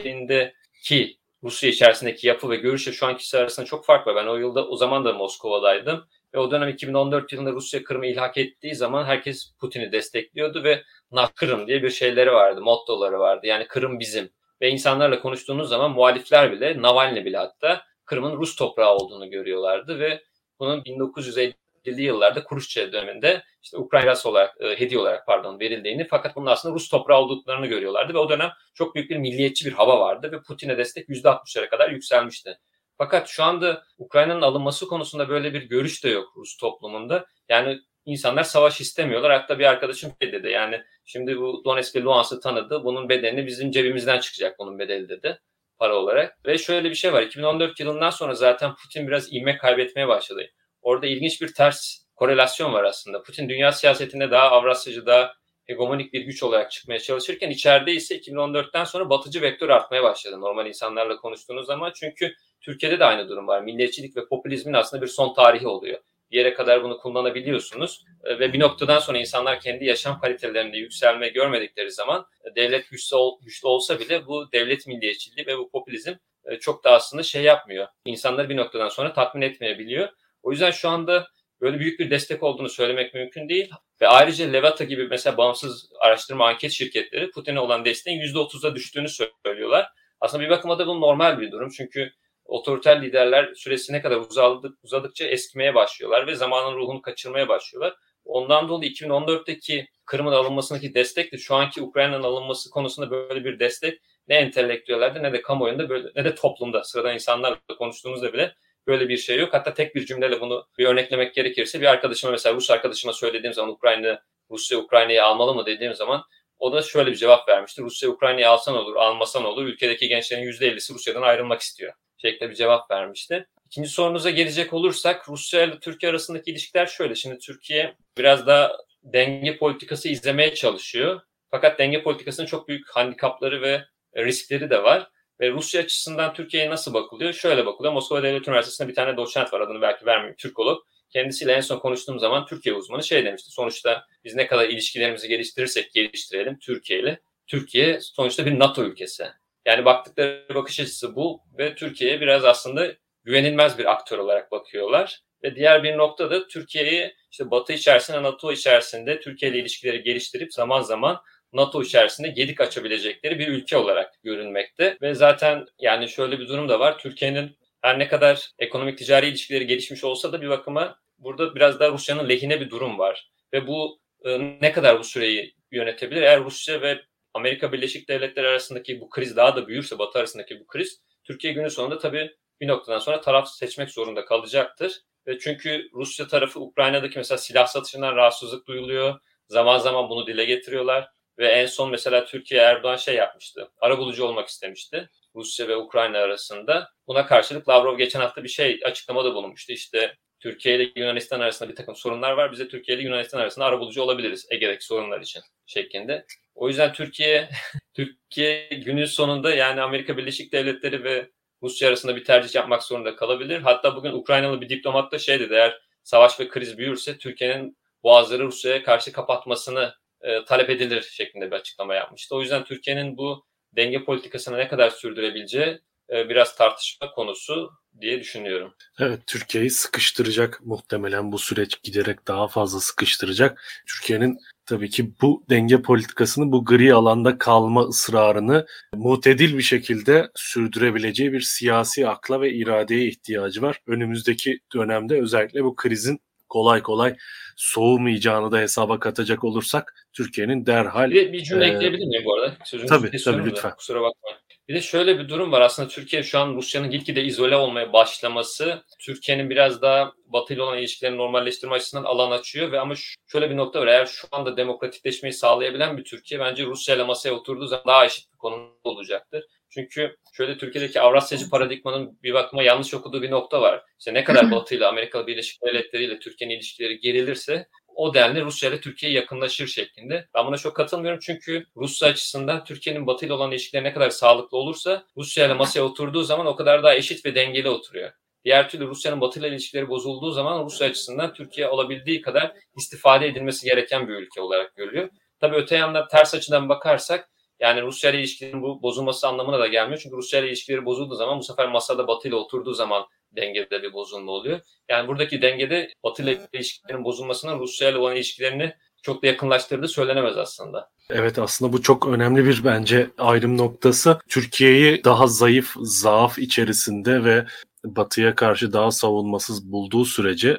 ki 0.83 1.17
Rusya 1.43 1.69
içerisindeki 1.69 2.27
yapı 2.27 2.49
ve 2.49 2.55
görüşle 2.55 2.91
şu 2.91 3.05
ankisi 3.05 3.37
arasında 3.37 3.65
çok 3.65 3.85
fark 3.85 4.07
var. 4.07 4.15
Ben 4.15 4.27
o 4.27 4.35
yılda 4.35 4.67
o 4.67 4.75
zaman 4.75 5.05
da 5.05 5.13
Moskova'daydım. 5.13 6.07
Ve 6.33 6.39
o 6.39 6.51
dönem 6.51 6.69
2014 6.69 7.33
yılında 7.33 7.51
Rusya 7.51 7.83
Kırım'ı 7.83 8.05
ilhak 8.05 8.37
ettiği 8.37 8.75
zaman 8.75 9.05
herkes 9.05 9.53
Putin'i 9.59 9.91
destekliyordu 9.91 10.63
ve 10.63 10.83
Na 11.11 11.27
Kırım 11.35 11.67
diye 11.67 11.83
bir 11.83 11.89
şeyleri 11.89 12.31
vardı, 12.31 12.61
mottoları 12.61 13.19
vardı. 13.19 13.47
Yani 13.47 13.67
Kırım 13.67 13.99
bizim. 13.99 14.29
Ve 14.61 14.69
insanlarla 14.69 15.19
konuştuğunuz 15.19 15.69
zaman 15.69 15.91
muhalifler 15.91 16.51
bile, 16.51 16.81
Navalny 16.81 17.25
bile 17.25 17.37
hatta 17.37 17.81
Kırım'ın 18.05 18.37
Rus 18.37 18.55
toprağı 18.55 18.95
olduğunu 18.95 19.29
görüyorlardı 19.29 19.99
ve 19.99 20.23
bunun 20.59 20.81
1950'li 20.81 22.01
yıllarda 22.01 22.43
Kuruşçev 22.43 22.91
döneminde 22.91 23.43
işte 23.63 23.77
Ukrayna 23.77 24.13
olarak, 24.25 24.61
e, 24.61 24.79
hediye 24.79 24.99
olarak 24.99 25.25
pardon 25.25 25.59
verildiğini 25.59 26.07
fakat 26.07 26.35
bunun 26.35 26.45
aslında 26.45 26.75
Rus 26.75 26.89
toprağı 26.89 27.19
olduklarını 27.19 27.67
görüyorlardı 27.67 28.13
ve 28.13 28.17
o 28.17 28.29
dönem 28.29 28.51
çok 28.73 28.95
büyük 28.95 29.09
bir 29.09 29.17
milliyetçi 29.17 29.65
bir 29.65 29.73
hava 29.73 29.99
vardı 29.99 30.31
ve 30.31 30.41
Putin'e 30.41 30.77
destek 30.77 31.09
%60'lara 31.09 31.69
kadar 31.69 31.89
yükselmişti. 31.89 32.59
Fakat 32.99 33.27
şu 33.27 33.43
anda 33.43 33.83
Ukrayna'nın 33.97 34.41
alınması 34.41 34.87
konusunda 34.87 35.29
böyle 35.29 35.53
bir 35.53 35.61
görüş 35.61 36.03
de 36.03 36.09
yok 36.09 36.33
Rus 36.37 36.57
toplumunda. 36.57 37.25
Yani 37.49 37.79
insanlar 38.05 38.43
savaş 38.43 38.81
istemiyorlar. 38.81 39.31
Hatta 39.31 39.59
bir 39.59 39.65
arkadaşım 39.65 40.11
şey 40.21 40.31
dedi. 40.31 40.49
Yani 40.49 40.81
şimdi 41.05 41.37
bu 41.37 41.61
Donetsk 41.65 41.95
ve 41.95 42.01
Luhansk'ı 42.01 42.39
tanıdı. 42.39 42.83
Bunun 42.83 43.09
bedelini 43.09 43.47
bizim 43.47 43.71
cebimizden 43.71 44.19
çıkacak 44.19 44.59
bunun 44.59 44.79
bedeli 44.79 45.09
dedi 45.09 45.39
para 45.77 45.95
olarak. 45.95 46.45
Ve 46.45 46.57
şöyle 46.57 46.89
bir 46.89 46.95
şey 46.95 47.13
var. 47.13 47.21
2014 47.21 47.79
yılından 47.79 48.09
sonra 48.09 48.35
zaten 48.35 48.75
Putin 48.75 49.07
biraz 49.07 49.33
ivme 49.33 49.57
kaybetmeye 49.57 50.07
başladı. 50.07 50.49
Orada 50.81 51.07
ilginç 51.07 51.41
bir 51.41 51.53
ters 51.53 52.05
korelasyon 52.15 52.73
var 52.73 52.83
aslında. 52.83 53.23
Putin 53.23 53.49
dünya 53.49 53.71
siyasetinde 53.71 54.31
daha 54.31 54.49
Avrasyacı, 54.49 55.05
daha 55.05 55.33
hegemonik 55.65 56.13
bir 56.13 56.21
güç 56.21 56.43
olarak 56.43 56.71
çıkmaya 56.71 56.99
çalışırken 56.99 57.49
içeride 57.49 57.93
ise 57.93 58.17
2014'ten 58.17 58.83
sonra 58.83 59.09
batıcı 59.09 59.41
vektör 59.41 59.69
artmaya 59.69 60.03
başladı 60.03 60.41
normal 60.41 60.67
insanlarla 60.67 61.17
konuştuğunuz 61.17 61.65
zaman. 61.65 61.91
Çünkü 61.95 62.33
Türkiye'de 62.61 62.99
de 62.99 63.05
aynı 63.05 63.29
durum 63.29 63.47
var. 63.47 63.61
Milliyetçilik 63.61 64.17
ve 64.17 64.27
popülizmin 64.27 64.73
aslında 64.73 65.01
bir 65.01 65.07
son 65.07 65.33
tarihi 65.33 65.67
oluyor. 65.67 65.99
Bir 66.31 66.37
yere 66.37 66.53
kadar 66.53 66.83
bunu 66.83 66.97
kullanabiliyorsunuz 66.97 68.05
e, 68.23 68.39
ve 68.39 68.53
bir 68.53 68.59
noktadan 68.59 68.99
sonra 68.99 69.17
insanlar 69.17 69.59
kendi 69.59 69.85
yaşam 69.85 70.19
kalitelerinde 70.19 70.77
yükselme 70.77 71.29
görmedikleri 71.29 71.91
zaman 71.91 72.25
e, 72.43 72.55
devlet 72.55 72.89
güçlü, 72.89 73.15
ol, 73.15 73.41
güçlü 73.41 73.67
olsa 73.67 73.99
bile 73.99 74.25
bu 74.25 74.51
devlet 74.51 74.87
milliyetçiliği 74.87 75.47
ve 75.47 75.57
bu 75.57 75.69
popülizm 75.69 76.13
e, 76.45 76.59
çok 76.59 76.83
da 76.83 76.91
aslında 76.91 77.23
şey 77.23 77.43
yapmıyor. 77.43 77.87
İnsanları 78.05 78.49
bir 78.49 78.57
noktadan 78.57 78.89
sonra 78.89 79.13
tatmin 79.13 79.41
etmeyebiliyor. 79.41 80.09
O 80.43 80.51
yüzden 80.51 80.71
şu 80.71 80.89
anda 80.89 81.27
böyle 81.61 81.79
büyük 81.79 81.99
bir 81.99 82.09
destek 82.09 82.43
olduğunu 82.43 82.69
söylemek 82.69 83.13
mümkün 83.13 83.49
değil. 83.49 83.69
Ve 84.01 84.07
ayrıca 84.07 84.45
Levata 84.45 84.83
gibi 84.83 85.07
mesela 85.07 85.37
bağımsız 85.37 85.91
araştırma 85.99 86.47
anket 86.47 86.71
şirketleri 86.71 87.31
Putin'e 87.31 87.59
olan 87.59 87.85
desteğin 87.85 88.21
%30'a 88.21 88.75
düştüğünü 88.75 89.07
söylüyorlar. 89.45 89.89
Aslında 90.21 90.43
bir 90.43 90.49
bakıma 90.49 90.79
da 90.79 90.87
bu 90.87 91.01
normal 91.01 91.39
bir 91.39 91.51
durum. 91.51 91.69
Çünkü 91.69 92.11
otoriter 92.49 93.01
liderler 93.01 93.53
süresi 93.53 93.93
ne 93.93 94.01
kadar 94.01 94.17
uzadık, 94.17 94.77
uzadıkça 94.83 95.25
eskimeye 95.25 95.75
başlıyorlar 95.75 96.27
ve 96.27 96.35
zamanın 96.35 96.77
ruhunu 96.77 97.01
kaçırmaya 97.01 97.47
başlıyorlar. 97.47 97.95
Ondan 98.25 98.69
dolayı 98.69 98.91
2014'teki 98.91 99.87
Kırım'ın 100.05 100.31
alınmasındaki 100.31 100.93
destek 100.93 101.31
de 101.31 101.37
şu 101.37 101.55
anki 101.55 101.81
Ukrayna'nın 101.81 102.23
alınması 102.23 102.69
konusunda 102.69 103.11
böyle 103.11 103.45
bir 103.45 103.59
destek 103.59 104.01
ne 104.27 104.35
entelektüellerde 104.35 105.23
ne 105.23 105.33
de 105.33 105.41
kamuoyunda 105.41 105.89
böyle, 105.89 106.09
ne 106.15 106.25
de 106.25 106.35
toplumda 106.35 106.83
sıradan 106.83 107.13
insanlarla 107.13 107.59
konuştuğumuzda 107.77 108.33
bile 108.33 108.55
böyle 108.87 109.09
bir 109.09 109.17
şey 109.17 109.39
yok. 109.39 109.53
Hatta 109.53 109.73
tek 109.73 109.95
bir 109.95 110.05
cümleyle 110.05 110.41
bunu 110.41 110.67
bir 110.77 110.85
örneklemek 110.85 111.33
gerekirse 111.33 111.81
bir 111.81 111.85
arkadaşıma 111.85 112.31
mesela 112.31 112.55
Rus 112.55 112.71
arkadaşıma 112.71 113.13
söylediğim 113.13 113.53
zaman 113.53 113.71
Ukrayna 113.71 114.23
Rusya 114.51 114.77
Ukrayna'yı 114.77 115.23
almalı 115.23 115.55
mı 115.55 115.65
dediğim 115.65 115.93
zaman 115.93 116.23
o 116.59 116.73
da 116.73 116.81
şöyle 116.81 117.11
bir 117.11 117.15
cevap 117.15 117.49
vermişti. 117.49 117.81
Rusya 117.81 118.09
Ukrayna'yı 118.09 118.49
alsan 118.49 118.75
olur, 118.75 118.95
almasan 118.95 119.45
olur. 119.45 119.65
Ülkedeki 119.65 120.07
gençlerin 120.07 120.43
%50'si 120.43 120.93
Rusya'dan 120.93 121.21
ayrılmak 121.21 121.61
istiyor 121.61 121.93
şeklinde 122.21 122.49
bir 122.49 122.55
cevap 122.55 122.91
vermişti. 122.91 123.47
İkinci 123.65 123.89
sorunuza 123.89 124.29
gelecek 124.29 124.73
olursak 124.73 125.29
Rusya 125.29 125.63
ile 125.63 125.79
Türkiye 125.79 126.09
arasındaki 126.09 126.51
ilişkiler 126.51 126.85
şöyle. 126.85 127.15
Şimdi 127.15 127.37
Türkiye 127.37 127.95
biraz 128.17 128.47
daha 128.47 128.71
denge 129.03 129.57
politikası 129.57 130.09
izlemeye 130.09 130.55
çalışıyor. 130.55 131.21
Fakat 131.51 131.79
denge 131.79 132.03
politikasının 132.03 132.47
çok 132.47 132.67
büyük 132.67 132.89
handikapları 132.89 133.61
ve 133.61 133.85
riskleri 134.17 134.69
de 134.69 134.83
var. 134.83 135.09
Ve 135.39 135.51
Rusya 135.51 135.81
açısından 135.81 136.33
Türkiye'ye 136.33 136.69
nasıl 136.69 136.93
bakılıyor? 136.93 137.33
Şöyle 137.33 137.65
bakılıyor. 137.65 137.93
Moskova 137.93 138.23
Devlet 138.23 138.47
Üniversitesi'nde 138.47 138.87
bir 138.87 138.95
tane 138.95 139.17
doçent 139.17 139.53
var 139.53 139.61
adını 139.61 139.81
belki 139.81 140.05
vermeyeyim. 140.05 140.35
Türkolog. 140.35 140.83
Kendisiyle 141.09 141.51
en 141.53 141.61
son 141.61 141.79
konuştuğum 141.79 142.19
zaman 142.19 142.45
Türkiye 142.45 142.75
uzmanı 142.75 143.03
şey 143.03 143.25
demişti. 143.25 143.51
Sonuçta 143.51 144.05
biz 144.23 144.35
ne 144.35 144.47
kadar 144.47 144.69
ilişkilerimizi 144.69 145.27
geliştirirsek 145.27 145.91
geliştirelim 145.93 146.59
Türkiye 146.59 146.99
ile. 146.99 147.19
Türkiye 147.47 147.99
sonuçta 148.01 148.45
bir 148.45 148.59
NATO 148.59 148.83
ülkesi. 148.83 149.27
Yani 149.65 149.85
baktıkları 149.85 150.55
bakış 150.55 150.79
açısı 150.79 151.15
bu 151.15 151.41
ve 151.57 151.75
Türkiye'ye 151.75 152.21
biraz 152.21 152.45
aslında 152.45 152.93
güvenilmez 153.23 153.77
bir 153.77 153.91
aktör 153.91 154.17
olarak 154.17 154.51
bakıyorlar. 154.51 155.19
Ve 155.43 155.55
diğer 155.55 155.83
bir 155.83 155.97
nokta 155.97 156.31
da 156.31 156.47
Türkiye'yi 156.47 157.15
işte 157.31 157.51
Batı 157.51 157.73
içerisinde, 157.73 158.23
NATO 158.23 158.51
içerisinde 158.51 159.19
Türkiye 159.19 159.51
ile 159.51 159.59
ilişkileri 159.59 160.03
geliştirip 160.03 160.53
zaman 160.53 160.81
zaman 160.81 161.21
NATO 161.53 161.81
içerisinde 161.81 162.27
gedik 162.27 162.61
açabilecekleri 162.61 163.39
bir 163.39 163.47
ülke 163.47 163.77
olarak 163.77 164.23
görünmekte. 164.23 164.97
Ve 165.01 165.15
zaten 165.15 165.65
yani 165.79 166.09
şöyle 166.09 166.39
bir 166.39 166.47
durum 166.47 166.69
da 166.69 166.79
var. 166.79 166.97
Türkiye'nin 166.97 167.57
her 167.81 167.99
ne 167.99 168.07
kadar 168.07 168.49
ekonomik 168.59 168.97
ticari 168.97 169.27
ilişkileri 169.27 169.67
gelişmiş 169.67 170.03
olsa 170.03 170.31
da 170.31 170.41
bir 170.41 170.49
bakıma 170.49 170.99
burada 171.17 171.55
biraz 171.55 171.79
daha 171.79 171.91
Rusya'nın 171.91 172.29
lehine 172.29 172.61
bir 172.61 172.69
durum 172.69 172.99
var. 172.99 173.29
Ve 173.53 173.67
bu 173.67 173.99
e, 174.25 174.39
ne 174.61 174.71
kadar 174.71 174.99
bu 174.99 175.03
süreyi 175.03 175.55
yönetebilir? 175.71 176.21
Eğer 176.21 176.43
Rusya 176.43 176.81
ve 176.81 177.01
Amerika 177.39 177.71
Birleşik 177.71 178.09
Devletleri 178.09 178.47
arasındaki 178.47 179.01
bu 179.01 179.09
kriz 179.09 179.35
daha 179.35 179.55
da 179.55 179.67
büyürse, 179.67 179.99
Batı 179.99 180.19
arasındaki 180.19 180.59
bu 180.59 180.67
kriz, 180.67 181.01
Türkiye 181.23 181.53
günün 181.53 181.67
sonunda 181.67 181.97
tabii 181.97 182.35
bir 182.61 182.67
noktadan 182.67 182.99
sonra 182.99 183.21
taraf 183.21 183.49
seçmek 183.49 183.89
zorunda 183.91 184.25
kalacaktır. 184.25 185.01
Çünkü 185.39 185.89
Rusya 185.93 186.27
tarafı 186.27 186.59
Ukrayna'daki 186.59 187.17
mesela 187.17 187.37
silah 187.37 187.67
satışından 187.67 188.15
rahatsızlık 188.15 188.67
duyuluyor. 188.67 189.19
Zaman 189.47 189.77
zaman 189.77 190.09
bunu 190.09 190.27
dile 190.27 190.45
getiriyorlar. 190.45 191.09
Ve 191.37 191.47
en 191.47 191.65
son 191.65 191.91
mesela 191.91 192.25
Türkiye 192.25 192.61
Erdoğan 192.61 192.95
şey 192.95 193.15
yapmıştı. 193.15 193.71
Arabulucu 193.81 194.25
olmak 194.25 194.47
istemişti. 194.47 195.09
Rusya 195.35 195.67
ve 195.67 195.75
Ukrayna 195.75 196.17
arasında. 196.17 196.89
Buna 197.07 197.25
karşılık 197.25 197.69
Lavrov 197.69 197.97
geçen 197.97 198.19
hafta 198.19 198.43
bir 198.43 198.49
şey 198.49 198.79
açıklamada 198.83 199.33
bulunmuştu. 199.33 199.73
İşte 199.73 200.15
Türkiye 200.39 200.75
ile 200.75 200.91
Yunanistan 200.95 201.39
arasında 201.39 201.69
bir 201.69 201.75
takım 201.75 201.95
sorunlar 201.95 202.31
var. 202.31 202.51
Biz 202.51 202.59
de 202.59 202.67
Türkiye 202.67 202.97
ile 202.97 203.05
Yunanistan 203.05 203.39
arasında 203.39 203.65
arabulucu 203.65 204.01
olabiliriz 204.01 204.47
Ege'deki 204.49 204.85
sorunlar 204.85 205.21
için 205.21 205.41
şeklinde. 205.65 206.25
O 206.59 206.67
yüzden 206.67 206.93
Türkiye 206.93 207.49
Türkiye 207.93 208.67
günün 208.67 209.05
sonunda 209.05 209.55
yani 209.55 209.81
Amerika 209.81 210.17
Birleşik 210.17 210.53
Devletleri 210.53 211.03
ve 211.03 211.29
Rusya 211.63 211.89
arasında 211.89 212.15
bir 212.15 212.23
tercih 212.23 212.55
yapmak 212.55 212.83
zorunda 212.83 213.15
kalabilir. 213.15 213.61
Hatta 213.61 213.95
bugün 213.95 214.11
Ukraynalı 214.11 214.61
bir 214.61 214.69
diplomat 214.69 215.11
da 215.11 215.19
şey 215.19 215.39
dedi 215.39 215.53
eğer 215.53 215.81
savaş 216.03 216.39
ve 216.39 216.47
kriz 216.47 216.77
büyürse 216.77 217.17
Türkiye'nin 217.17 217.77
boğazları 218.03 218.43
Rusya'ya 218.43 218.83
karşı 218.83 219.11
kapatmasını 219.11 219.93
e, 220.21 220.45
talep 220.45 220.69
edilir 220.69 221.01
şeklinde 221.01 221.51
bir 221.51 221.55
açıklama 221.55 221.95
yapmıştı. 221.95 222.35
O 222.35 222.41
yüzden 222.41 222.63
Türkiye'nin 222.63 223.17
bu 223.17 223.45
denge 223.75 224.03
politikasını 224.03 224.57
ne 224.57 224.67
kadar 224.67 224.89
sürdürebileceği 224.89 225.79
e, 226.09 226.29
biraz 226.29 226.55
tartışma 226.55 227.11
konusu 227.11 227.71
diye 228.01 228.19
düşünüyorum. 228.19 228.75
Evet 228.99 229.19
Türkiye'yi 229.27 229.69
sıkıştıracak 229.69 230.59
muhtemelen 230.63 231.31
bu 231.31 231.39
süreç 231.39 231.83
giderek 231.83 232.27
daha 232.27 232.47
fazla 232.47 232.79
sıkıştıracak. 232.79 233.61
Türkiye'nin 233.87 234.39
tabii 234.69 234.89
ki 234.89 235.11
bu 235.21 235.43
denge 235.49 235.81
politikasını, 235.81 236.51
bu 236.51 236.65
gri 236.65 236.93
alanda 236.93 237.37
kalma 237.37 237.81
ısrarını 237.81 238.65
mutedil 238.95 239.57
bir 239.57 239.63
şekilde 239.63 240.29
sürdürebileceği 240.35 241.33
bir 241.33 241.41
siyasi 241.41 242.07
akla 242.07 242.41
ve 242.41 242.53
iradeye 242.53 243.07
ihtiyacı 243.07 243.61
var. 243.61 243.81
Önümüzdeki 243.87 244.59
dönemde 244.75 245.21
özellikle 245.21 245.63
bu 245.63 245.75
krizin 245.75 246.19
kolay 246.49 246.81
kolay 246.81 247.15
soğumayacağını 247.57 248.51
da 248.51 248.59
hesaba 248.59 248.99
katacak 248.99 249.43
olursak 249.43 250.07
Türkiye'nin 250.13 250.65
derhal... 250.65 251.11
Bir, 251.11 251.33
bir 251.33 251.43
cümle 251.43 251.65
e, 251.65 251.67
ekleyebilir 251.67 252.07
miyim 252.07 252.23
bu 252.25 252.33
arada? 252.33 252.57
Sözünü 252.65 252.87
tabii 252.87 253.11
tabii 253.25 253.45
lütfen. 253.45 253.71
Da, 253.71 253.75
kusura 253.75 254.01
bakmayın. 254.01 254.37
Bir 254.69 254.73
de 254.73 254.81
şöyle 254.81 255.19
bir 255.19 255.29
durum 255.29 255.51
var 255.51 255.61
aslında 255.61 255.89
Türkiye 255.89 256.23
şu 256.23 256.39
an 256.39 256.55
Rusya'nın 256.55 256.89
gitgide 256.89 257.23
izole 257.23 257.55
olmaya 257.55 257.93
başlaması 257.93 258.83
Türkiye'nin 258.99 259.49
biraz 259.49 259.81
daha 259.81 260.13
Batı 260.25 260.53
ile 260.53 260.61
olan 260.61 260.77
ilişkilerini 260.77 261.17
normalleştirme 261.17 261.75
açısından 261.75 262.03
alan 262.03 262.31
açıyor 262.31 262.71
ve 262.71 262.79
ama 262.79 262.93
şöyle 263.27 263.49
bir 263.49 263.57
nokta 263.57 263.81
var 263.81 263.87
eğer 263.87 264.05
şu 264.05 264.27
anda 264.31 264.57
demokratikleşmeyi 264.57 265.33
sağlayabilen 265.33 265.97
bir 265.97 266.03
Türkiye 266.03 266.39
bence 266.39 266.65
Rusya 266.65 266.95
ile 266.95 267.03
masaya 267.03 267.31
oturduğu 267.31 267.67
zaman 267.67 267.85
daha 267.87 268.05
eşit 268.05 268.33
bir 268.33 268.37
konumda 268.37 268.73
olacaktır. 268.83 269.43
Çünkü 269.69 270.15
şöyle 270.33 270.57
Türkiye'deki 270.57 271.01
Avrasyacı 271.01 271.49
paradigmanın 271.49 272.19
bir 272.23 272.33
bakıma 272.33 272.63
yanlış 272.63 272.93
okuduğu 272.93 273.21
bir 273.21 273.31
nokta 273.31 273.61
var. 273.61 273.83
İşte 273.99 274.13
ne 274.13 274.23
kadar 274.23 274.51
Batı 274.51 274.75
ile 274.75 274.85
Amerika 274.85 275.27
Birleşik 275.27 275.61
Devletleri 275.63 276.03
ile 276.03 276.19
Türkiye'nin 276.19 276.55
ilişkileri 276.55 276.99
gerilirse 276.99 277.67
o 277.99 278.13
denli 278.13 278.41
Rusya 278.41 278.69
ile 278.69 278.81
Türkiye 278.81 279.11
yakınlaşır 279.11 279.67
şeklinde. 279.67 280.27
Ben 280.35 280.45
buna 280.45 280.57
çok 280.57 280.75
katılmıyorum 280.75 281.19
çünkü 281.23 281.65
Rusya 281.75 282.07
açısından 282.07 282.63
Türkiye'nin 282.63 283.07
Batı 283.07 283.25
ile 283.25 283.33
olan 283.33 283.51
ilişkileri 283.51 283.83
ne 283.83 283.93
kadar 283.93 284.09
sağlıklı 284.09 284.57
olursa 284.57 285.03
Rusya 285.17 285.45
ile 285.45 285.53
masaya 285.53 285.81
oturduğu 285.81 286.23
zaman 286.23 286.45
o 286.45 286.55
kadar 286.55 286.83
daha 286.83 286.95
eşit 286.95 287.25
ve 287.25 287.35
dengeli 287.35 287.69
oturuyor. 287.69 288.11
Diğer 288.45 288.69
türlü 288.69 288.87
Rusya'nın 288.87 289.21
Batı 289.21 289.39
ile 289.39 289.47
ilişkileri 289.47 289.89
bozulduğu 289.89 290.31
zaman 290.31 290.65
Rusya 290.65 290.87
açısından 290.87 291.33
Türkiye 291.33 291.67
olabildiği 291.67 292.21
kadar 292.21 292.53
istifade 292.77 293.27
edilmesi 293.27 293.65
gereken 293.65 294.07
bir 294.07 294.13
ülke 294.13 294.41
olarak 294.41 294.75
görülüyor. 294.75 295.09
Tabii 295.39 295.55
öte 295.55 295.77
yandan 295.77 296.07
ters 296.07 296.33
açıdan 296.33 296.69
bakarsak 296.69 297.29
yani 297.59 297.81
Rusya 297.81 298.11
ile 298.11 298.19
ilişkilerin 298.19 298.61
bu 298.61 298.81
bozulması 298.81 299.27
anlamına 299.27 299.59
da 299.59 299.67
gelmiyor. 299.67 299.99
Çünkü 300.03 300.17
Rusya 300.17 300.39
ile 300.39 300.47
ilişkileri 300.47 300.85
bozulduğu 300.85 301.15
zaman 301.15 301.39
bu 301.39 301.43
sefer 301.43 301.69
masada 301.69 302.07
Batı 302.07 302.27
ile 302.27 302.35
oturduğu 302.35 302.73
zaman 302.73 303.05
dengede 303.35 303.83
bir 303.83 303.93
bozulma 303.93 304.31
oluyor. 304.31 304.59
Yani 304.89 305.07
buradaki 305.07 305.41
dengede 305.41 305.89
Batı 306.03 306.23
ile 306.23 306.37
ilişkilerin 306.53 307.03
bozulmasının 307.03 307.59
Rusya 307.59 307.89
ile 307.89 307.97
olan 307.97 308.15
ilişkilerini 308.15 308.73
çok 309.03 309.23
da 309.23 309.27
yakınlaştırdığı 309.27 309.87
söylenemez 309.87 310.37
aslında. 310.37 310.89
Evet 311.09 311.39
aslında 311.39 311.73
bu 311.73 311.81
çok 311.81 312.07
önemli 312.07 312.45
bir 312.45 312.61
bence 312.63 313.09
ayrım 313.17 313.57
noktası. 313.57 314.19
Türkiye'yi 314.29 315.03
daha 315.03 315.27
zayıf, 315.27 315.75
zaaf 315.81 316.39
içerisinde 316.39 317.23
ve 317.23 317.45
Batı'ya 317.83 318.35
karşı 318.35 318.73
daha 318.73 318.91
savunmasız 318.91 319.71
bulduğu 319.71 320.05
sürece 320.05 320.57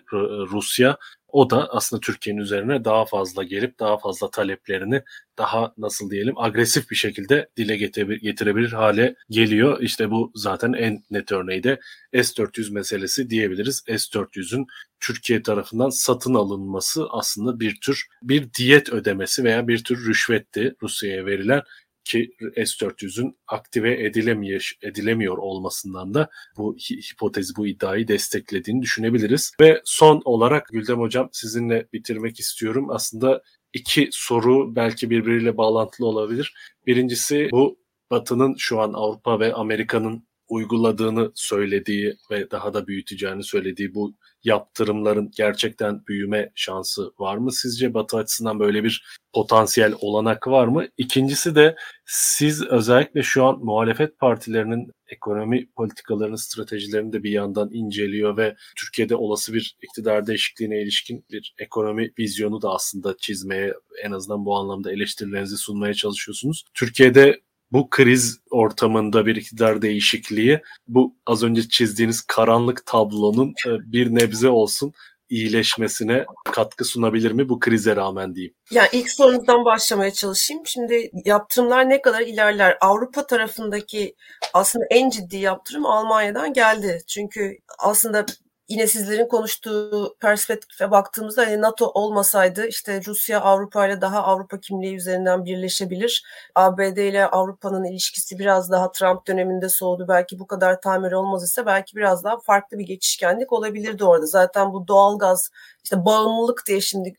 Rusya 0.50 0.96
o 1.32 1.50
da 1.50 1.68
aslında 1.70 2.00
Türkiye'nin 2.00 2.40
üzerine 2.40 2.84
daha 2.84 3.04
fazla 3.04 3.42
gelip 3.42 3.78
daha 3.78 3.98
fazla 3.98 4.30
taleplerini 4.30 5.02
daha 5.38 5.74
nasıl 5.78 6.10
diyelim 6.10 6.38
agresif 6.38 6.90
bir 6.90 6.96
şekilde 6.96 7.48
dile 7.56 7.76
getirebilir 8.16 8.72
hale 8.72 9.14
geliyor. 9.30 9.82
İşte 9.82 10.10
bu 10.10 10.32
zaten 10.34 10.72
en 10.72 11.02
net 11.10 11.32
örneği 11.32 11.62
de 11.62 11.80
S-400 12.12 12.72
meselesi 12.72 13.30
diyebiliriz. 13.30 13.82
S-400'ün 13.86 14.66
Türkiye 15.00 15.42
tarafından 15.42 15.90
satın 15.90 16.34
alınması 16.34 17.06
aslında 17.10 17.60
bir 17.60 17.80
tür 17.80 18.06
bir 18.22 18.52
diyet 18.52 18.92
ödemesi 18.92 19.44
veya 19.44 19.68
bir 19.68 19.84
tür 19.84 20.06
rüşvetti 20.06 20.74
Rusya'ya 20.82 21.26
verilen 21.26 21.62
ki 22.10 22.30
S-400'ün 22.56 23.38
aktive 23.46 24.04
edilemiyor, 24.04 24.72
edilemiyor 24.82 25.38
olmasından 25.38 26.14
da 26.14 26.30
bu 26.56 26.76
hipotezi, 26.76 27.56
bu 27.56 27.66
iddiayı 27.66 28.08
desteklediğini 28.08 28.82
düşünebiliriz. 28.82 29.52
Ve 29.60 29.82
son 29.84 30.22
olarak 30.24 30.68
Güldem 30.68 30.98
Hocam 30.98 31.28
sizinle 31.32 31.86
bitirmek 31.92 32.40
istiyorum. 32.40 32.90
Aslında 32.90 33.42
iki 33.72 34.08
soru 34.12 34.76
belki 34.76 35.10
birbiriyle 35.10 35.56
bağlantılı 35.56 36.06
olabilir. 36.06 36.54
Birincisi 36.86 37.48
bu 37.52 37.78
Batı'nın 38.10 38.54
şu 38.58 38.80
an 38.80 38.92
Avrupa 38.92 39.40
ve 39.40 39.54
Amerika'nın 39.54 40.29
uyguladığını 40.50 41.32
söylediği 41.34 42.16
ve 42.30 42.50
daha 42.50 42.74
da 42.74 42.86
büyüteceğini 42.86 43.44
söylediği 43.44 43.94
bu 43.94 44.14
yaptırımların 44.44 45.30
gerçekten 45.36 46.06
büyüme 46.06 46.50
şansı 46.54 47.12
var 47.18 47.36
mı 47.36 47.52
sizce? 47.52 47.94
Batı 47.94 48.16
açısından 48.16 48.60
böyle 48.60 48.84
bir 48.84 49.04
potansiyel 49.32 49.94
olanak 50.00 50.48
var 50.48 50.66
mı? 50.66 50.86
İkincisi 50.96 51.54
de 51.54 51.76
siz 52.06 52.62
özellikle 52.62 53.22
şu 53.22 53.44
an 53.44 53.58
muhalefet 53.64 54.18
partilerinin 54.18 54.90
ekonomi 55.06 55.70
politikalarının 55.76 56.36
stratejilerini 56.36 57.12
de 57.12 57.22
bir 57.22 57.30
yandan 57.30 57.70
inceliyor 57.72 58.36
ve 58.36 58.56
Türkiye'de 58.76 59.16
olası 59.16 59.54
bir 59.54 59.76
iktidar 59.82 60.26
değişikliğine 60.26 60.82
ilişkin 60.82 61.24
bir 61.30 61.54
ekonomi 61.58 62.12
vizyonu 62.18 62.62
da 62.62 62.70
aslında 62.70 63.16
çizmeye 63.16 63.74
en 64.04 64.12
azından 64.12 64.44
bu 64.44 64.56
anlamda 64.56 64.92
eleştirilerinizi 64.92 65.56
sunmaya 65.56 65.94
çalışıyorsunuz. 65.94 66.64
Türkiye'de 66.74 67.40
bu 67.72 67.90
kriz 67.90 68.38
ortamında 68.50 69.26
bir 69.26 69.36
iktidar 69.36 69.82
değişikliği 69.82 70.60
bu 70.88 71.16
az 71.26 71.42
önce 71.42 71.68
çizdiğiniz 71.68 72.20
karanlık 72.22 72.86
tablonun 72.86 73.48
e, 73.48 73.92
bir 73.92 74.14
nebze 74.14 74.48
olsun 74.48 74.92
iyileşmesine 75.30 76.24
katkı 76.44 76.84
sunabilir 76.84 77.32
mi 77.32 77.48
bu 77.48 77.60
krize 77.60 77.96
rağmen 77.96 78.34
diyeyim? 78.34 78.54
Yani 78.70 78.88
ilk 78.92 79.10
sorunuzdan 79.10 79.64
başlamaya 79.64 80.10
çalışayım. 80.10 80.62
Şimdi 80.66 81.10
yaptırımlar 81.24 81.88
ne 81.88 82.02
kadar 82.02 82.20
ilerler? 82.20 82.78
Avrupa 82.80 83.26
tarafındaki 83.26 84.14
aslında 84.54 84.84
en 84.90 85.10
ciddi 85.10 85.36
yaptırım 85.36 85.86
Almanya'dan 85.86 86.52
geldi. 86.52 86.98
Çünkü 87.06 87.56
aslında 87.78 88.26
yine 88.70 88.86
sizlerin 88.86 89.28
konuştuğu 89.28 90.16
perspektife 90.20 90.90
baktığımızda 90.90 91.42
hani 91.42 91.60
NATO 91.60 91.86
olmasaydı 91.86 92.66
işte 92.66 93.00
Rusya 93.06 93.40
Avrupa 93.40 93.86
ile 93.86 94.00
daha 94.00 94.22
Avrupa 94.22 94.60
kimliği 94.60 94.96
üzerinden 94.96 95.44
birleşebilir. 95.44 96.24
ABD 96.54 96.96
ile 96.96 97.26
Avrupa'nın 97.26 97.84
ilişkisi 97.84 98.38
biraz 98.38 98.70
daha 98.70 98.92
Trump 98.92 99.26
döneminde 99.26 99.68
soğudu. 99.68 100.08
Belki 100.08 100.38
bu 100.38 100.46
kadar 100.46 100.80
tamir 100.80 101.12
olmaz 101.12 101.44
ise 101.44 101.66
belki 101.66 101.96
biraz 101.96 102.24
daha 102.24 102.40
farklı 102.40 102.78
bir 102.78 102.86
geçişkenlik 102.86 103.52
olabilirdi 103.52 104.04
orada. 104.04 104.26
Zaten 104.26 104.72
bu 104.72 104.88
doğalgaz 104.88 105.50
işte 105.84 106.04
bağımlılık 106.04 106.66
diye 106.66 106.80
şimdi 106.80 107.14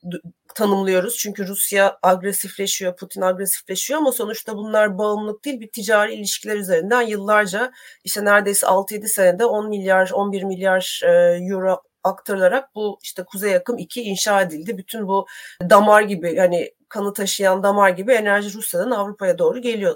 tanımlıyoruz. 0.56 1.18
Çünkü 1.18 1.48
Rusya 1.48 1.98
agresifleşiyor, 2.04 2.96
Putin 2.96 3.22
agresifleşiyor 3.22 4.00
ama 4.00 4.12
sonuçta 4.12 4.58
bunlar 4.58 4.98
bağımlılık 4.98 5.46
değil 5.46 5.60
bir 5.60 5.72
ticari 5.72 6.14
ilişkiler 6.14 6.56
üzerinden 6.58 7.02
yıllarca 7.02 7.72
işte 8.04 8.26
neredeyse 8.26 8.68
6-7 8.68 9.08
senede 9.08 9.46
10 9.46 9.70
milyar, 9.70 10.12
11 10.14 10.44
milyar 10.44 11.02
e, 11.06 11.10
euro 11.52 11.82
aktarılarak 12.04 12.76
bu 12.76 13.00
işte 13.04 13.24
Kuzey 13.24 13.56
Akım 13.56 13.78
2 13.78 14.02
inşa 14.02 14.42
edildi. 14.42 14.78
Bütün 14.78 15.08
bu 15.08 15.28
damar 15.70 16.02
gibi 16.02 16.34
yani 16.36 16.72
kanı 16.90 17.14
taşıyan 17.14 17.64
damar 17.64 17.90
gibi 17.90 18.14
enerji 18.14 18.54
Rusya'dan 18.54 18.92
Avrupa'ya 18.92 19.38
doğru 19.38 19.62
geliyor. 19.62 19.96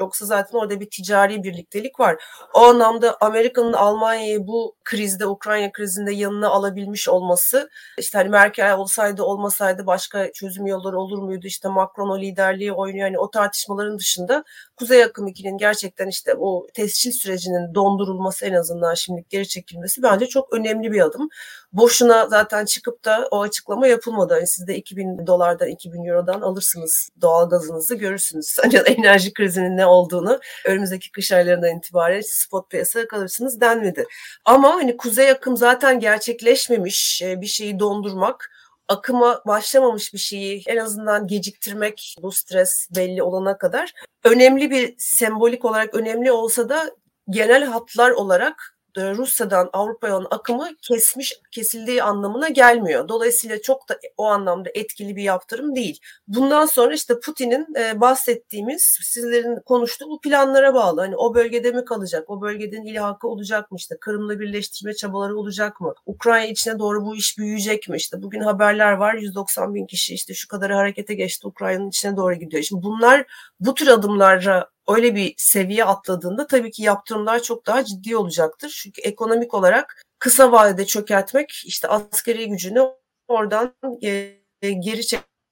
Yoksa 0.00 0.26
zaten 0.26 0.58
orada 0.58 0.80
bir 0.80 0.90
ticari 0.90 1.42
birliktelik 1.42 2.00
var. 2.00 2.24
O 2.54 2.60
anlamda 2.60 3.16
Amerika'nın 3.20 3.72
Almanya'yı 3.72 4.46
bu 4.46 4.76
krizde, 4.84 5.26
Ukrayna 5.26 5.72
krizinde 5.72 6.12
yanına 6.12 6.48
alabilmiş 6.48 7.08
olması, 7.08 7.70
işte 7.98 8.18
hani 8.18 8.28
Merkel 8.28 8.76
olsaydı 8.78 9.22
olmasaydı 9.22 9.86
başka 9.86 10.32
çözüm 10.32 10.66
yolları 10.66 10.98
olur 10.98 11.18
muydu? 11.18 11.46
İşte 11.46 11.68
Macron 11.68 12.08
o 12.08 12.18
liderliği 12.20 12.72
oynuyor. 12.72 13.06
Yani 13.06 13.18
o 13.18 13.30
tartışmaların 13.30 13.98
dışında 13.98 14.44
Kuzey 14.76 15.04
Akım 15.04 15.28
2'nin 15.28 15.58
gerçekten 15.58 16.08
işte 16.08 16.34
o 16.38 16.66
tescil 16.74 17.12
sürecinin 17.12 17.74
dondurulması 17.74 18.46
en 18.46 18.54
azından 18.54 18.94
şimdi 18.94 19.24
geri 19.28 19.48
çekilmesi 19.48 20.02
bence 20.02 20.26
çok 20.26 20.52
önemli 20.52 20.92
bir 20.92 21.00
adım. 21.00 21.28
Boşuna 21.72 22.28
zaten 22.28 22.64
çıkıp 22.64 23.04
da 23.04 23.28
o 23.30 23.42
açıklama 23.42 23.86
yapılmadı. 23.86 24.34
Yani 24.34 24.46
siz 24.46 24.66
de 24.66 24.76
2000 24.76 25.26
dolardan, 25.26 25.68
2000 25.68 26.04
eurodan 26.04 26.40
alırsınız 26.40 27.08
doğal 27.20 27.50
gazınızı 27.50 27.94
görürsünüz. 27.94 28.56
Hani 28.62 28.76
enerji 28.76 29.32
krizinin 29.32 29.76
ne 29.76 29.86
olduğunu 29.86 30.40
önümüzdeki 30.66 31.10
kış 31.12 31.32
aylarından 31.32 31.78
itibaren 31.78 32.22
spot 32.24 32.70
piyasaya 32.70 33.08
kalırsınız 33.08 33.60
denmedi. 33.60 34.06
Ama 34.44 34.74
hani 34.74 34.96
kuzey 34.96 35.30
akım 35.30 35.56
zaten 35.56 36.00
gerçekleşmemiş 36.00 37.22
bir 37.24 37.46
şeyi 37.46 37.78
dondurmak 37.78 38.50
akıma 38.88 39.42
başlamamış 39.46 40.14
bir 40.14 40.18
şeyi 40.18 40.62
en 40.66 40.76
azından 40.76 41.26
geciktirmek 41.26 42.16
bu 42.22 42.32
stres 42.32 42.88
belli 42.96 43.22
olana 43.22 43.58
kadar 43.58 43.92
önemli 44.24 44.70
bir 44.70 44.94
sembolik 44.98 45.64
olarak 45.64 45.94
önemli 45.94 46.32
olsa 46.32 46.68
da 46.68 46.90
genel 47.30 47.64
hatlar 47.64 48.10
olarak 48.10 48.71
Rusya'dan 48.96 49.70
Avrupa'ya 49.72 50.16
olan 50.16 50.26
akımı 50.30 50.68
kesmiş 50.82 51.40
kesildiği 51.50 52.02
anlamına 52.02 52.48
gelmiyor. 52.48 53.08
Dolayısıyla 53.08 53.62
çok 53.62 53.88
da 53.88 53.98
o 54.16 54.24
anlamda 54.26 54.70
etkili 54.74 55.16
bir 55.16 55.22
yaptırım 55.22 55.76
değil. 55.76 56.00
Bundan 56.28 56.66
sonra 56.66 56.94
işte 56.94 57.20
Putin'in 57.20 57.74
e, 57.78 58.00
bahsettiğimiz 58.00 58.98
sizlerin 59.02 59.60
konuştuğu 59.60 60.08
bu 60.08 60.20
planlara 60.20 60.74
bağlı. 60.74 61.00
Hani 61.00 61.16
o 61.16 61.34
bölgede 61.34 61.72
mi 61.72 61.84
kalacak? 61.84 62.30
O 62.30 62.40
bölgeden 62.40 62.82
ilhakı 62.82 63.28
olacak 63.28 63.70
mı? 63.70 63.76
İşte 63.76 63.96
Kırım'la 64.00 64.40
birleştirme 64.40 64.94
çabaları 64.94 65.36
olacak 65.36 65.80
mı? 65.80 65.94
Ukrayna 66.06 66.46
içine 66.46 66.78
doğru 66.78 67.04
bu 67.04 67.16
iş 67.16 67.38
büyüyecek 67.38 67.88
mi? 67.88 67.96
İşte 67.96 68.22
bugün 68.22 68.40
haberler 68.40 68.92
var 68.92 69.14
190 69.14 69.74
bin 69.74 69.86
kişi 69.86 70.14
işte 70.14 70.34
şu 70.34 70.48
kadar 70.48 70.72
harekete 70.72 71.14
geçti 71.14 71.46
Ukrayna'nın 71.46 71.88
içine 71.88 72.16
doğru 72.16 72.34
gidiyor. 72.34 72.62
Şimdi 72.62 72.82
bunlar 72.82 73.24
bu 73.60 73.74
tür 73.74 73.86
adımlara 73.86 74.71
öyle 74.88 75.14
bir 75.14 75.34
seviye 75.36 75.84
atladığında 75.84 76.46
tabii 76.46 76.70
ki 76.70 76.82
yaptırımlar 76.82 77.42
çok 77.42 77.66
daha 77.66 77.84
ciddi 77.84 78.16
olacaktır. 78.16 78.80
Çünkü 78.82 79.02
ekonomik 79.02 79.54
olarak 79.54 80.02
kısa 80.18 80.52
vadede 80.52 80.86
çökertmek 80.86 81.62
işte 81.64 81.88
askeri 81.88 82.48
gücünü 82.48 82.88
oradan 83.28 83.74
e, 84.02 84.38
geri 84.62 85.02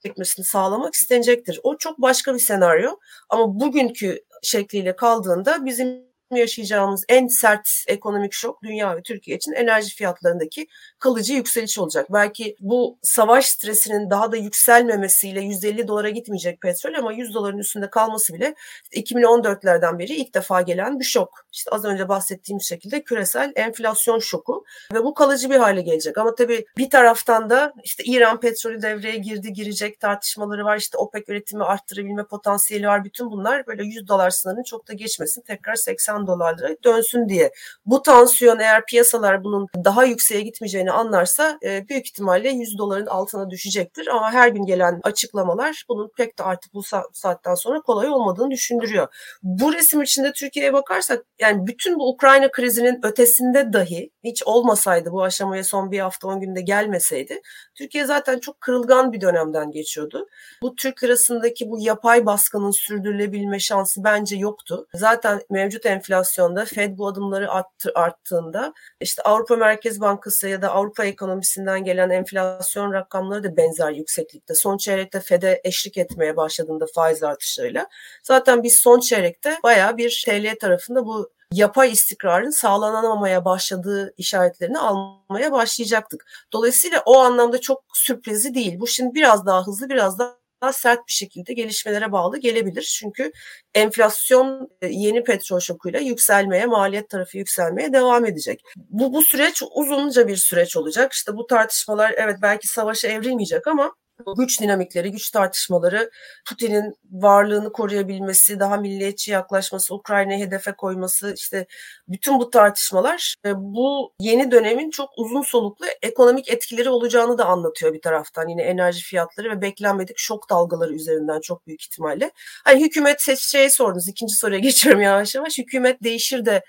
çekmesini 0.02 0.44
sağlamak 0.44 0.94
istenecektir. 0.94 1.60
O 1.62 1.78
çok 1.78 1.98
başka 1.98 2.34
bir 2.34 2.38
senaryo 2.38 2.90
ama 3.28 3.60
bugünkü 3.60 4.24
şekliyle 4.42 4.96
kaldığında 4.96 5.66
bizim 5.66 6.10
yaşayacağımız 6.30 7.04
en 7.08 7.26
sert 7.26 7.68
ekonomik 7.86 8.32
şok 8.32 8.62
dünya 8.62 8.96
ve 8.96 9.02
Türkiye 9.02 9.36
için 9.36 9.52
enerji 9.52 9.94
fiyatlarındaki 9.94 10.66
kalıcı 11.00 11.32
yükseliş 11.34 11.78
olacak. 11.78 12.06
Belki 12.12 12.56
bu 12.60 12.98
savaş 13.02 13.46
stresinin 13.46 14.10
daha 14.10 14.32
da 14.32 14.36
yükselmemesiyle 14.36 15.40
150 15.40 15.88
dolara 15.88 16.10
gitmeyecek 16.10 16.60
petrol 16.60 16.94
ama 16.94 17.12
100 17.12 17.34
doların 17.34 17.58
üstünde 17.58 17.90
kalması 17.90 18.34
bile 18.34 18.54
2014'lerden 18.92 19.98
beri 19.98 20.14
ilk 20.14 20.34
defa 20.34 20.60
gelen 20.62 21.00
bir 21.00 21.04
şok. 21.04 21.46
İşte 21.52 21.70
az 21.70 21.84
önce 21.84 22.08
bahsettiğim 22.08 22.60
şekilde 22.60 23.02
küresel 23.02 23.52
enflasyon 23.56 24.18
şoku 24.18 24.64
ve 24.94 25.04
bu 25.04 25.14
kalıcı 25.14 25.50
bir 25.50 25.56
hale 25.56 25.82
gelecek. 25.82 26.18
Ama 26.18 26.34
tabii 26.34 26.64
bir 26.78 26.90
taraftan 26.90 27.50
da 27.50 27.72
işte 27.84 28.04
İran 28.04 28.40
petrolü 28.40 28.82
devreye 28.82 29.16
girdi 29.16 29.52
girecek 29.52 30.00
tartışmaları 30.00 30.64
var. 30.64 30.76
İşte 30.76 30.98
OPEC 30.98 31.24
üretimi 31.28 31.64
arttırabilme 31.64 32.24
potansiyeli 32.24 32.86
var. 32.86 33.04
Bütün 33.04 33.30
bunlar 33.30 33.66
böyle 33.66 33.84
100 33.84 34.08
dolar 34.08 34.30
sınırını 34.30 34.64
çok 34.64 34.88
da 34.88 34.92
geçmesin. 34.92 35.42
Tekrar 35.42 35.74
80 35.74 36.26
dolarlara 36.26 36.76
dönsün 36.84 37.28
diye. 37.28 37.52
Bu 37.86 38.02
tansiyon 38.02 38.58
eğer 38.58 38.86
piyasalar 38.86 39.44
bunun 39.44 39.68
daha 39.84 40.04
yükseğe 40.04 40.40
gitmeyeceğini 40.40 40.89
anlarsa 40.92 41.58
e, 41.64 41.88
büyük 41.88 42.06
ihtimalle 42.06 42.50
100 42.50 42.78
doların 42.78 43.06
altına 43.06 43.50
düşecektir. 43.50 44.06
Ama 44.06 44.32
her 44.32 44.48
gün 44.48 44.66
gelen 44.66 45.00
açıklamalar 45.02 45.84
bunun 45.88 46.10
pek 46.16 46.38
de 46.38 46.42
artık 46.42 46.74
bu 46.74 46.82
saatten 47.12 47.54
sonra 47.54 47.80
kolay 47.80 48.08
olmadığını 48.08 48.50
düşündürüyor. 48.50 49.08
Bu 49.42 49.72
resim 49.72 50.02
içinde 50.02 50.32
Türkiye'ye 50.32 50.72
bakarsak 50.72 51.24
yani 51.40 51.66
bütün 51.66 51.98
bu 51.98 52.08
Ukrayna 52.08 52.50
krizinin 52.50 53.00
ötesinde 53.02 53.72
dahi 53.72 54.10
hiç 54.24 54.42
olmasaydı 54.42 55.12
bu 55.12 55.22
aşamaya 55.22 55.64
son 55.64 55.90
bir 55.90 55.98
hafta 55.98 56.28
10 56.28 56.40
günde 56.40 56.60
gelmeseydi 56.60 57.40
Türkiye 57.80 58.04
zaten 58.04 58.38
çok 58.38 58.60
kırılgan 58.60 59.12
bir 59.12 59.20
dönemden 59.20 59.70
geçiyordu. 59.70 60.28
Bu 60.62 60.74
Türk 60.76 61.04
lirasındaki 61.04 61.70
bu 61.70 61.80
yapay 61.80 62.26
baskının 62.26 62.70
sürdürülebilme 62.70 63.58
şansı 63.58 64.04
bence 64.04 64.36
yoktu. 64.36 64.86
Zaten 64.94 65.40
mevcut 65.50 65.86
enflasyonda 65.86 66.64
Fed 66.64 66.98
bu 66.98 67.06
adımları 67.06 67.50
arttı, 67.50 67.92
arttığında 67.94 68.72
işte 69.00 69.22
Avrupa 69.22 69.56
Merkez 69.56 70.00
Bankası 70.00 70.48
ya 70.48 70.62
da 70.62 70.70
Avrupa 70.70 71.04
ekonomisinden 71.04 71.84
gelen 71.84 72.10
enflasyon 72.10 72.92
rakamları 72.92 73.44
da 73.44 73.56
benzer 73.56 73.90
yükseklikte. 73.90 74.54
Son 74.54 74.76
çeyrekte 74.76 75.20
Fed'e 75.20 75.60
eşlik 75.64 75.98
etmeye 75.98 76.36
başladığında 76.36 76.86
faiz 76.94 77.22
artışlarıyla 77.22 77.86
zaten 78.22 78.62
biz 78.62 78.74
son 78.74 79.00
çeyrekte 79.00 79.58
baya 79.62 79.96
bir 79.96 80.24
TL 80.26 80.58
tarafında 80.60 81.06
bu 81.06 81.30
yapay 81.52 81.92
istikrarın 81.92 82.50
sağlanamamaya 82.50 83.44
başladığı 83.44 84.14
işaretlerini 84.18 84.78
almaya 84.78 85.52
başlayacaktık. 85.52 86.26
Dolayısıyla 86.52 87.02
o 87.06 87.18
anlamda 87.18 87.60
çok 87.60 87.82
sürprizi 87.94 88.54
değil. 88.54 88.80
Bu 88.80 88.86
şimdi 88.86 89.14
biraz 89.14 89.46
daha 89.46 89.66
hızlı, 89.66 89.88
biraz 89.88 90.18
daha 90.18 90.40
sert 90.72 91.06
bir 91.08 91.12
şekilde 91.12 91.52
gelişmelere 91.52 92.12
bağlı 92.12 92.38
gelebilir. 92.38 92.96
Çünkü 93.00 93.32
enflasyon 93.74 94.68
e, 94.82 94.86
yeni 94.86 95.24
petrol 95.24 95.60
şokuyla 95.60 96.00
yükselmeye, 96.00 96.66
maliyet 96.66 97.08
tarafı 97.08 97.38
yükselmeye 97.38 97.92
devam 97.92 98.24
edecek. 98.26 98.62
Bu, 98.76 99.12
bu 99.12 99.22
süreç 99.22 99.62
uzunca 99.74 100.28
bir 100.28 100.36
süreç 100.36 100.76
olacak. 100.76 101.12
İşte 101.12 101.36
bu 101.36 101.46
tartışmalar 101.46 102.14
evet 102.16 102.36
belki 102.42 102.68
savaşa 102.68 103.08
evrilmeyecek 103.08 103.66
ama 103.66 103.92
güç 104.36 104.60
dinamikleri, 104.60 105.10
güç 105.12 105.30
tartışmaları, 105.30 106.10
Putin'in 106.48 106.94
varlığını 107.10 107.72
koruyabilmesi, 107.72 108.60
daha 108.60 108.76
milliyetçi 108.76 109.30
yaklaşması, 109.30 109.94
Ukrayna'yı 109.94 110.46
hedefe 110.46 110.72
koyması, 110.72 111.34
işte 111.36 111.66
bütün 112.08 112.38
bu 112.38 112.50
tartışmalar 112.50 113.34
e, 113.44 113.52
bu 113.56 114.12
yeni 114.20 114.50
dönemin 114.50 114.90
çok 114.90 115.10
uzun 115.16 115.42
soluklu 115.42 115.86
ekonomik 116.02 116.48
etkileri 116.48 116.90
olacağını 116.90 117.38
da 117.38 117.44
anlatıyor 117.44 117.94
bir 117.94 118.00
taraftan. 118.00 118.48
Yine 118.48 118.62
enerji 118.62 119.02
fiyatları 119.02 119.50
ve 119.50 119.62
beklenmedik 119.62 120.18
şok 120.18 120.50
dalgaları 120.50 120.94
üzerinden 120.94 121.40
çok 121.40 121.66
büyük 121.66 121.82
ihtimalle. 121.82 122.30
Hani 122.64 122.84
hükümet 122.84 123.22
seçeceği 123.22 123.70
sordunuz. 123.70 124.08
İkinci 124.08 124.34
soruya 124.34 124.58
geçiyorum 124.60 125.02
yavaş 125.02 125.34
yavaş. 125.34 125.58
Hükümet 125.58 126.02
değişir 126.02 126.46
de 126.46 126.64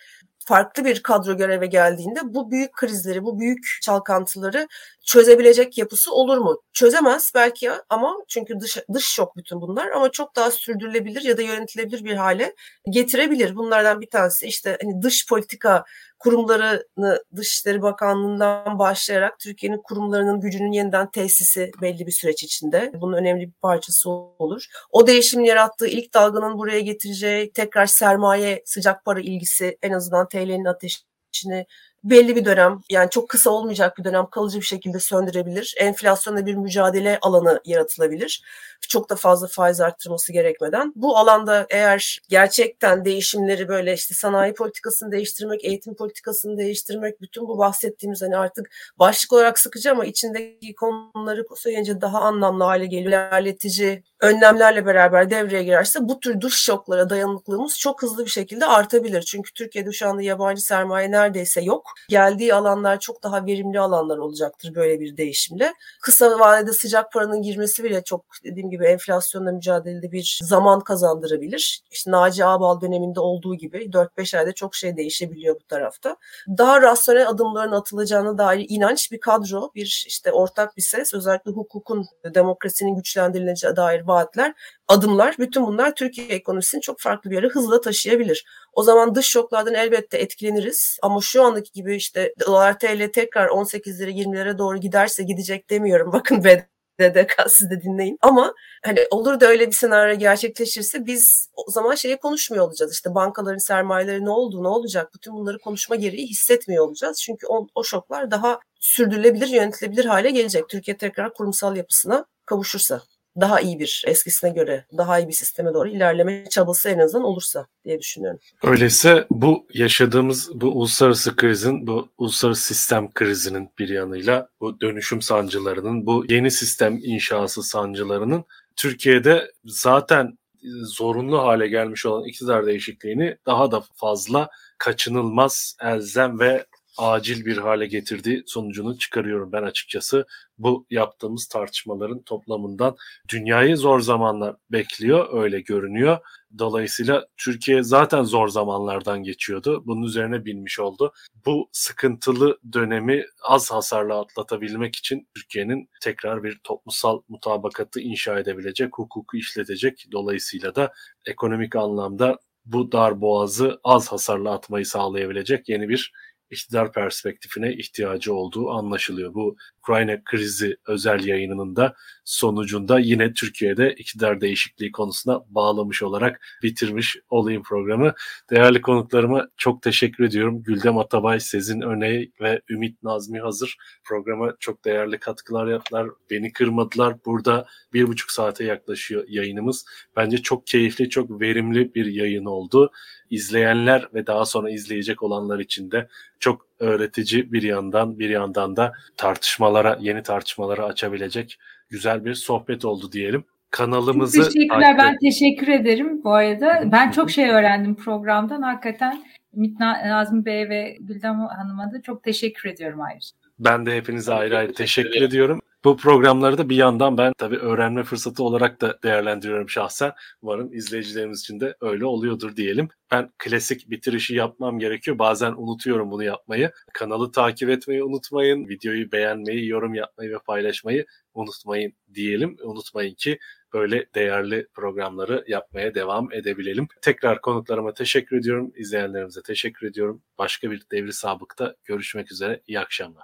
farklı 0.45 0.85
bir 0.85 1.03
kadro 1.03 1.37
göreve 1.37 1.65
geldiğinde 1.65 2.19
bu 2.23 2.51
büyük 2.51 2.73
krizleri, 2.73 3.23
bu 3.23 3.39
büyük 3.39 3.65
çalkantıları 3.81 4.67
çözebilecek 5.05 5.77
yapısı 5.77 6.13
olur 6.13 6.37
mu? 6.37 6.61
Çözemez 6.73 7.31
belki 7.35 7.71
ama 7.89 8.15
çünkü 8.27 8.59
dış, 8.59 8.77
dış 8.93 9.05
şok 9.05 9.37
bütün 9.37 9.61
bunlar 9.61 9.87
ama 9.87 10.11
çok 10.11 10.35
daha 10.35 10.51
sürdürülebilir 10.51 11.21
ya 11.21 11.37
da 11.37 11.41
yönetilebilir 11.41 12.03
bir 12.03 12.15
hale 12.15 12.55
getirebilir. 12.89 13.55
Bunlardan 13.55 14.01
bir 14.01 14.09
tanesi 14.09 14.47
işte 14.47 14.77
hani 14.81 15.01
dış 15.01 15.27
politika 15.27 15.83
kurumlarını 16.23 17.23
Dışişleri 17.35 17.81
Bakanlığı'ndan 17.81 18.79
başlayarak 18.79 19.39
Türkiye'nin 19.39 19.81
kurumlarının 19.81 20.39
gücünün 20.39 20.71
yeniden 20.71 21.11
tesisi 21.11 21.71
belli 21.81 22.07
bir 22.07 22.11
süreç 22.11 22.43
içinde. 22.43 22.91
Bunun 23.01 23.17
önemli 23.17 23.47
bir 23.47 23.53
parçası 23.61 24.09
olur. 24.09 24.65
O 24.91 25.07
değişimin 25.07 25.45
yarattığı 25.45 25.87
ilk 25.87 26.13
dalganın 26.13 26.57
buraya 26.57 26.79
getireceği 26.79 27.51
tekrar 27.51 27.85
sermaye 27.85 28.61
sıcak 28.65 29.05
para 29.05 29.19
ilgisi 29.19 29.77
en 29.81 29.91
azından 29.91 30.27
TL'nin 30.27 30.65
ateşini 30.65 31.65
belli 32.03 32.35
bir 32.35 32.45
dönem 32.45 32.79
yani 32.89 33.09
çok 33.09 33.29
kısa 33.29 33.49
olmayacak 33.49 33.97
bir 33.97 34.03
dönem 34.03 34.25
kalıcı 34.25 34.59
bir 34.59 34.65
şekilde 34.65 34.99
söndürebilir. 34.99 35.75
Enflasyonla 35.77 36.45
bir 36.45 36.55
mücadele 36.55 37.19
alanı 37.21 37.61
yaratılabilir. 37.65 38.43
Çok 38.89 39.09
da 39.09 39.15
fazla 39.15 39.47
faiz 39.47 39.81
arttırması 39.81 40.33
gerekmeden. 40.33 40.93
Bu 40.95 41.17
alanda 41.17 41.65
eğer 41.69 42.19
gerçekten 42.29 43.05
değişimleri 43.05 43.67
böyle 43.67 43.93
işte 43.93 44.15
sanayi 44.15 44.53
politikasını 44.53 45.11
değiştirmek, 45.11 45.65
eğitim 45.65 45.95
politikasını 45.95 46.57
değiştirmek, 46.57 47.21
bütün 47.21 47.47
bu 47.47 47.57
bahsettiğimiz 47.57 48.21
hani 48.21 48.37
artık 48.37 48.69
başlık 48.99 49.33
olarak 49.33 49.59
sıkıcı 49.59 49.91
ama 49.91 50.05
içindeki 50.05 50.75
konuları 50.75 51.45
söyleyince 51.55 52.01
daha 52.01 52.21
anlamlı 52.21 52.63
hale 52.63 52.85
geliyor. 52.85 53.11
İlerletici 53.11 54.03
önlemlerle 54.19 54.85
beraber 54.85 55.29
devreye 55.29 55.63
girerse 55.63 55.99
bu 56.01 56.19
tür 56.19 56.41
dış 56.41 56.55
şoklara 56.55 57.09
dayanıklılığımız 57.09 57.79
çok 57.79 58.01
hızlı 58.01 58.25
bir 58.25 58.29
şekilde 58.29 58.65
artabilir. 58.65 59.21
Çünkü 59.21 59.53
Türkiye'de 59.53 59.91
şu 59.91 60.07
anda 60.07 60.21
yabancı 60.21 60.61
sermaye 60.61 61.11
neredeyse 61.11 61.61
yok. 61.61 61.90
Geldiği 62.09 62.53
alanlar 62.53 62.99
çok 62.99 63.23
daha 63.23 63.45
verimli 63.45 63.79
alanlar 63.79 64.17
olacaktır 64.17 64.75
böyle 64.75 64.99
bir 64.99 65.17
değişimle. 65.17 65.73
Kısa 66.01 66.39
vadede 66.39 66.73
sıcak 66.73 67.11
paranın 67.11 67.41
girmesi 67.41 67.83
bile 67.83 68.03
çok 68.03 68.25
dediğim 68.43 68.69
gibi 68.69 68.85
enflasyonla 68.85 69.51
mücadelede 69.51 70.11
bir 70.11 70.39
zaman 70.43 70.79
kazandırabilir. 70.79 71.81
İşte 71.91 72.11
Naci 72.11 72.45
Ağbal 72.45 72.81
döneminde 72.81 73.19
olduğu 73.19 73.55
gibi 73.55 73.77
4-5 73.77 74.37
ayda 74.37 74.51
çok 74.51 74.75
şey 74.75 74.97
değişebiliyor 74.97 75.55
bu 75.55 75.67
tarafta. 75.67 76.15
Daha 76.57 76.81
rasyonel 76.81 77.29
adımların 77.29 77.71
atılacağına 77.71 78.37
dair 78.37 78.65
inanç 78.69 79.11
bir 79.11 79.19
kadro, 79.19 79.71
bir 79.75 80.05
işte 80.07 80.31
ortak 80.31 80.77
bir 80.77 80.81
ses, 80.81 81.13
özellikle 81.13 81.51
hukukun, 81.51 82.05
demokrasinin 82.33 82.95
güçlendirileceğine 82.95 83.75
dair 83.75 84.01
vaatler, 84.01 84.53
adımlar, 84.87 85.35
bütün 85.39 85.65
bunlar 85.67 85.95
Türkiye 85.95 86.27
ekonomisini 86.27 86.81
çok 86.81 86.99
farklı 86.99 87.31
bir 87.31 87.35
yere 87.35 87.47
hızla 87.47 87.81
taşıyabilir. 87.81 88.45
O 88.73 88.83
zaman 88.83 89.15
dış 89.15 89.25
şoklardan 89.25 89.73
elbette 89.73 90.17
etkileniriz 90.17 90.97
ama 91.01 91.21
şu 91.21 91.43
andaki 91.43 91.71
gibi 91.71 91.95
işte 91.95 92.33
dolar 92.47 92.79
TL 92.79 93.11
tekrar 93.13 93.47
18 93.47 94.01
lira 94.01 94.09
20 94.09 94.37
lira 94.37 94.57
doğru 94.57 94.77
giderse 94.77 95.23
gidecek 95.23 95.69
demiyorum. 95.69 96.11
Bakın 96.13 96.43
BDDK 96.43 97.33
siz 97.49 97.69
de 97.69 97.81
dinleyin. 97.81 98.17
Ama 98.21 98.53
hani 98.85 98.99
olur 99.11 99.39
da 99.39 99.45
öyle 99.45 99.67
bir 99.67 99.71
senaryo 99.71 100.15
gerçekleşirse 100.15 101.05
biz 101.05 101.49
o 101.55 101.71
zaman 101.71 101.95
şeyi 101.95 102.17
konuşmuyor 102.17 102.65
olacağız. 102.67 102.93
İşte 102.93 103.15
bankaların 103.15 103.57
sermayeleri 103.57 104.25
ne 104.25 104.29
oldu, 104.29 104.63
ne 104.63 104.67
olacak? 104.67 105.13
Bütün 105.13 105.33
bunları 105.33 105.59
konuşma 105.59 105.95
gereği 105.95 106.27
hissetmiyor 106.27 106.87
olacağız. 106.87 107.21
Çünkü 107.21 107.47
o, 107.47 107.67
o 107.75 107.83
şoklar 107.83 108.31
daha 108.31 108.59
sürdürülebilir, 108.79 109.47
yönetilebilir 109.47 110.05
hale 110.05 110.31
gelecek. 110.31 110.69
Türkiye 110.69 110.97
tekrar 110.97 111.33
kurumsal 111.33 111.75
yapısına 111.75 112.25
kavuşursa. 112.45 113.01
Daha 113.39 113.61
iyi 113.61 113.79
bir 113.79 114.03
eskisine 114.07 114.49
göre 114.49 114.85
daha 114.97 115.19
iyi 115.19 115.27
bir 115.27 115.33
sisteme 115.33 115.73
doğru 115.73 115.89
ilerleme 115.89 116.45
çabası 116.49 116.89
en 116.89 116.99
azından 116.99 117.25
olursa 117.25 117.67
diye 117.85 117.99
düşünüyorum. 117.99 118.39
Öyleyse 118.63 119.27
bu 119.31 119.67
yaşadığımız 119.73 120.49
bu 120.53 120.67
uluslararası 120.67 121.35
krizin, 121.35 121.87
bu 121.87 122.09
uluslararası 122.17 122.65
sistem 122.73 123.11
krizinin 123.13 123.69
bir 123.79 123.89
yanıyla 123.89 124.49
bu 124.61 124.81
dönüşüm 124.81 125.21
sancılarının, 125.21 126.05
bu 126.05 126.25
yeni 126.29 126.51
sistem 126.51 126.99
inşası 127.03 127.63
sancılarının 127.63 128.43
Türkiye'de 128.75 129.51
zaten 129.65 130.37
zorunlu 130.83 131.39
hale 131.39 131.67
gelmiş 131.67 132.05
olan 132.05 132.25
iktidar 132.25 132.65
değişikliğini 132.65 133.37
daha 133.45 133.71
da 133.71 133.83
fazla 133.95 134.49
kaçınılmaz, 134.77 135.75
elzem 135.81 136.39
ve 136.39 136.65
acil 137.01 137.45
bir 137.45 137.57
hale 137.57 137.85
getirdiği 137.87 138.43
sonucunu 138.45 138.97
çıkarıyorum 138.97 139.51
ben 139.51 139.63
açıkçası. 139.63 140.25
Bu 140.57 140.85
yaptığımız 140.89 141.47
tartışmaların 141.47 142.21
toplamından 142.21 142.95
dünyayı 143.29 143.77
zor 143.77 143.99
zamanlar 143.99 144.55
bekliyor, 144.71 145.43
öyle 145.43 145.61
görünüyor. 145.61 146.17
Dolayısıyla 146.57 147.27
Türkiye 147.37 147.83
zaten 147.83 148.23
zor 148.23 148.47
zamanlardan 148.47 149.23
geçiyordu. 149.23 149.83
Bunun 149.85 150.03
üzerine 150.03 150.45
binmiş 150.45 150.79
oldu. 150.79 151.13
Bu 151.45 151.69
sıkıntılı 151.71 152.57
dönemi 152.73 153.25
az 153.43 153.71
hasarla 153.71 154.19
atlatabilmek 154.19 154.95
için 154.95 155.27
Türkiye'nin 155.35 155.89
tekrar 156.01 156.43
bir 156.43 156.59
toplumsal 156.63 157.21
mutabakatı 157.29 157.99
inşa 157.99 158.39
edebilecek, 158.39 158.97
hukuku 158.97 159.37
işletecek. 159.37 160.07
Dolayısıyla 160.11 160.75
da 160.75 160.93
ekonomik 161.25 161.75
anlamda 161.75 162.37
bu 162.65 162.91
dar 162.91 163.21
boğazı 163.21 163.79
az 163.83 164.07
hasarla 164.11 164.51
atmayı 164.51 164.85
sağlayabilecek 164.85 165.69
yeni 165.69 165.89
bir 165.89 166.11
iktidar 166.51 166.91
perspektifine 166.91 167.73
ihtiyacı 167.73 168.33
olduğu 168.33 168.69
anlaşılıyor. 168.69 169.33
Bu 169.33 169.55
Ukrayna 169.79 170.23
krizi 170.23 170.77
özel 170.87 171.25
yayınının 171.25 171.75
da 171.75 171.95
sonucunda 172.25 172.99
yine 172.99 173.33
Türkiye'de 173.33 173.93
iktidar 173.93 174.41
değişikliği 174.41 174.91
konusuna 174.91 175.41
bağlamış 175.49 176.03
olarak 176.03 176.41
bitirmiş 176.63 177.17
olayım 177.29 177.63
programı. 177.63 178.13
Değerli 178.49 178.81
konuklarıma 178.81 179.47
çok 179.57 179.81
teşekkür 179.81 180.23
ediyorum. 180.23 180.63
Güldem 180.63 180.97
Atabay, 180.97 181.39
Sezin 181.39 181.81
Öney 181.81 182.31
ve 182.41 182.61
Ümit 182.69 183.03
Nazmi 183.03 183.39
Hazır 183.39 183.77
programa 184.03 184.55
çok 184.59 184.85
değerli 184.85 185.17
katkılar 185.17 185.67
yaptılar. 185.67 186.07
Beni 186.29 186.53
kırmadılar. 186.53 187.15
Burada 187.25 187.65
bir 187.93 188.07
buçuk 188.07 188.31
saate 188.31 188.63
yaklaşıyor 188.63 189.25
yayınımız. 189.27 189.85
Bence 190.15 190.37
çok 190.37 190.67
keyifli, 190.67 191.09
çok 191.09 191.41
verimli 191.41 191.95
bir 191.95 192.05
yayın 192.05 192.45
oldu. 192.45 192.91
İzleyenler 193.29 194.07
ve 194.13 194.27
daha 194.27 194.45
sonra 194.45 194.69
izleyecek 194.69 195.23
olanlar 195.23 195.59
için 195.59 195.91
de 195.91 196.07
çok 196.41 196.67
öğretici 196.79 197.51
bir 197.51 197.63
yandan 197.63 198.19
bir 198.19 198.29
yandan 198.29 198.75
da 198.75 198.93
tartışmalara, 199.17 199.97
yeni 199.99 200.23
tartışmalara 200.23 200.85
açabilecek 200.85 201.59
güzel 201.89 202.25
bir 202.25 202.33
sohbet 202.33 202.85
oldu 202.85 203.11
diyelim. 203.11 203.43
Kanalımızı 203.69 204.43
çok 204.43 204.53
teşekkürler. 204.53 204.97
Ben 204.97 205.17
teşekkür 205.17 205.67
ederim 205.67 206.23
bu 206.23 206.33
arada. 206.33 206.83
Ben 206.91 207.11
çok 207.11 207.31
şey 207.31 207.49
öğrendim 207.49 207.95
programdan. 207.95 208.61
Hakikaten 208.61 209.23
Ümit 209.55 209.79
Nazmi 209.79 210.45
Bey 210.45 210.69
ve 210.69 210.97
Güldem 210.99 211.39
Hanım'a 211.39 211.93
da 211.93 212.01
çok 212.01 212.23
teşekkür 212.23 212.69
ediyorum 212.69 213.01
ayrıca. 213.01 213.27
Ben 213.59 213.85
de 213.85 213.95
hepinize 213.95 214.33
ayrı 214.33 214.57
ayrı 214.57 214.73
teşekkür 214.73 215.21
ediyorum. 215.21 215.61
Bu 215.83 215.97
programları 215.97 216.57
da 216.57 216.69
bir 216.69 216.75
yandan 216.75 217.17
ben 217.17 217.33
tabii 217.37 217.57
öğrenme 217.57 218.03
fırsatı 218.03 218.43
olarak 218.43 218.81
da 218.81 218.99
değerlendiriyorum 219.03 219.69
şahsen. 219.69 220.11
Umarım 220.41 220.73
izleyicilerimiz 220.73 221.39
için 221.39 221.59
de 221.59 221.75
öyle 221.81 222.05
oluyordur 222.05 222.55
diyelim. 222.55 222.89
Ben 223.11 223.29
klasik 223.37 223.89
bitirişi 223.89 224.35
yapmam 224.35 224.79
gerekiyor. 224.79 225.19
Bazen 225.19 225.51
unutuyorum 225.51 226.11
bunu 226.11 226.23
yapmayı. 226.23 226.71
Kanalı 226.93 227.31
takip 227.31 227.69
etmeyi 227.69 228.03
unutmayın. 228.03 228.69
Videoyu 228.69 229.11
beğenmeyi, 229.11 229.67
yorum 229.67 229.93
yapmayı 229.93 230.29
ve 230.31 230.37
paylaşmayı 230.45 231.05
unutmayın 231.33 231.93
diyelim. 232.13 232.57
Unutmayın 232.63 233.15
ki 233.15 233.39
böyle 233.73 234.05
değerli 234.15 234.67
programları 234.73 235.45
yapmaya 235.47 235.95
devam 235.95 236.33
edebilelim. 236.33 236.87
Tekrar 237.01 237.41
konuklarıma 237.41 237.93
teşekkür 237.93 238.39
ediyorum. 238.39 238.71
İzleyenlerimize 238.75 239.41
teşekkür 239.41 239.87
ediyorum. 239.87 240.21
Başka 240.37 240.71
bir 240.71 240.83
devri 240.91 241.13
sabıkta 241.13 241.75
görüşmek 241.85 242.31
üzere. 242.31 242.61
İyi 242.67 242.79
akşamlar. 242.79 243.23